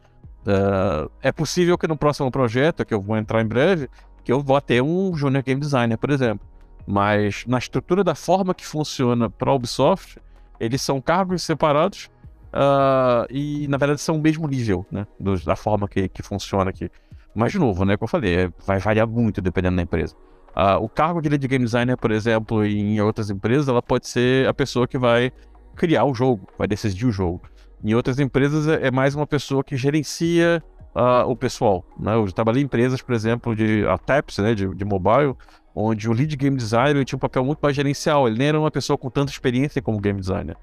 uh, 0.48 1.12
é 1.22 1.32
possível 1.32 1.78
que 1.78 1.88
no 1.88 1.98
próximo 1.98 2.32
projeto, 2.32 2.86
que 2.86 2.94
eu 2.94 3.02
vou 3.02 3.18
entrar 3.18 3.42
em 3.42 3.46
breve, 3.46 3.90
que 4.24 4.32
eu 4.32 4.40
vou 4.40 4.62
ter 4.62 4.82
um 4.82 5.14
junior 5.18 5.44
game 5.44 5.60
designer, 5.60 5.98
por 5.98 6.12
exemplo. 6.12 6.48
Mas 6.88 7.44
na 7.46 7.58
estrutura 7.58 8.06
da 8.06 8.16
forma 8.16 8.54
que 8.54 8.66
funciona 8.66 9.30
para 9.30 9.52
a 9.52 9.54
Ubisoft, 9.54 10.18
eles 10.62 10.82
são 10.82 11.02
cargos 11.02 11.44
separados 11.44 12.10
Uh, 12.54 13.26
e 13.32 13.68
na 13.68 13.78
verdade 13.78 14.00
são 14.00 14.16
o 14.16 14.22
mesmo 14.22 14.48
nível, 14.48 14.86
né? 14.92 15.08
Do, 15.20 15.36
da 15.44 15.56
forma 15.56 15.88
que, 15.88 16.08
que 16.08 16.22
funciona 16.22 16.70
aqui. 16.70 16.90
Mas 17.34 17.52
de 17.52 17.60
novo, 17.60 17.84
né? 17.84 17.98
Como 17.98 18.06
eu 18.06 18.10
falei, 18.10 18.36
é, 18.36 18.52
vai 18.66 18.78
variar 18.78 19.08
muito 19.08 19.42
dependendo 19.42 19.76
da 19.78 19.82
empresa. 19.82 20.16
Uh, 20.56 20.78
o 20.84 20.88
cargo 20.88 21.20
de 21.20 21.30
lead 21.30 21.48
game 21.48 21.66
designer, 21.66 21.98
por 21.98 22.12
exemplo, 22.12 22.64
em 22.64 23.02
outras 23.02 23.32
empresas, 23.32 23.68
ela 23.68 23.82
pode 23.82 24.08
ser 24.08 24.48
a 24.48 24.54
pessoa 24.54 24.88
que 24.88 25.00
vai 25.00 25.32
criar 25.76 26.06
o 26.06 26.14
jogo, 26.14 26.48
vai 26.56 26.68
decidir 26.68 27.08
o 27.08 27.12
jogo. 27.12 27.42
Em 27.84 27.96
outras 27.96 28.20
empresas 28.20 28.68
é, 28.68 28.88
é 28.88 28.92
mais 28.92 29.16
uma 29.16 29.26
pessoa 29.26 29.64
que 29.64 29.76
gerencia 29.76 30.64
uh, 30.96 31.28
o 31.28 31.36
pessoal. 31.36 31.84
Né? 32.00 32.14
Eu 32.14 32.32
trabalhei 32.32 32.62
em 32.62 32.66
empresas, 32.66 33.02
por 33.02 33.16
exemplo, 33.16 33.56
de 33.56 33.84
a 33.88 33.98
TAPS, 33.98 34.38
né, 34.38 34.54
de, 34.54 34.68
de 34.76 34.86
mobile, 34.86 35.36
onde 35.76 36.08
o 36.08 36.14
lead 36.14 36.36
game 36.36 36.56
designer 36.56 37.04
tinha 37.04 37.18
um 37.18 37.20
papel 37.20 37.44
muito 37.44 37.60
mais 37.60 37.76
gerencial. 37.76 38.28
Ele 38.28 38.38
nem 38.38 38.50
era 38.50 38.60
uma 38.60 38.70
pessoa 38.70 38.96
com 38.96 39.10
tanta 39.10 39.32
experiência 39.32 39.82
como 39.82 40.00
game 40.00 40.20
designer. 40.20 40.56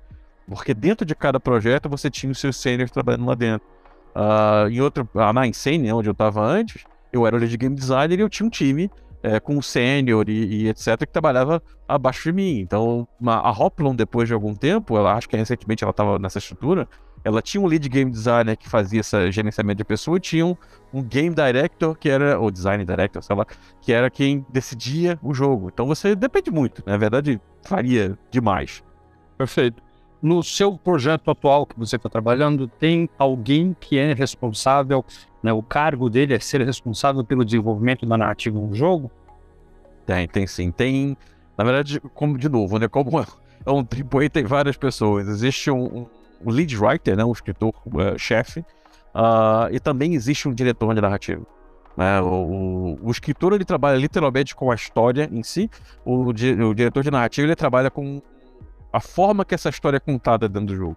Porque 0.51 0.75
dentro 0.75 1.07
de 1.07 1.15
cada 1.15 1.39
projeto 1.39 1.89
você 1.89 2.11
tinha 2.11 2.33
os 2.33 2.39
seus 2.39 2.57
seniors 2.57 2.91
trabalhando 2.91 3.27
lá 3.27 3.35
dentro. 3.37 3.67
Uh, 4.15 4.69
em 4.69 4.81
outro, 4.81 5.09
ah, 5.15 5.33
na 5.33 5.47
Insane, 5.47 5.93
onde 5.93 6.09
eu 6.09 6.13
estava 6.13 6.45
antes, 6.45 6.85
eu 7.13 7.25
era 7.25 7.37
o 7.37 7.39
lead 7.39 7.57
game 7.57 7.75
designer 7.75 8.19
e 8.19 8.23
eu 8.23 8.29
tinha 8.29 8.45
um 8.45 8.51
time 8.51 8.91
é, 9.23 9.39
com 9.39 9.57
o 9.57 9.63
sênior 9.63 10.29
e, 10.29 10.65
e, 10.65 10.69
etc. 10.69 10.99
que 10.99 11.07
trabalhava 11.07 11.63
abaixo 11.87 12.25
de 12.25 12.33
mim. 12.33 12.59
Então, 12.59 13.07
uma, 13.21 13.37
a 13.37 13.51
Hoplon, 13.51 13.95
depois 13.95 14.27
de 14.27 14.35
algum 14.35 14.53
tempo, 14.53 14.97
ela 14.97 15.15
acho 15.15 15.29
que 15.29 15.37
recentemente 15.37 15.85
ela 15.85 15.93
estava 15.93 16.19
nessa 16.19 16.39
estrutura, 16.39 16.89
ela 17.23 17.41
tinha 17.41 17.61
um 17.61 17.67
lead 17.67 17.89
game 17.89 18.11
designer 18.11 18.57
que 18.57 18.69
fazia 18.69 19.01
esse 19.01 19.31
gerenciamento 19.31 19.79
de 19.79 19.85
pessoa 19.85 20.17
e 20.17 20.21
tinha 20.21 20.45
um, 20.45 20.57
um, 20.93 21.01
game 21.01 21.33
director 21.33 21.97
que 21.97 22.09
era, 22.09 22.41
ou 22.41 22.51
design 22.51 22.85
director, 22.85 23.23
sei 23.23 23.37
lá, 23.37 23.47
que 23.81 23.93
era 23.93 24.11
quem 24.11 24.45
decidia 24.49 25.17
o 25.23 25.33
jogo. 25.33 25.71
Então 25.73 25.87
você 25.87 26.17
depende 26.17 26.51
muito, 26.51 26.83
na 26.85 26.97
verdade 26.97 27.41
varia 27.69 28.19
demais. 28.33 28.83
Perfeito 29.39 29.90
no 30.23 30.43
seu 30.43 30.77
projeto 30.77 31.31
atual 31.31 31.67
que 31.67 31.79
você 31.79 31.97
está 31.97 32.09
trabalhando, 32.09 32.69
tem 32.69 33.09
alguém 33.19 33.75
que 33.79 33.99
é 33.99 34.13
responsável, 34.13 35.05
né, 35.43 35.53
o 35.53 35.63
cargo 35.63 36.11
dele 36.11 36.35
é 36.35 36.39
ser 36.39 36.61
responsável 36.63 37.25
pelo 37.25 37.45
desenvolvimento 37.45 38.05
da 38.05 38.17
narrativa 38.17 38.59
no 38.59 38.75
jogo? 38.75 39.11
Tem, 40.05 40.29
tem 40.29 40.47
sim. 40.47 40.71
Tem, 40.71 41.17
na 41.57 41.65
verdade, 41.65 42.01
como 42.15 42.37
de 42.37 42.49
novo, 42.49 42.79
né, 42.79 42.89
como 42.89 43.21
é 43.65 43.71
um 43.71 43.79
AAA, 43.79 44.29
tem 44.31 44.45
várias 44.45 44.77
pessoas. 44.77 45.27
Existe 45.27 45.71
um, 45.71 46.07
um 46.45 46.51
lead 46.51 46.77
writer, 46.77 47.17
né, 47.17 47.25
um 47.25 47.33
escritor-chefe, 47.33 48.61
uh, 48.61 48.65
uh, 49.15 49.75
e 49.75 49.81
também 49.81 50.15
existe 50.15 50.49
um 50.49 50.53
diretor 50.53 50.95
de 50.95 51.01
narrativa. 51.01 51.47
Né? 51.97 52.21
O, 52.21 52.27
o, 52.27 52.99
o, 53.07 53.11
escritor 53.11 53.53
ele 53.53 53.65
trabalha 53.65 53.97
literalmente 53.97 54.55
com 54.55 54.71
a 54.71 54.75
história 54.75 55.29
em 55.33 55.43
si, 55.43 55.71
o, 56.05 56.29
o 56.29 56.33
diretor 56.33 57.03
de 57.03 57.11
narrativa 57.11 57.47
ele 57.47 57.57
trabalha 57.57 57.91
com 57.91 58.23
a 58.93 59.01
forma 59.01 59.45
que 59.45 59.55
essa 59.55 59.69
história 59.69 59.97
é 59.97 60.01
contada 60.01 60.49
dentro 60.49 60.69
do 60.69 60.77
jogo. 60.77 60.97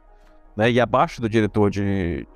Né? 0.56 0.72
E 0.72 0.80
abaixo 0.80 1.22
do 1.22 1.30
diretor 1.30 1.70
de, 1.70 2.28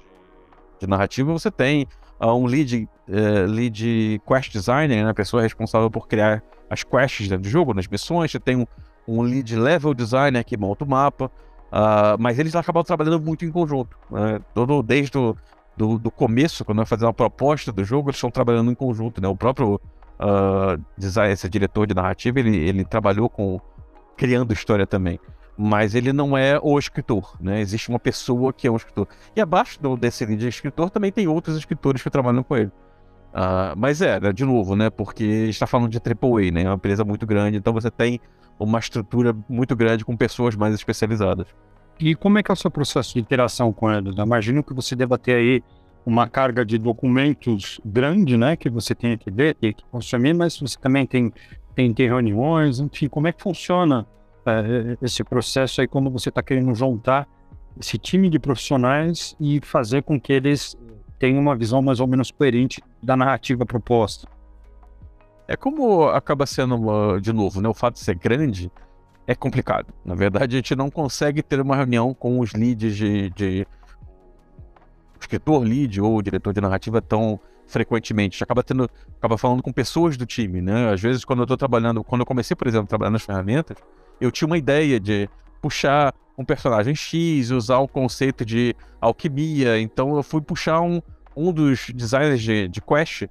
de 0.80 0.88
narrativa 0.88 1.32
você 1.32 1.50
tem 1.52 1.88
uh, 2.20 2.34
um 2.34 2.46
lead, 2.46 2.88
uh, 3.08 3.46
lead 3.48 4.22
quest 4.28 4.52
designer, 4.52 5.04
né? 5.04 5.10
a 5.10 5.14
pessoa 5.14 5.42
responsável 5.42 5.90
por 5.90 6.08
criar 6.08 6.44
as 6.70 6.84
quests 6.84 7.28
dentro 7.28 7.44
do 7.44 7.50
jogo, 7.50 7.74
nas 7.74 7.88
missões. 7.88 8.32
Você 8.32 8.40
tem 8.40 8.56
um, 8.56 8.66
um 9.08 9.22
lead 9.22 9.56
level 9.56 9.94
designer 9.94 10.44
que 10.44 10.58
monta 10.58 10.84
o 10.84 10.88
mapa. 10.88 11.32
Uh, 11.68 12.16
mas 12.18 12.40
eles 12.40 12.56
acabam 12.56 12.84
trabalhando 12.84 13.20
muito 13.20 13.44
em 13.44 13.52
conjunto. 13.52 13.98
Né? 14.10 14.40
Todo, 14.54 14.82
desde 14.82 15.18
o 15.18 15.36
do, 15.76 16.00
do 16.00 16.10
começo, 16.10 16.66
quando 16.66 16.78
vai 16.78 16.86
fazer 16.86 17.06
uma 17.06 17.14
proposta 17.14 17.72
do 17.72 17.84
jogo, 17.84 18.10
eles 18.10 18.18
estão 18.18 18.32
trabalhando 18.32 18.72
em 18.72 18.76
conjunto. 18.76 19.22
Né? 19.22 19.28
O 19.28 19.36
próprio 19.36 19.76
uh, 19.76 20.82
design, 20.98 21.34
esse 21.34 21.48
diretor 21.50 21.86
de 21.86 21.94
narrativa, 21.94 22.40
ele, 22.40 22.56
ele 22.56 22.86
trabalhou 22.86 23.30
com 23.30 23.60
criando 24.16 24.54
história 24.54 24.88
também 24.88 25.20
mas 25.58 25.96
ele 25.96 26.14
não 26.14 26.38
é 26.38 26.60
o 26.62 26.78
escritor, 26.78 27.36
né? 27.42 27.60
Existe 27.60 27.90
uma 27.90 28.00
pessoa 28.00 28.54
que 28.54 28.68
é 28.68 28.72
um 28.72 28.76
escritor. 28.76 29.08
E 29.36 29.42
abaixo 29.42 29.82
do, 29.82 29.98
desse 29.98 30.24
de 30.36 30.48
escritor 30.48 30.92
também 30.92 31.12
tem 31.12 31.28
outros 31.28 31.58
escritores 31.58 32.04
que 32.04 32.10
trabalham 32.10 32.44
com 32.44 32.56
ele. 32.56 32.72
Uh, 33.34 33.74
mas 33.76 34.02
é, 34.02 34.20
né, 34.20 34.32
de 34.32 34.46
novo, 34.46 34.76
né? 34.76 34.90
Porque 34.90 35.24
está 35.24 35.66
falando 35.66 35.90
de 35.90 35.98
AAA, 35.98 36.52
né? 36.52 36.64
É 36.64 36.70
uma 36.70 36.76
empresa 36.76 37.04
muito 37.04 37.26
grande, 37.26 37.58
então 37.58 37.74
você 37.74 37.90
tem 37.90 38.20
uma 38.60 38.78
estrutura 38.78 39.36
muito 39.50 39.76
grande 39.76 40.06
com 40.06 40.16
pessoas 40.16 40.56
mais 40.56 40.76
especializadas. 40.76 41.48
E 42.00 42.14
como 42.14 42.38
é 42.38 42.44
que 42.44 42.52
é 42.52 42.54
o 42.54 42.58
seu 42.58 42.70
processo 42.70 43.16
de 43.16 43.20
interação 43.20 43.74
com 43.74 43.92
eles? 43.92 44.16
Eu 44.16 44.24
imagino 44.24 44.64
que 44.64 44.74
você 44.74 44.96
deva 44.96 45.18
ter 45.18 45.34
aí 45.34 45.64
uma 46.06 46.28
carga 46.28 46.64
de 46.64 46.78
documentos 46.78 47.82
grande, 47.84 48.38
né? 48.38 48.56
Que 48.56 48.70
você 48.70 48.94
tem 48.94 49.18
que 49.18 49.32
ler, 49.32 49.56
tem 49.56 49.74
que 49.74 49.84
consumir, 49.92 50.34
mas 50.34 50.60
você 50.60 50.78
também 50.80 51.06
tem, 51.08 51.34
tem, 51.74 51.92
tem 51.94 52.08
reuniões, 52.08 52.80
enfim, 52.80 53.08
como 53.08 53.28
é 53.28 53.32
que 53.32 53.42
funciona 53.42 54.08
esse 55.02 55.24
processo 55.24 55.82
aí 55.82 55.88
quando 55.88 56.10
você 56.10 56.30
está 56.30 56.42
querendo 56.42 56.74
juntar 56.76 57.28
esse 57.80 57.98
time 57.98 58.30
de 58.30 58.40
profissionais 58.40 59.36
e 59.40 59.60
fazer 59.62 60.04
com 60.04 60.20
que 60.20 60.34
eles 60.34 60.76
tenham 61.20 61.40
uma 61.40 61.56
visão 61.56 61.82
mais 61.82 62.00
ou 62.00 62.08
menos 62.08 62.32
coerente 62.32 62.82
da 63.02 63.16
narrativa 63.16 63.66
proposta. 63.66 64.28
É 65.48 65.56
como 65.56 66.04
acaba 66.10 66.46
sendo, 66.46 66.76
uma, 66.76 67.22
de 67.22 67.32
novo, 67.32 67.62
né, 67.62 67.70
o 67.70 67.74
fato 67.74 67.96
de 67.96 68.02
ser 68.02 68.16
grande 68.16 68.72
é 69.26 69.36
complicado. 69.36 69.94
Na 70.04 70.16
verdade, 70.16 70.56
a 70.56 70.60
gente 70.60 70.76
não 70.76 70.90
consegue 70.90 71.42
ter 71.42 71.60
uma 71.60 71.76
reunião 71.76 72.14
com 72.14 72.40
os 72.40 72.54
leads 72.54 72.96
de, 72.96 73.30
de 73.32 73.68
escritor 75.20 75.64
lead 75.64 76.02
ou 76.02 76.22
diretor 76.22 76.54
de 76.54 76.62
narrativa 76.62 77.02
tão 77.02 77.40
frequentemente. 77.68 78.42
A 78.42 78.46
acaba 78.46 78.64
tendo, 78.64 78.90
acaba 79.18 79.38
falando 79.38 79.62
com 79.62 79.72
pessoas 79.72 80.18
do 80.18 80.26
time, 80.26 80.62
né? 80.62 80.92
Às 80.92 81.02
vezes, 81.02 81.24
quando 81.26 81.40
eu 81.40 81.44
estou 81.44 81.58
trabalhando, 81.58 82.04
quando 82.04 82.22
eu 82.22 82.26
comecei, 82.26 82.56
por 82.56 82.68
exemplo, 82.68 82.86
a 82.86 82.88
trabalhar 82.88 83.12
nas 83.12 83.24
ferramentas, 83.24 83.78
eu 84.20 84.32
tinha 84.32 84.48
uma 84.48 84.58
ideia 84.58 85.00
de 85.00 85.30
puxar 85.62 86.14
um 86.38 86.46
personagem 86.46 86.96
X, 86.96 87.52
usar 87.52 87.80
o 87.80 87.88
conceito 87.88 88.46
de 88.46 88.76
alquimia. 89.02 89.80
Então 89.80 90.16
eu 90.16 90.24
fui 90.24 90.42
puxar 90.42 90.82
um, 90.82 91.02
um 91.36 91.52
dos 91.52 91.90
designers 91.94 92.42
de, 92.42 92.68
de 92.68 92.82
Quest 92.82 93.24
uh, 93.24 93.30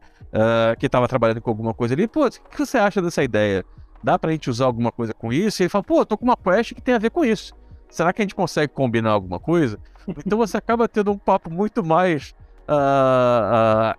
que 0.79 0.87
estava 0.87 1.07
trabalhando 1.07 1.41
com 1.41 1.51
alguma 1.51 1.73
coisa 1.73 1.95
ali. 1.95 2.09
Pô, 2.09 2.27
o 2.27 2.31
que 2.31 2.59
você 2.59 2.79
acha 2.79 3.01
dessa 3.01 3.23
ideia? 3.23 3.65
Dá 4.03 4.19
pra 4.19 4.33
gente 4.33 4.51
usar 4.51 4.67
alguma 4.67 4.93
coisa 4.93 5.15
com 5.15 5.33
isso? 5.33 5.63
E 5.63 5.65
ele 5.65 5.69
fala, 5.69 5.85
pô, 5.85 6.05
tô 6.05 6.19
com 6.19 6.25
uma 6.25 6.37
quest 6.37 6.75
que 6.75 6.83
tem 6.83 6.95
a 6.95 6.99
ver 6.99 7.11
com 7.11 7.25
isso. 7.25 7.55
Será 7.89 8.13
que 8.13 8.21
a 8.21 8.25
gente 8.25 8.35
consegue 8.35 8.73
combinar 8.73 9.11
alguma 9.11 9.39
coisa? 9.39 9.79
Então 10.25 10.39
você 10.39 10.57
acaba 10.57 10.89
tendo 10.89 11.13
um 11.13 11.19
papo 11.19 11.51
muito 11.51 11.85
mais. 11.85 12.35
Uh, 12.69 13.97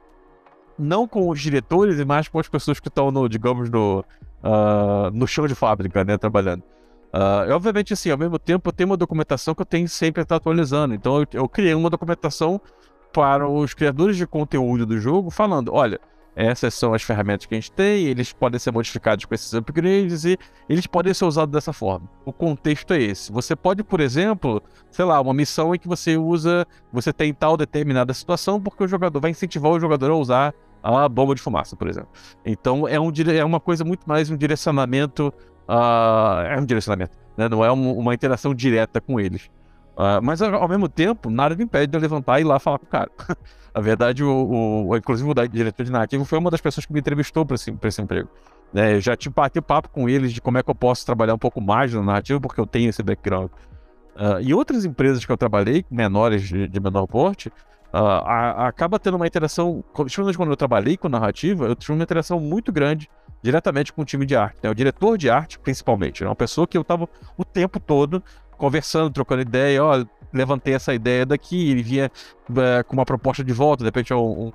não 0.78 1.07
com 1.07 1.30
os 1.30 1.39
diretores, 1.41 2.03
mas 2.03 2.28
com 2.28 2.39
as 2.39 2.47
pessoas 2.47 2.80
que 2.80 2.88
estão, 2.88 3.11
no, 3.11 3.28
digamos, 3.28 3.69
no, 3.69 4.05
uh, 4.43 5.11
no 5.13 5.28
chão 5.28 5.47
de 5.47 5.55
fábrica, 5.55 6.03
né, 6.03 6.17
trabalhando. 6.17 6.63
Uh, 7.13 7.51
obviamente, 7.53 7.93
assim, 7.93 8.11
ao 8.11 8.17
mesmo 8.17 8.38
tempo, 8.38 8.69
eu 8.69 8.73
tenho 8.73 8.89
uma 8.89 8.97
documentação 8.97 9.55
que 9.55 9.61
eu 9.61 9.65
tenho 9.65 9.88
sempre 9.88 10.21
estar 10.21 10.36
atualizando. 10.36 10.93
Então, 10.93 11.19
eu, 11.19 11.28
eu, 11.34 11.49
criei 11.49 11.73
uma 11.73 11.89
documentação 11.89 12.59
para 13.13 13.47
os 13.47 13.73
criadores 13.73 14.17
de 14.17 14.28
conteúdo 14.28 14.86
do 14.86 14.99
jogo, 14.99 15.32
falando: 15.32 15.73
olha, 15.73 15.99
essas 16.36 16.75
são 16.75 16.93
as 16.93 17.01
ferramentas 17.01 17.47
que 17.47 17.55
a 17.55 17.57
gente 17.57 17.71
tem, 17.71 18.05
eles 18.05 18.32
podem 18.32 18.59
ser 18.59 18.71
modificados 18.71 19.25
com 19.25 19.34
esses 19.34 19.51
upgrades 19.53 20.23
e 20.23 20.38
eles 20.69 20.86
podem 20.86 21.11
ser 21.11 21.25
usados 21.25 21.51
dessa 21.51 21.73
forma. 21.73 22.07
O 22.25 22.32
contexto 22.32 22.93
é 22.93 23.01
esse. 23.01 23.32
Você 23.32 23.55
pode, 23.55 23.84
por 23.84 23.99
exemplo, 23.99 24.61
sei 24.91 25.03
lá, 25.03 25.19
uma 25.19 25.34
missão 25.34 25.73
em 25.73 25.80
que 25.80 25.88
você 25.88 26.15
usa, 26.15 26.67
você 26.93 27.11
tem 27.11 27.34
tal 27.34 27.57
determinada 27.57 28.13
situação, 28.13 28.61
porque 28.61 28.84
o 28.84 28.88
jogador 28.88 29.19
vai 29.19 29.32
incentivar 29.32 29.71
o 29.71 29.80
jogador 29.80 30.11
a 30.11 30.15
usar 30.15 30.53
a 30.95 31.09
bomba 31.09 31.35
de 31.35 31.41
fumaça, 31.41 31.75
por 31.75 31.88
exemplo. 31.88 32.09
Então, 32.45 32.88
é, 32.88 32.99
um, 32.99 33.11
é 33.29 33.43
uma 33.43 33.59
coisa 33.59 33.83
muito 33.83 34.07
mais 34.07 34.29
um 34.29 34.38
direcionamento 34.38 35.33
uh, 35.67 36.41
é 36.47 36.57
um 36.57 36.65
direcionamento, 36.65 37.17
né? 37.35 37.49
não 37.49 37.63
é 37.63 37.71
um, 37.71 37.97
uma 37.97 38.13
interação 38.13 38.53
direta 38.53 39.01
com 39.01 39.19
eles. 39.19 39.49
Uh, 39.95 40.21
mas 40.21 40.41
ao 40.41 40.67
mesmo 40.67 40.88
tempo, 40.88 41.29
nada 41.29 41.55
me 41.55 41.63
impede 41.63 41.88
de 41.88 41.97
eu 41.97 42.01
levantar 42.01 42.39
e 42.39 42.43
ir 42.43 42.45
lá 42.45 42.59
falar 42.59 42.77
com 42.77 42.85
o 42.85 42.89
cara. 42.89 43.09
a 43.73 43.81
verdade, 43.81 44.23
o, 44.23 44.88
o, 44.88 44.95
inclusive 44.95 45.29
o 45.29 45.47
diretor 45.47 45.83
de 45.83 45.91
narrativa 45.91 46.23
foi 46.23 46.38
uma 46.38 46.51
das 46.51 46.61
pessoas 46.61 46.85
que 46.85 46.93
me 46.93 46.99
entrevistou 46.99 47.45
para 47.45 47.55
esse, 47.55 47.75
esse 47.83 48.01
emprego. 48.01 48.29
Né? 48.71 48.95
Eu 48.95 49.01
já 49.01 49.15
tive 49.15 49.33
bati 49.33 49.59
papo 49.59 49.89
com 49.89 50.07
eles 50.07 50.33
de 50.33 50.41
como 50.41 50.57
é 50.57 50.63
que 50.63 50.69
eu 50.69 50.75
posso 50.75 51.05
trabalhar 51.05 51.33
um 51.33 51.39
pouco 51.39 51.59
mais 51.59 51.93
na 51.93 52.03
narrativa, 52.03 52.39
porque 52.39 52.61
eu 52.61 52.67
tenho 52.67 52.89
esse 52.89 53.01
background. 53.01 53.49
Uh, 54.15 54.41
e 54.41 54.53
outras 54.53 54.85
empresas 54.85 55.25
que 55.25 55.31
eu 55.31 55.38
trabalhei, 55.38 55.83
menores 55.89 56.43
de, 56.43 56.67
de 56.67 56.79
menor 56.79 57.07
porte, 57.07 57.51
uh, 57.93 57.97
a, 57.97 58.67
acaba 58.67 58.99
tendo 58.99 59.15
uma 59.15 59.27
interação, 59.27 59.83
principalmente 59.93 60.38
quando 60.38 60.49
eu 60.49 60.57
trabalhei 60.57 60.97
com 60.97 61.09
narrativa, 61.09 61.65
eu 61.65 61.75
tive 61.75 61.93
uma 61.93 62.03
interação 62.03 62.39
muito 62.39 62.71
grande 62.71 63.09
diretamente 63.41 63.93
com 63.93 64.01
o 64.01 64.05
time 64.05 64.25
de 64.25 64.35
arte, 64.35 64.57
né? 64.63 64.69
o 64.69 64.75
diretor 64.75 65.17
de 65.17 65.29
arte 65.29 65.59
principalmente, 65.59 66.23
né? 66.23 66.29
uma 66.29 66.35
pessoa 66.35 66.67
que 66.67 66.77
eu 66.77 66.81
estava 66.81 67.07
o 67.38 67.45
tempo 67.45 67.79
todo 67.79 68.23
conversando, 68.57 69.11
trocando 69.11 69.41
ideia, 69.41 69.83
ó, 69.83 70.03
levantei 70.33 70.73
essa 70.73 70.93
ideia 70.93 71.25
daqui, 71.25 71.69
ele 71.69 71.83
vinha 71.83 72.11
uh, 72.49 72.83
com 72.85 72.93
uma 72.93 73.05
proposta 73.05 73.43
de 73.43 73.53
volta, 73.53 73.83
de 73.83 73.88
repente 73.88 74.13
um, 74.13 74.51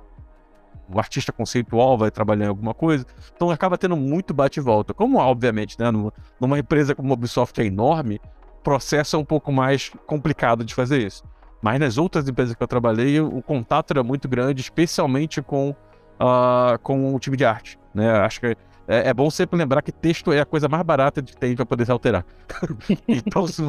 um 0.89 0.99
artista 0.99 1.31
conceitual 1.31 1.97
vai 1.97 2.11
trabalhar 2.11 2.45
em 2.45 2.49
alguma 2.49 2.73
coisa. 2.73 3.05
Então 3.35 3.49
acaba 3.49 3.77
tendo 3.77 3.95
muito 3.95 4.33
bate 4.33 4.59
e 4.59 4.63
volta. 4.63 4.93
Como, 4.93 5.17
obviamente, 5.17 5.79
né, 5.79 5.85
numa 6.39 6.59
empresa 6.59 6.93
como 6.93 7.11
a 7.11 7.13
Ubisoft 7.13 7.59
é 7.61 7.65
enorme, 7.65 8.19
o 8.59 8.63
processo 8.63 9.15
é 9.15 9.19
um 9.19 9.25
pouco 9.25 9.51
mais 9.51 9.91
complicado 10.05 10.63
de 10.63 10.73
fazer 10.73 11.05
isso. 11.05 11.23
Mas 11.63 11.79
nas 11.79 11.97
outras 11.97 12.27
empresas 12.27 12.53
que 12.53 12.61
eu 12.61 12.67
trabalhei, 12.67 13.21
o 13.21 13.41
contato 13.41 13.91
era 13.91 14.03
muito 14.03 14.27
grande, 14.27 14.59
especialmente 14.59 15.41
com, 15.41 15.69
uh, 15.69 16.77
com 16.83 17.15
o 17.15 17.19
time 17.19 17.37
de 17.37 17.45
arte. 17.45 17.79
Né? 17.93 18.11
Acho 18.11 18.41
que 18.41 18.47
é, 18.85 19.07
é, 19.07 19.13
bom 19.13 19.29
sempre 19.29 19.57
lembrar 19.57 19.81
que 19.81 19.89
texto 19.89 20.33
é 20.33 20.41
a 20.41 20.45
coisa 20.45 20.67
mais 20.67 20.83
barata 20.83 21.21
de 21.21 21.37
ter 21.37 21.55
para 21.55 21.65
poder 21.65 21.85
se 21.85 21.91
alterar. 21.91 22.25
então, 23.07 23.47
se, 23.47 23.63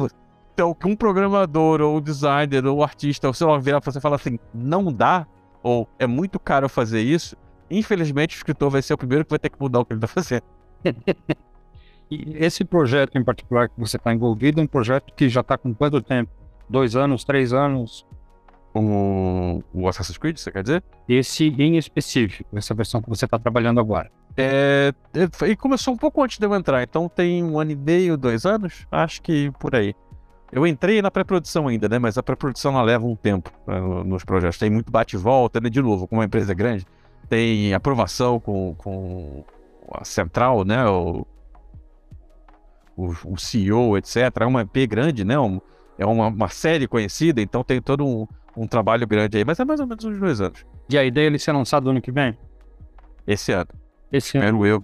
então, 0.53 0.73
que 0.73 0.85
um 0.85 0.93
programador, 0.93 1.79
ou 1.79 2.01
designer, 2.01 2.65
ou 2.65 2.83
artista, 2.83 3.27
ou 3.29 3.33
sei 3.33 3.47
lá, 3.47 3.57
virar 3.57 3.79
você 3.79 4.01
falar 4.01 4.17
assim, 4.17 4.37
não 4.53 4.91
dá, 4.91 5.25
ou 5.63 5.87
é 5.97 6.05
muito 6.05 6.37
caro 6.37 6.67
fazer 6.67 6.99
isso, 6.99 7.37
infelizmente 7.71 8.35
o 8.35 8.37
escritor 8.37 8.69
vai 8.69 8.81
ser 8.81 8.93
o 8.93 8.97
primeiro 8.97 9.23
que 9.23 9.29
vai 9.29 9.39
ter 9.39 9.49
que 9.49 9.57
mudar 9.57 9.79
o 9.79 9.85
que 9.85 9.93
ele 9.93 9.99
está 10.03 10.07
fazendo. 10.07 10.43
e 12.11 12.35
esse 12.43 12.65
projeto 12.65 13.17
em 13.17 13.23
particular 13.23 13.69
que 13.69 13.79
você 13.79 13.95
está 13.95 14.13
envolvido 14.13 14.59
é 14.59 14.63
um 14.65 14.67
projeto 14.67 15.13
que 15.13 15.29
já 15.29 15.39
está 15.39 15.57
com 15.57 15.73
quanto 15.73 16.01
tempo? 16.01 16.44
Dois 16.69 16.95
anos, 16.95 17.23
três 17.23 17.53
anos? 17.53 18.05
O, 18.73 19.63
o 19.73 19.87
Assassin's 19.87 20.17
Creed, 20.17 20.37
você 20.37 20.51
quer 20.51 20.63
dizer? 20.63 20.83
Esse 21.07 21.47
em 21.47 21.77
específico, 21.77 22.57
essa 22.57 22.73
versão 22.73 23.01
que 23.01 23.07
você 23.07 23.23
está 23.23 23.39
trabalhando 23.39 23.79
agora. 23.79 24.11
É, 24.35 24.93
é, 25.13 25.47
e 25.47 25.55
começou 25.55 25.93
um 25.93 25.97
pouco 25.97 26.21
antes 26.21 26.37
de 26.37 26.45
eu 26.45 26.53
entrar, 26.53 26.83
então 26.83 27.07
tem 27.07 27.41
um 27.41 27.57
ano 27.57 27.71
e 27.71 27.75
meio, 27.75 28.17
dois 28.17 28.45
anos, 28.45 28.85
acho 28.91 29.21
que 29.21 29.49
por 29.59 29.73
aí. 29.73 29.95
Eu 30.51 30.67
entrei 30.67 31.01
na 31.01 31.09
pré-produção 31.09 31.67
ainda, 31.67 31.89
né? 31.89 31.99
Mas 31.99 32.17
a 32.17 32.23
pré-produção 32.23 32.73
ela 32.73 32.81
leva 32.81 33.05
um 33.05 33.15
tempo 33.15 33.51
né, 33.65 33.79
nos 34.05 34.23
projetos. 34.23 34.57
Tem 34.57 34.69
muito 34.69 34.91
bate-volta, 34.91 35.59
né? 35.59 35.69
De 35.69 35.81
novo, 35.81 36.07
como 36.07 36.21
uma 36.21 36.25
empresa 36.25 36.53
grande, 36.53 36.85
tem 37.27 37.73
aprovação 37.73 38.39
com, 38.39 38.75
com 38.77 39.43
a 39.91 40.05
central, 40.05 40.63
né? 40.63 40.87
O, 40.87 41.25
o, 42.95 43.13
o 43.25 43.37
CEO, 43.37 43.97
etc. 43.97 44.17
É 44.39 44.45
uma 44.45 44.61
EP 44.61 44.87
grande, 44.87 45.25
né? 45.25 45.37
Um, 45.37 45.59
é 45.97 46.05
uma, 46.05 46.27
uma, 46.27 46.49
série 46.49 46.87
conhecida, 46.87 47.41
então 47.41 47.63
tem 47.63 47.81
todo 47.81 48.05
um, 48.05 48.27
um, 48.55 48.67
trabalho 48.67 49.07
grande 49.07 49.37
aí. 49.37 49.45
Mas 49.45 49.59
é 49.59 49.65
mais 49.65 49.79
ou 49.79 49.87
menos 49.87 50.03
uns 50.03 50.19
dois 50.19 50.41
anos. 50.41 50.65
E 50.89 50.97
a 50.97 51.03
ideia 51.03 51.25
é 51.25 51.27
ele 51.27 51.39
ser 51.39 51.51
lançado 51.51 51.89
ano 51.89 52.01
que 52.01 52.11
vem? 52.11 52.37
Esse 53.25 53.51
ano. 53.51 53.69
Esse 54.11 54.37
espero 54.37 54.57
ano. 54.57 54.65
eu. 54.65 54.83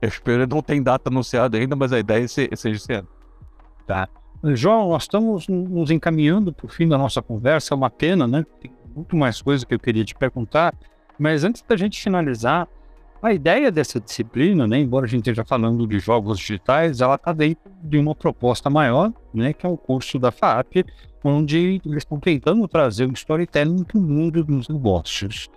Eu 0.00 0.08
espero, 0.08 0.46
não 0.46 0.60
tem 0.60 0.82
data 0.82 1.08
anunciada 1.08 1.56
ainda, 1.56 1.74
mas 1.74 1.92
a 1.92 1.98
ideia 1.98 2.24
é 2.24 2.28
ser, 2.28 2.56
seja 2.56 2.76
esse 2.76 2.92
ano. 2.92 3.08
Tá. 3.86 4.08
João, 4.54 4.90
nós 4.90 5.04
estamos 5.04 5.48
nos 5.48 5.90
encaminhando 5.90 6.52
para 6.52 6.66
o 6.66 6.68
fim 6.68 6.86
da 6.86 6.98
nossa 6.98 7.22
conversa, 7.22 7.72
é 7.72 7.76
uma 7.76 7.88
pena, 7.88 8.26
né? 8.26 8.44
Tem 8.60 8.70
muito 8.94 9.16
mais 9.16 9.40
coisa 9.40 9.64
que 9.64 9.74
eu 9.74 9.78
queria 9.78 10.04
te 10.04 10.14
perguntar, 10.14 10.74
mas 11.18 11.44
antes 11.44 11.62
da 11.62 11.76
gente 11.76 12.00
finalizar, 12.00 12.68
a 13.26 13.32
ideia 13.32 13.70
dessa 13.72 14.00
disciplina, 14.00 14.66
né, 14.66 14.78
embora 14.78 15.04
a 15.04 15.08
gente 15.08 15.20
esteja 15.20 15.44
falando 15.44 15.86
de 15.86 15.98
jogos 15.98 16.38
digitais, 16.38 17.00
ela 17.00 17.16
está 17.16 17.32
dentro 17.32 17.70
de 17.82 17.98
uma 17.98 18.14
proposta 18.14 18.70
maior, 18.70 19.12
né, 19.34 19.52
que 19.52 19.66
é 19.66 19.68
o 19.68 19.76
curso 19.76 20.18
da 20.18 20.30
FAP, 20.30 20.84
onde 21.24 21.80
eles 21.84 21.98
estão 21.98 22.20
tentando 22.20 22.66
trazer 22.68 23.06
o 23.06 23.12
storytelling 23.12 23.82
para 23.82 23.98
o 23.98 24.00
mundo 24.00 24.44
dos 24.44 24.68
negócios. 24.68 25.48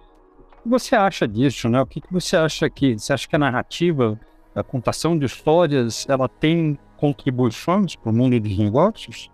O 0.59 0.63
que 0.63 0.70
você 0.70 0.95
acha 0.95 1.28
disso, 1.28 1.70
né? 1.70 1.80
O 1.80 1.86
que, 1.86 2.01
que 2.01 2.11
você 2.11 2.36
acha 2.36 2.70
que 2.70 2.97
você 2.97 3.13
acha 3.13 3.28
que 3.28 3.36
a 3.36 3.39
narrativa, 3.39 4.20
a 4.55 4.63
contação 4.63 5.17
de 5.17 5.26
histórias, 5.26 6.05
ela 6.09 6.28
tem 6.28 6.78
contribuições 6.97 7.95
para 7.95 8.11
o 8.11 8.13
mundo 8.13 8.39
dos 8.39 8.57
negócios? 8.57 9.30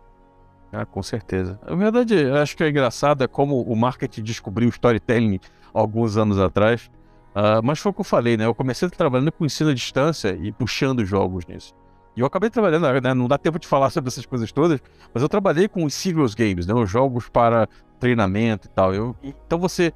Ah, 0.71 0.85
com 0.85 1.01
certeza. 1.01 1.57
Na 1.67 1.75
verdade, 1.75 2.29
acho 2.31 2.55
que 2.57 2.63
é 2.63 2.69
engraçado 2.69 3.23
é 3.23 3.27
como 3.27 3.61
o 3.61 3.75
marketing 3.75 4.23
descobriu 4.23 4.67
o 4.67 4.71
storytelling 4.71 5.39
alguns 5.73 6.17
anos 6.17 6.37
atrás. 6.37 6.91
Uh, 7.35 7.61
mas 7.61 7.79
foi 7.79 7.89
o 7.89 7.93
que 7.93 7.99
eu 7.99 8.05
falei, 8.05 8.37
né? 8.37 8.45
Eu 8.45 8.55
comecei 8.55 8.89
trabalhando 8.89 9.31
com 9.31 9.45
ensino 9.45 9.69
à 9.69 9.73
distância 9.73 10.37
e 10.41 10.53
puxando 10.53 11.05
jogos 11.05 11.45
nisso. 11.45 11.73
E 12.15 12.21
eu 12.21 12.25
acabei 12.25 12.49
trabalhando, 12.49 12.89
né? 13.01 13.13
não 13.13 13.27
dá 13.27 13.37
tempo 13.37 13.59
de 13.59 13.67
falar 13.67 13.89
sobre 13.91 14.07
essas 14.07 14.25
coisas 14.25 14.51
todas, 14.51 14.81
mas 15.13 15.21
eu 15.21 15.27
trabalhei 15.27 15.67
com 15.67 15.83
os 15.83 15.93
serious 15.93 16.33
games, 16.33 16.65
né? 16.65 16.73
Os 16.73 16.89
jogos 16.89 17.27
para 17.27 17.67
treinamento 17.99 18.67
e 18.67 18.69
tal. 18.69 18.93
Eu, 18.93 19.15
então 19.21 19.59
você 19.59 19.93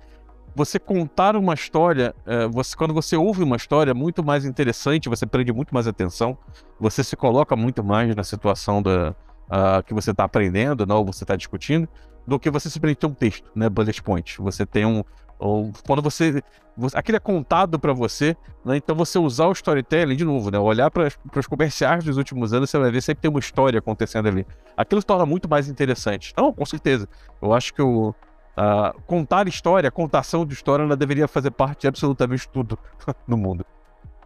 você 0.55 0.79
contar 0.79 1.35
uma 1.35 1.53
história, 1.53 2.13
é, 2.25 2.47
você, 2.47 2.75
quando 2.75 2.93
você 2.93 3.15
ouve 3.15 3.43
uma 3.43 3.55
história 3.55 3.93
muito 3.93 4.23
mais 4.23 4.43
interessante, 4.43 5.07
você 5.07 5.25
prende 5.25 5.53
muito 5.53 5.73
mais 5.73 5.87
atenção, 5.87 6.37
você 6.77 7.03
se 7.03 7.15
coloca 7.15 7.55
muito 7.55 7.83
mais 7.83 8.13
na 8.15 8.23
situação 8.23 8.81
da, 8.81 9.11
uh, 9.49 9.83
que 9.85 9.93
você 9.93 10.11
está 10.11 10.23
aprendendo, 10.23 10.85
não, 10.85 10.97
ou 10.97 11.05
você 11.05 11.23
está 11.23 11.35
discutindo, 11.35 11.87
do 12.27 12.39
que 12.39 12.49
você 12.49 12.69
simplesmente 12.69 12.97
ter 12.97 13.07
um 13.07 13.13
texto, 13.13 13.49
né, 13.55 13.69
bullet 13.69 14.01
point. 14.01 14.37
Você 14.39 14.65
tem 14.65 14.85
um, 14.85 15.03
ou 15.39 15.71
quando 15.87 16.01
você, 16.01 16.43
você 16.77 16.97
aquilo 16.97 17.15
é 17.15 17.19
contado 17.19 17.79
para 17.79 17.93
você, 17.93 18.35
né, 18.63 18.77
então 18.77 18.95
você 18.95 19.17
usar 19.17 19.47
o 19.47 19.53
storytelling 19.53 20.15
de 20.15 20.25
novo, 20.25 20.51
né, 20.51 20.59
olhar 20.59 20.91
para 20.91 21.09
os 21.35 21.47
comerciais 21.47 22.03
dos 22.03 22.17
últimos 22.17 22.53
anos, 22.53 22.69
você 22.69 22.77
vai 22.77 22.91
ver 22.91 23.01
sempre 23.01 23.21
tem 23.21 23.31
uma 23.31 23.39
história 23.39 23.79
acontecendo 23.79 24.27
ali. 24.27 24.45
Aquilo 24.75 25.01
se 25.01 25.07
torna 25.07 25.25
muito 25.25 25.49
mais 25.49 25.69
interessante. 25.69 26.33
Não, 26.37 26.53
com 26.53 26.65
certeza. 26.65 27.07
Eu 27.41 27.53
acho 27.53 27.73
que 27.73 27.81
o 27.81 28.13
Uh, 28.59 29.01
contar 29.03 29.47
história, 29.47 29.89
contação 29.89 30.45
de 30.45 30.53
história, 30.53 30.83
ela 30.83 30.97
deveria 30.97 31.29
fazer 31.29 31.49
parte 31.49 31.81
de 31.81 31.87
absolutamente 31.87 32.49
tudo 32.49 32.77
no 33.25 33.37
mundo. 33.37 33.65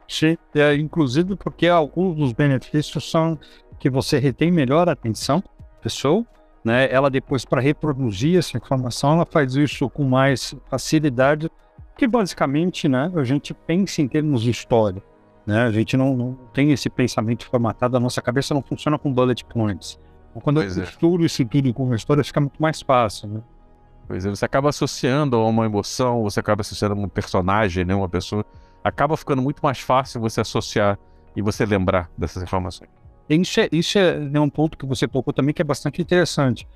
Sim, 0.07 0.37
é, 0.55 0.75
inclusive 0.75 1.35
porque 1.35 1.67
alguns 1.67 2.15
dos 2.15 2.33
benefícios 2.33 3.11
são 3.11 3.39
que 3.79 3.91
você 3.91 4.17
retém 4.17 4.51
melhor 4.51 4.89
a 4.89 4.93
atenção 4.93 5.43
pessoa, 5.81 6.25
né? 6.63 6.91
Ela 6.91 7.09
depois 7.09 7.45
para 7.45 7.61
reproduzir 7.61 8.37
essa 8.37 8.57
informação, 8.57 9.13
ela 9.13 9.25
faz 9.25 9.55
isso 9.55 9.89
com 9.89 10.03
mais 10.03 10.55
facilidade, 10.69 11.49
que 11.97 12.07
basicamente, 12.07 12.87
né, 12.87 13.11
a 13.15 13.23
gente 13.23 13.53
pensa 13.53 14.01
em 14.01 14.07
termos 14.07 14.41
de 14.41 14.49
história, 14.49 15.03
né? 15.45 15.63
A 15.63 15.71
gente 15.71 15.95
não, 15.97 16.15
não 16.15 16.33
tem 16.53 16.71
esse 16.71 16.89
pensamento 16.89 17.45
formatado, 17.45 17.97
a 17.97 17.99
nossa 17.99 18.21
cabeça 18.21 18.53
não 18.53 18.61
funciona 18.61 18.97
com 18.97 19.13
bullet 19.13 19.43
points. 19.45 19.99
Então, 20.31 20.41
quando 20.41 20.61
pois 20.61 20.77
eu 20.77 20.83
é. 20.83 20.87
isso 20.87 20.97
tudo 21.45 21.73
com 21.73 21.83
uma 21.83 21.95
história, 21.95 22.23
fica 22.23 22.39
muito 22.39 22.61
mais 22.61 22.81
fácil, 22.81 23.27
né? 23.27 23.41
Pois 24.07 24.25
é, 24.25 24.29
você 24.29 24.43
acaba 24.43 24.69
associando 24.69 25.37
a 25.37 25.47
uma 25.47 25.65
emoção, 25.65 26.23
você 26.23 26.39
acaba 26.39 26.61
associando 26.61 26.95
a 26.95 26.97
um 26.97 27.07
personagem, 27.07 27.85
né, 27.85 27.95
uma 27.95 28.09
pessoa. 28.09 28.45
Acaba 28.83 29.15
ficando 29.15 29.41
muito 29.41 29.61
mais 29.61 29.79
fácil 29.79 30.19
você 30.19 30.41
associar 30.41 30.99
e 31.35 31.41
você 31.41 31.65
lembrar 31.65 32.09
dessas 32.17 32.43
informações. 32.43 32.89
Isso 33.29 33.59
é, 33.59 33.69
isso 33.71 33.97
é 33.97 34.19
né, 34.19 34.39
um 34.39 34.49
ponto 34.49 34.77
que 34.77 34.85
você 34.85 35.07
colocou 35.07 35.33
também 35.33 35.53
que 35.53 35.61
é 35.61 35.65
bastante 35.65 36.01
interessante. 36.01 36.67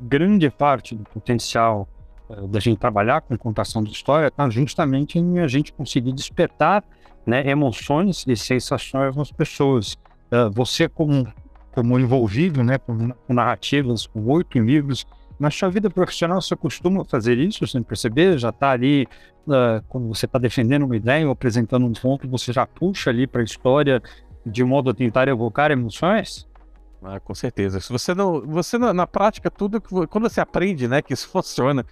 Grande 0.00 0.48
parte 0.50 0.94
do 0.94 1.04
potencial 1.04 1.88
uh, 2.28 2.48
da 2.48 2.58
gente 2.58 2.78
trabalhar 2.78 3.20
com 3.20 3.36
contação 3.36 3.82
de 3.82 3.92
história 3.92 4.28
está 4.28 4.48
justamente 4.48 5.18
em 5.18 5.38
a 5.40 5.46
gente 5.46 5.72
conseguir 5.72 6.12
despertar 6.12 6.82
né, 7.26 7.46
emoções 7.48 8.24
e 8.26 8.36
sensações 8.36 9.14
nas 9.14 9.30
pessoas. 9.30 9.94
Uh, 10.32 10.50
você, 10.52 10.88
como, 10.88 11.26
como 11.72 11.98
envolvido 11.98 12.64
né, 12.64 12.78
com, 12.78 13.12
narrativas, 13.28 14.06
com 14.06 14.24
oito 14.26 14.58
livros, 14.58 15.06
na 15.38 15.50
sua 15.50 15.70
vida 15.70 15.88
profissional, 15.88 16.40
você 16.40 16.54
costuma 16.54 17.04
fazer 17.04 17.38
isso 17.38 17.66
sem 17.66 17.82
perceber? 17.82 18.38
Já 18.38 18.50
está 18.50 18.70
ali, 18.70 19.06
uh, 19.46 19.82
quando 19.88 20.08
você 20.08 20.26
está 20.26 20.38
defendendo 20.38 20.84
uma 20.84 20.96
ideia 20.96 21.26
ou 21.26 21.32
apresentando 21.32 21.84
um 21.86 21.92
ponto, 21.92 22.28
você 22.28 22.52
já 22.52 22.66
puxa 22.66 23.10
ali 23.10 23.26
para 23.26 23.40
a 23.42 23.44
história 23.44 24.02
de 24.44 24.64
modo 24.64 24.90
a 24.90 24.94
tentar 24.94 25.28
evocar 25.28 25.70
emoções? 25.70 26.48
Ah, 27.02 27.18
com 27.18 27.34
certeza. 27.34 27.80
Se 27.80 27.90
você 27.90 28.14
não, 28.14 28.40
você 28.42 28.76
na, 28.78 28.92
na, 28.92 29.06
prática 29.06 29.50
tudo 29.50 29.80
que 29.80 29.88
quando 30.06 30.28
você 30.28 30.40
aprende, 30.40 30.86
né, 30.86 31.00
que 31.00 31.14
isso 31.14 31.28
funciona, 31.32 31.84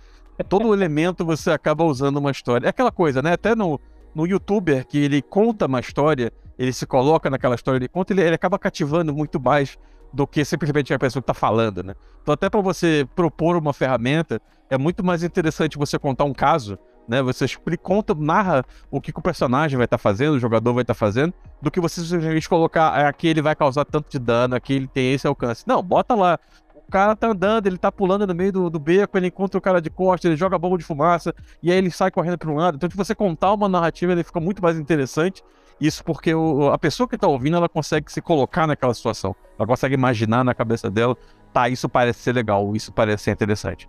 todo 0.48 0.72
elemento 0.74 1.24
você 1.24 1.50
acaba 1.50 1.84
usando 1.84 2.18
uma 2.18 2.30
história. 2.30 2.66
É 2.66 2.70
aquela 2.70 2.92
coisa, 2.92 3.22
né? 3.22 3.32
Até 3.32 3.54
no 3.54 3.80
no 4.14 4.26
youtuber 4.26 4.84
que 4.86 4.98
ele 4.98 5.22
conta 5.22 5.66
uma 5.66 5.80
história, 5.80 6.32
ele 6.58 6.72
se 6.72 6.86
coloca 6.86 7.30
naquela 7.30 7.54
história, 7.54 7.78
ele 7.78 7.88
conta, 7.88 8.12
ele, 8.12 8.22
ele 8.22 8.34
acaba 8.34 8.58
cativando 8.58 9.14
muito 9.14 9.40
mais 9.40 9.78
do 10.12 10.26
que 10.26 10.44
simplesmente 10.44 10.92
a 10.92 10.98
pessoa 10.98 11.22
que 11.22 11.30
está 11.30 11.34
falando, 11.34 11.82
né? 11.82 11.94
Então, 12.22 12.32
até 12.32 12.48
para 12.48 12.60
você 12.60 13.06
propor 13.14 13.56
uma 13.56 13.72
ferramenta, 13.72 14.40
é 14.70 14.76
muito 14.76 15.04
mais 15.04 15.22
interessante 15.22 15.78
você 15.78 15.98
contar 15.98 16.24
um 16.24 16.32
caso 16.32 16.78
né? 17.08 17.22
Você 17.22 17.46
conta, 17.82 18.14
narra 18.14 18.64
o 18.90 19.00
que, 19.00 19.12
que 19.12 19.18
o 19.18 19.22
personagem 19.22 19.76
vai 19.76 19.86
estar 19.86 19.96
tá 19.96 20.02
fazendo, 20.02 20.34
o 20.34 20.38
jogador 20.38 20.74
vai 20.74 20.82
estar 20.82 20.94
tá 20.94 20.98
fazendo, 20.98 21.32
do 21.60 21.70
que 21.70 21.80
você 21.80 22.02
simplesmente 22.02 22.48
colocar 22.48 22.88
ah, 22.88 23.08
aqui 23.08 23.26
ele 23.26 23.40
vai 23.40 23.56
causar 23.56 23.84
tanto 23.84 24.10
de 24.10 24.18
dano, 24.18 24.54
aqui 24.54 24.74
ele 24.74 24.86
tem 24.86 25.14
esse 25.14 25.26
alcance. 25.26 25.64
Não, 25.66 25.82
bota 25.82 26.14
lá. 26.14 26.38
O 26.74 26.90
cara 26.90 27.14
tá 27.14 27.28
andando, 27.28 27.66
ele 27.66 27.76
tá 27.76 27.92
pulando 27.92 28.26
no 28.26 28.34
meio 28.34 28.52
do, 28.52 28.70
do 28.70 28.78
beco, 28.78 29.18
ele 29.18 29.26
encontra 29.26 29.58
o 29.58 29.60
cara 29.60 29.80
de 29.80 29.90
costas, 29.90 30.28
ele 30.28 30.36
joga 30.36 30.58
bomba 30.58 30.78
de 30.78 30.84
fumaça, 30.84 31.34
e 31.62 31.70
aí 31.70 31.76
ele 31.76 31.90
sai 31.90 32.10
correndo 32.10 32.38
para 32.38 32.50
um 32.50 32.54
lado. 32.54 32.76
Então, 32.76 32.90
se 32.90 32.96
você 32.96 33.14
contar 33.14 33.52
uma 33.52 33.68
narrativa, 33.68 34.12
ele 34.12 34.24
fica 34.24 34.40
muito 34.40 34.62
mais 34.62 34.78
interessante. 34.78 35.42
Isso 35.78 36.02
porque 36.02 36.34
o, 36.34 36.70
a 36.72 36.78
pessoa 36.78 37.06
que 37.06 37.18
tá 37.18 37.28
ouvindo, 37.28 37.56
ela 37.56 37.68
consegue 37.68 38.10
se 38.10 38.22
colocar 38.22 38.66
naquela 38.66 38.94
situação. 38.94 39.36
Ela 39.58 39.66
consegue 39.66 39.94
imaginar 39.94 40.42
na 40.42 40.54
cabeça 40.54 40.90
dela, 40.90 41.16
tá, 41.52 41.68
isso 41.68 41.88
parece 41.88 42.20
ser 42.20 42.32
legal, 42.32 42.74
isso 42.74 42.90
parece 42.90 43.24
ser 43.24 43.32
interessante. 43.32 43.88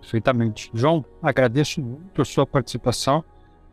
Perfeitamente. 0.00 0.70
João, 0.74 1.04
agradeço 1.22 1.80
muito 1.80 2.20
a 2.22 2.24
sua 2.24 2.46
participação. 2.46 3.24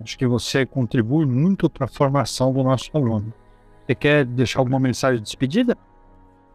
Acho 0.01 0.17
que 0.17 0.25
você 0.25 0.65
contribui 0.65 1.25
muito 1.25 1.69
para 1.69 1.85
a 1.85 1.87
formação 1.87 2.53
do 2.53 2.63
nosso 2.63 2.89
aluno. 2.93 3.33
Você 3.85 3.95
quer 3.95 4.25
deixar 4.25 4.59
alguma 4.59 4.79
mensagem 4.79 5.17
de 5.17 5.23
despedida? 5.23 5.77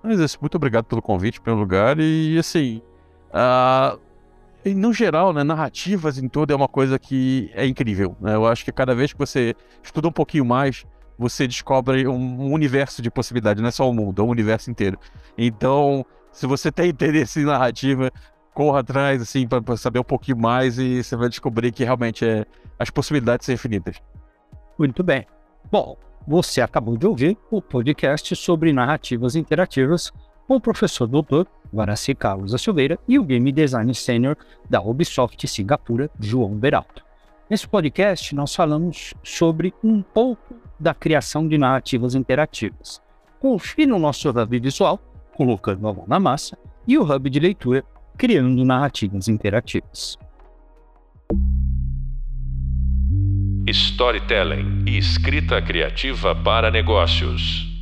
Mas, 0.03 0.37
muito 0.39 0.55
obrigado 0.55 0.85
pelo 0.85 1.03
convite, 1.03 1.41
pelo 1.41 1.59
lugar. 1.59 1.99
E, 1.99 2.39
assim, 2.39 2.81
uh, 3.31 3.99
no 4.73 4.93
geral, 4.93 5.33
né, 5.33 5.43
narrativas 5.43 6.19
em 6.19 6.29
tudo 6.29 6.53
é 6.53 6.57
uma 6.57 6.69
coisa 6.69 6.99
que 6.99 7.51
é 7.55 7.67
incrível. 7.67 8.17
Né? 8.21 8.35
Eu 8.35 8.47
acho 8.47 8.65
que 8.65 8.73
cada 8.73 8.95
vez 8.95 9.13
que 9.13 9.19
você 9.19 9.55
estuda 9.83 10.09
um 10.09 10.13
pouquinho 10.13 10.45
mais, 10.45 10.87
você 11.19 11.47
descobre 11.47 12.07
um 12.07 12.53
universo 12.53 13.03
de 13.03 13.11
possibilidades, 13.11 13.61
não 13.61 13.69
é 13.69 13.73
só 13.73 13.89
o 13.89 13.93
mundo, 13.93 14.23
é 14.23 14.25
o 14.25 14.29
universo 14.29 14.71
inteiro. 14.71 14.99
Então, 15.37 16.05
se 16.33 16.47
você 16.47 16.73
tem 16.73 16.91
interesse 16.91 17.41
em 17.41 17.45
narrativa, 17.45 18.11
corra 18.55 18.81
atrás, 18.81 19.21
assim, 19.21 19.47
para 19.47 19.77
saber 19.77 19.99
um 19.99 20.05
pouquinho 20.05 20.39
mais 20.39 20.79
e 20.79 21.03
você 21.03 21.17
vai 21.17 21.29
descobrir 21.29 21.73
que 21.73 21.85
realmente 21.85 22.25
é, 22.25 22.47
as 22.79 22.89
possibilidades 22.89 23.45
são 23.45 23.55
infinitas. 23.55 24.01
Muito 24.79 25.03
bem. 25.03 25.27
Bom, 25.71 25.99
você 26.27 26.61
acabou 26.61 26.97
de 26.97 27.07
ouvir 27.07 27.37
o 27.51 27.61
podcast 27.61 28.35
sobre 28.37 28.73
narrativas 28.73 29.35
interativas 29.35 30.13
com 30.47 30.57
o 30.57 30.61
professor 30.61 31.07
doutor 31.07 31.47
Guaraci 31.73 32.15
Carlos 32.15 32.53
da 32.53 32.59
Silveira 32.59 32.99
e 33.09 33.19
o 33.19 33.25
Game 33.25 33.51
Design 33.51 33.93
Senior 33.95 34.37
da 34.71 34.81
Ubisoft 34.81 35.47
Singapura, 35.49 36.09
João 36.21 36.55
Beralto. 36.55 37.05
Nesse 37.51 37.67
podcast, 37.69 38.35
nós 38.35 38.55
falamos 38.55 39.13
sobre 39.23 39.75
um 39.83 40.01
pouco 40.01 40.55
da 40.79 40.95
criação 40.95 41.47
de 41.47 41.59
narrativas 41.59 42.15
interativas. 42.15 43.03
Confira 43.41 43.95
o 43.95 43.99
nosso 43.99 44.31
hub 44.31 44.59
visual, 44.59 44.99
colocando 45.37 45.87
a 45.87 45.93
mão 45.93 46.05
na 46.07 46.21
massa, 46.21 46.57
e 46.87 46.97
o 46.97 47.03
hub 47.03 47.29
de 47.29 47.41
leitura, 47.41 47.85
criando 48.17 48.65
narrativas 48.65 49.29
interativas. 49.29 50.17
Storytelling 53.67 54.85
e 54.87 54.99
escrita 54.99 55.61
criativa 55.61 56.35
para 56.35 56.71
negócios. 56.71 57.74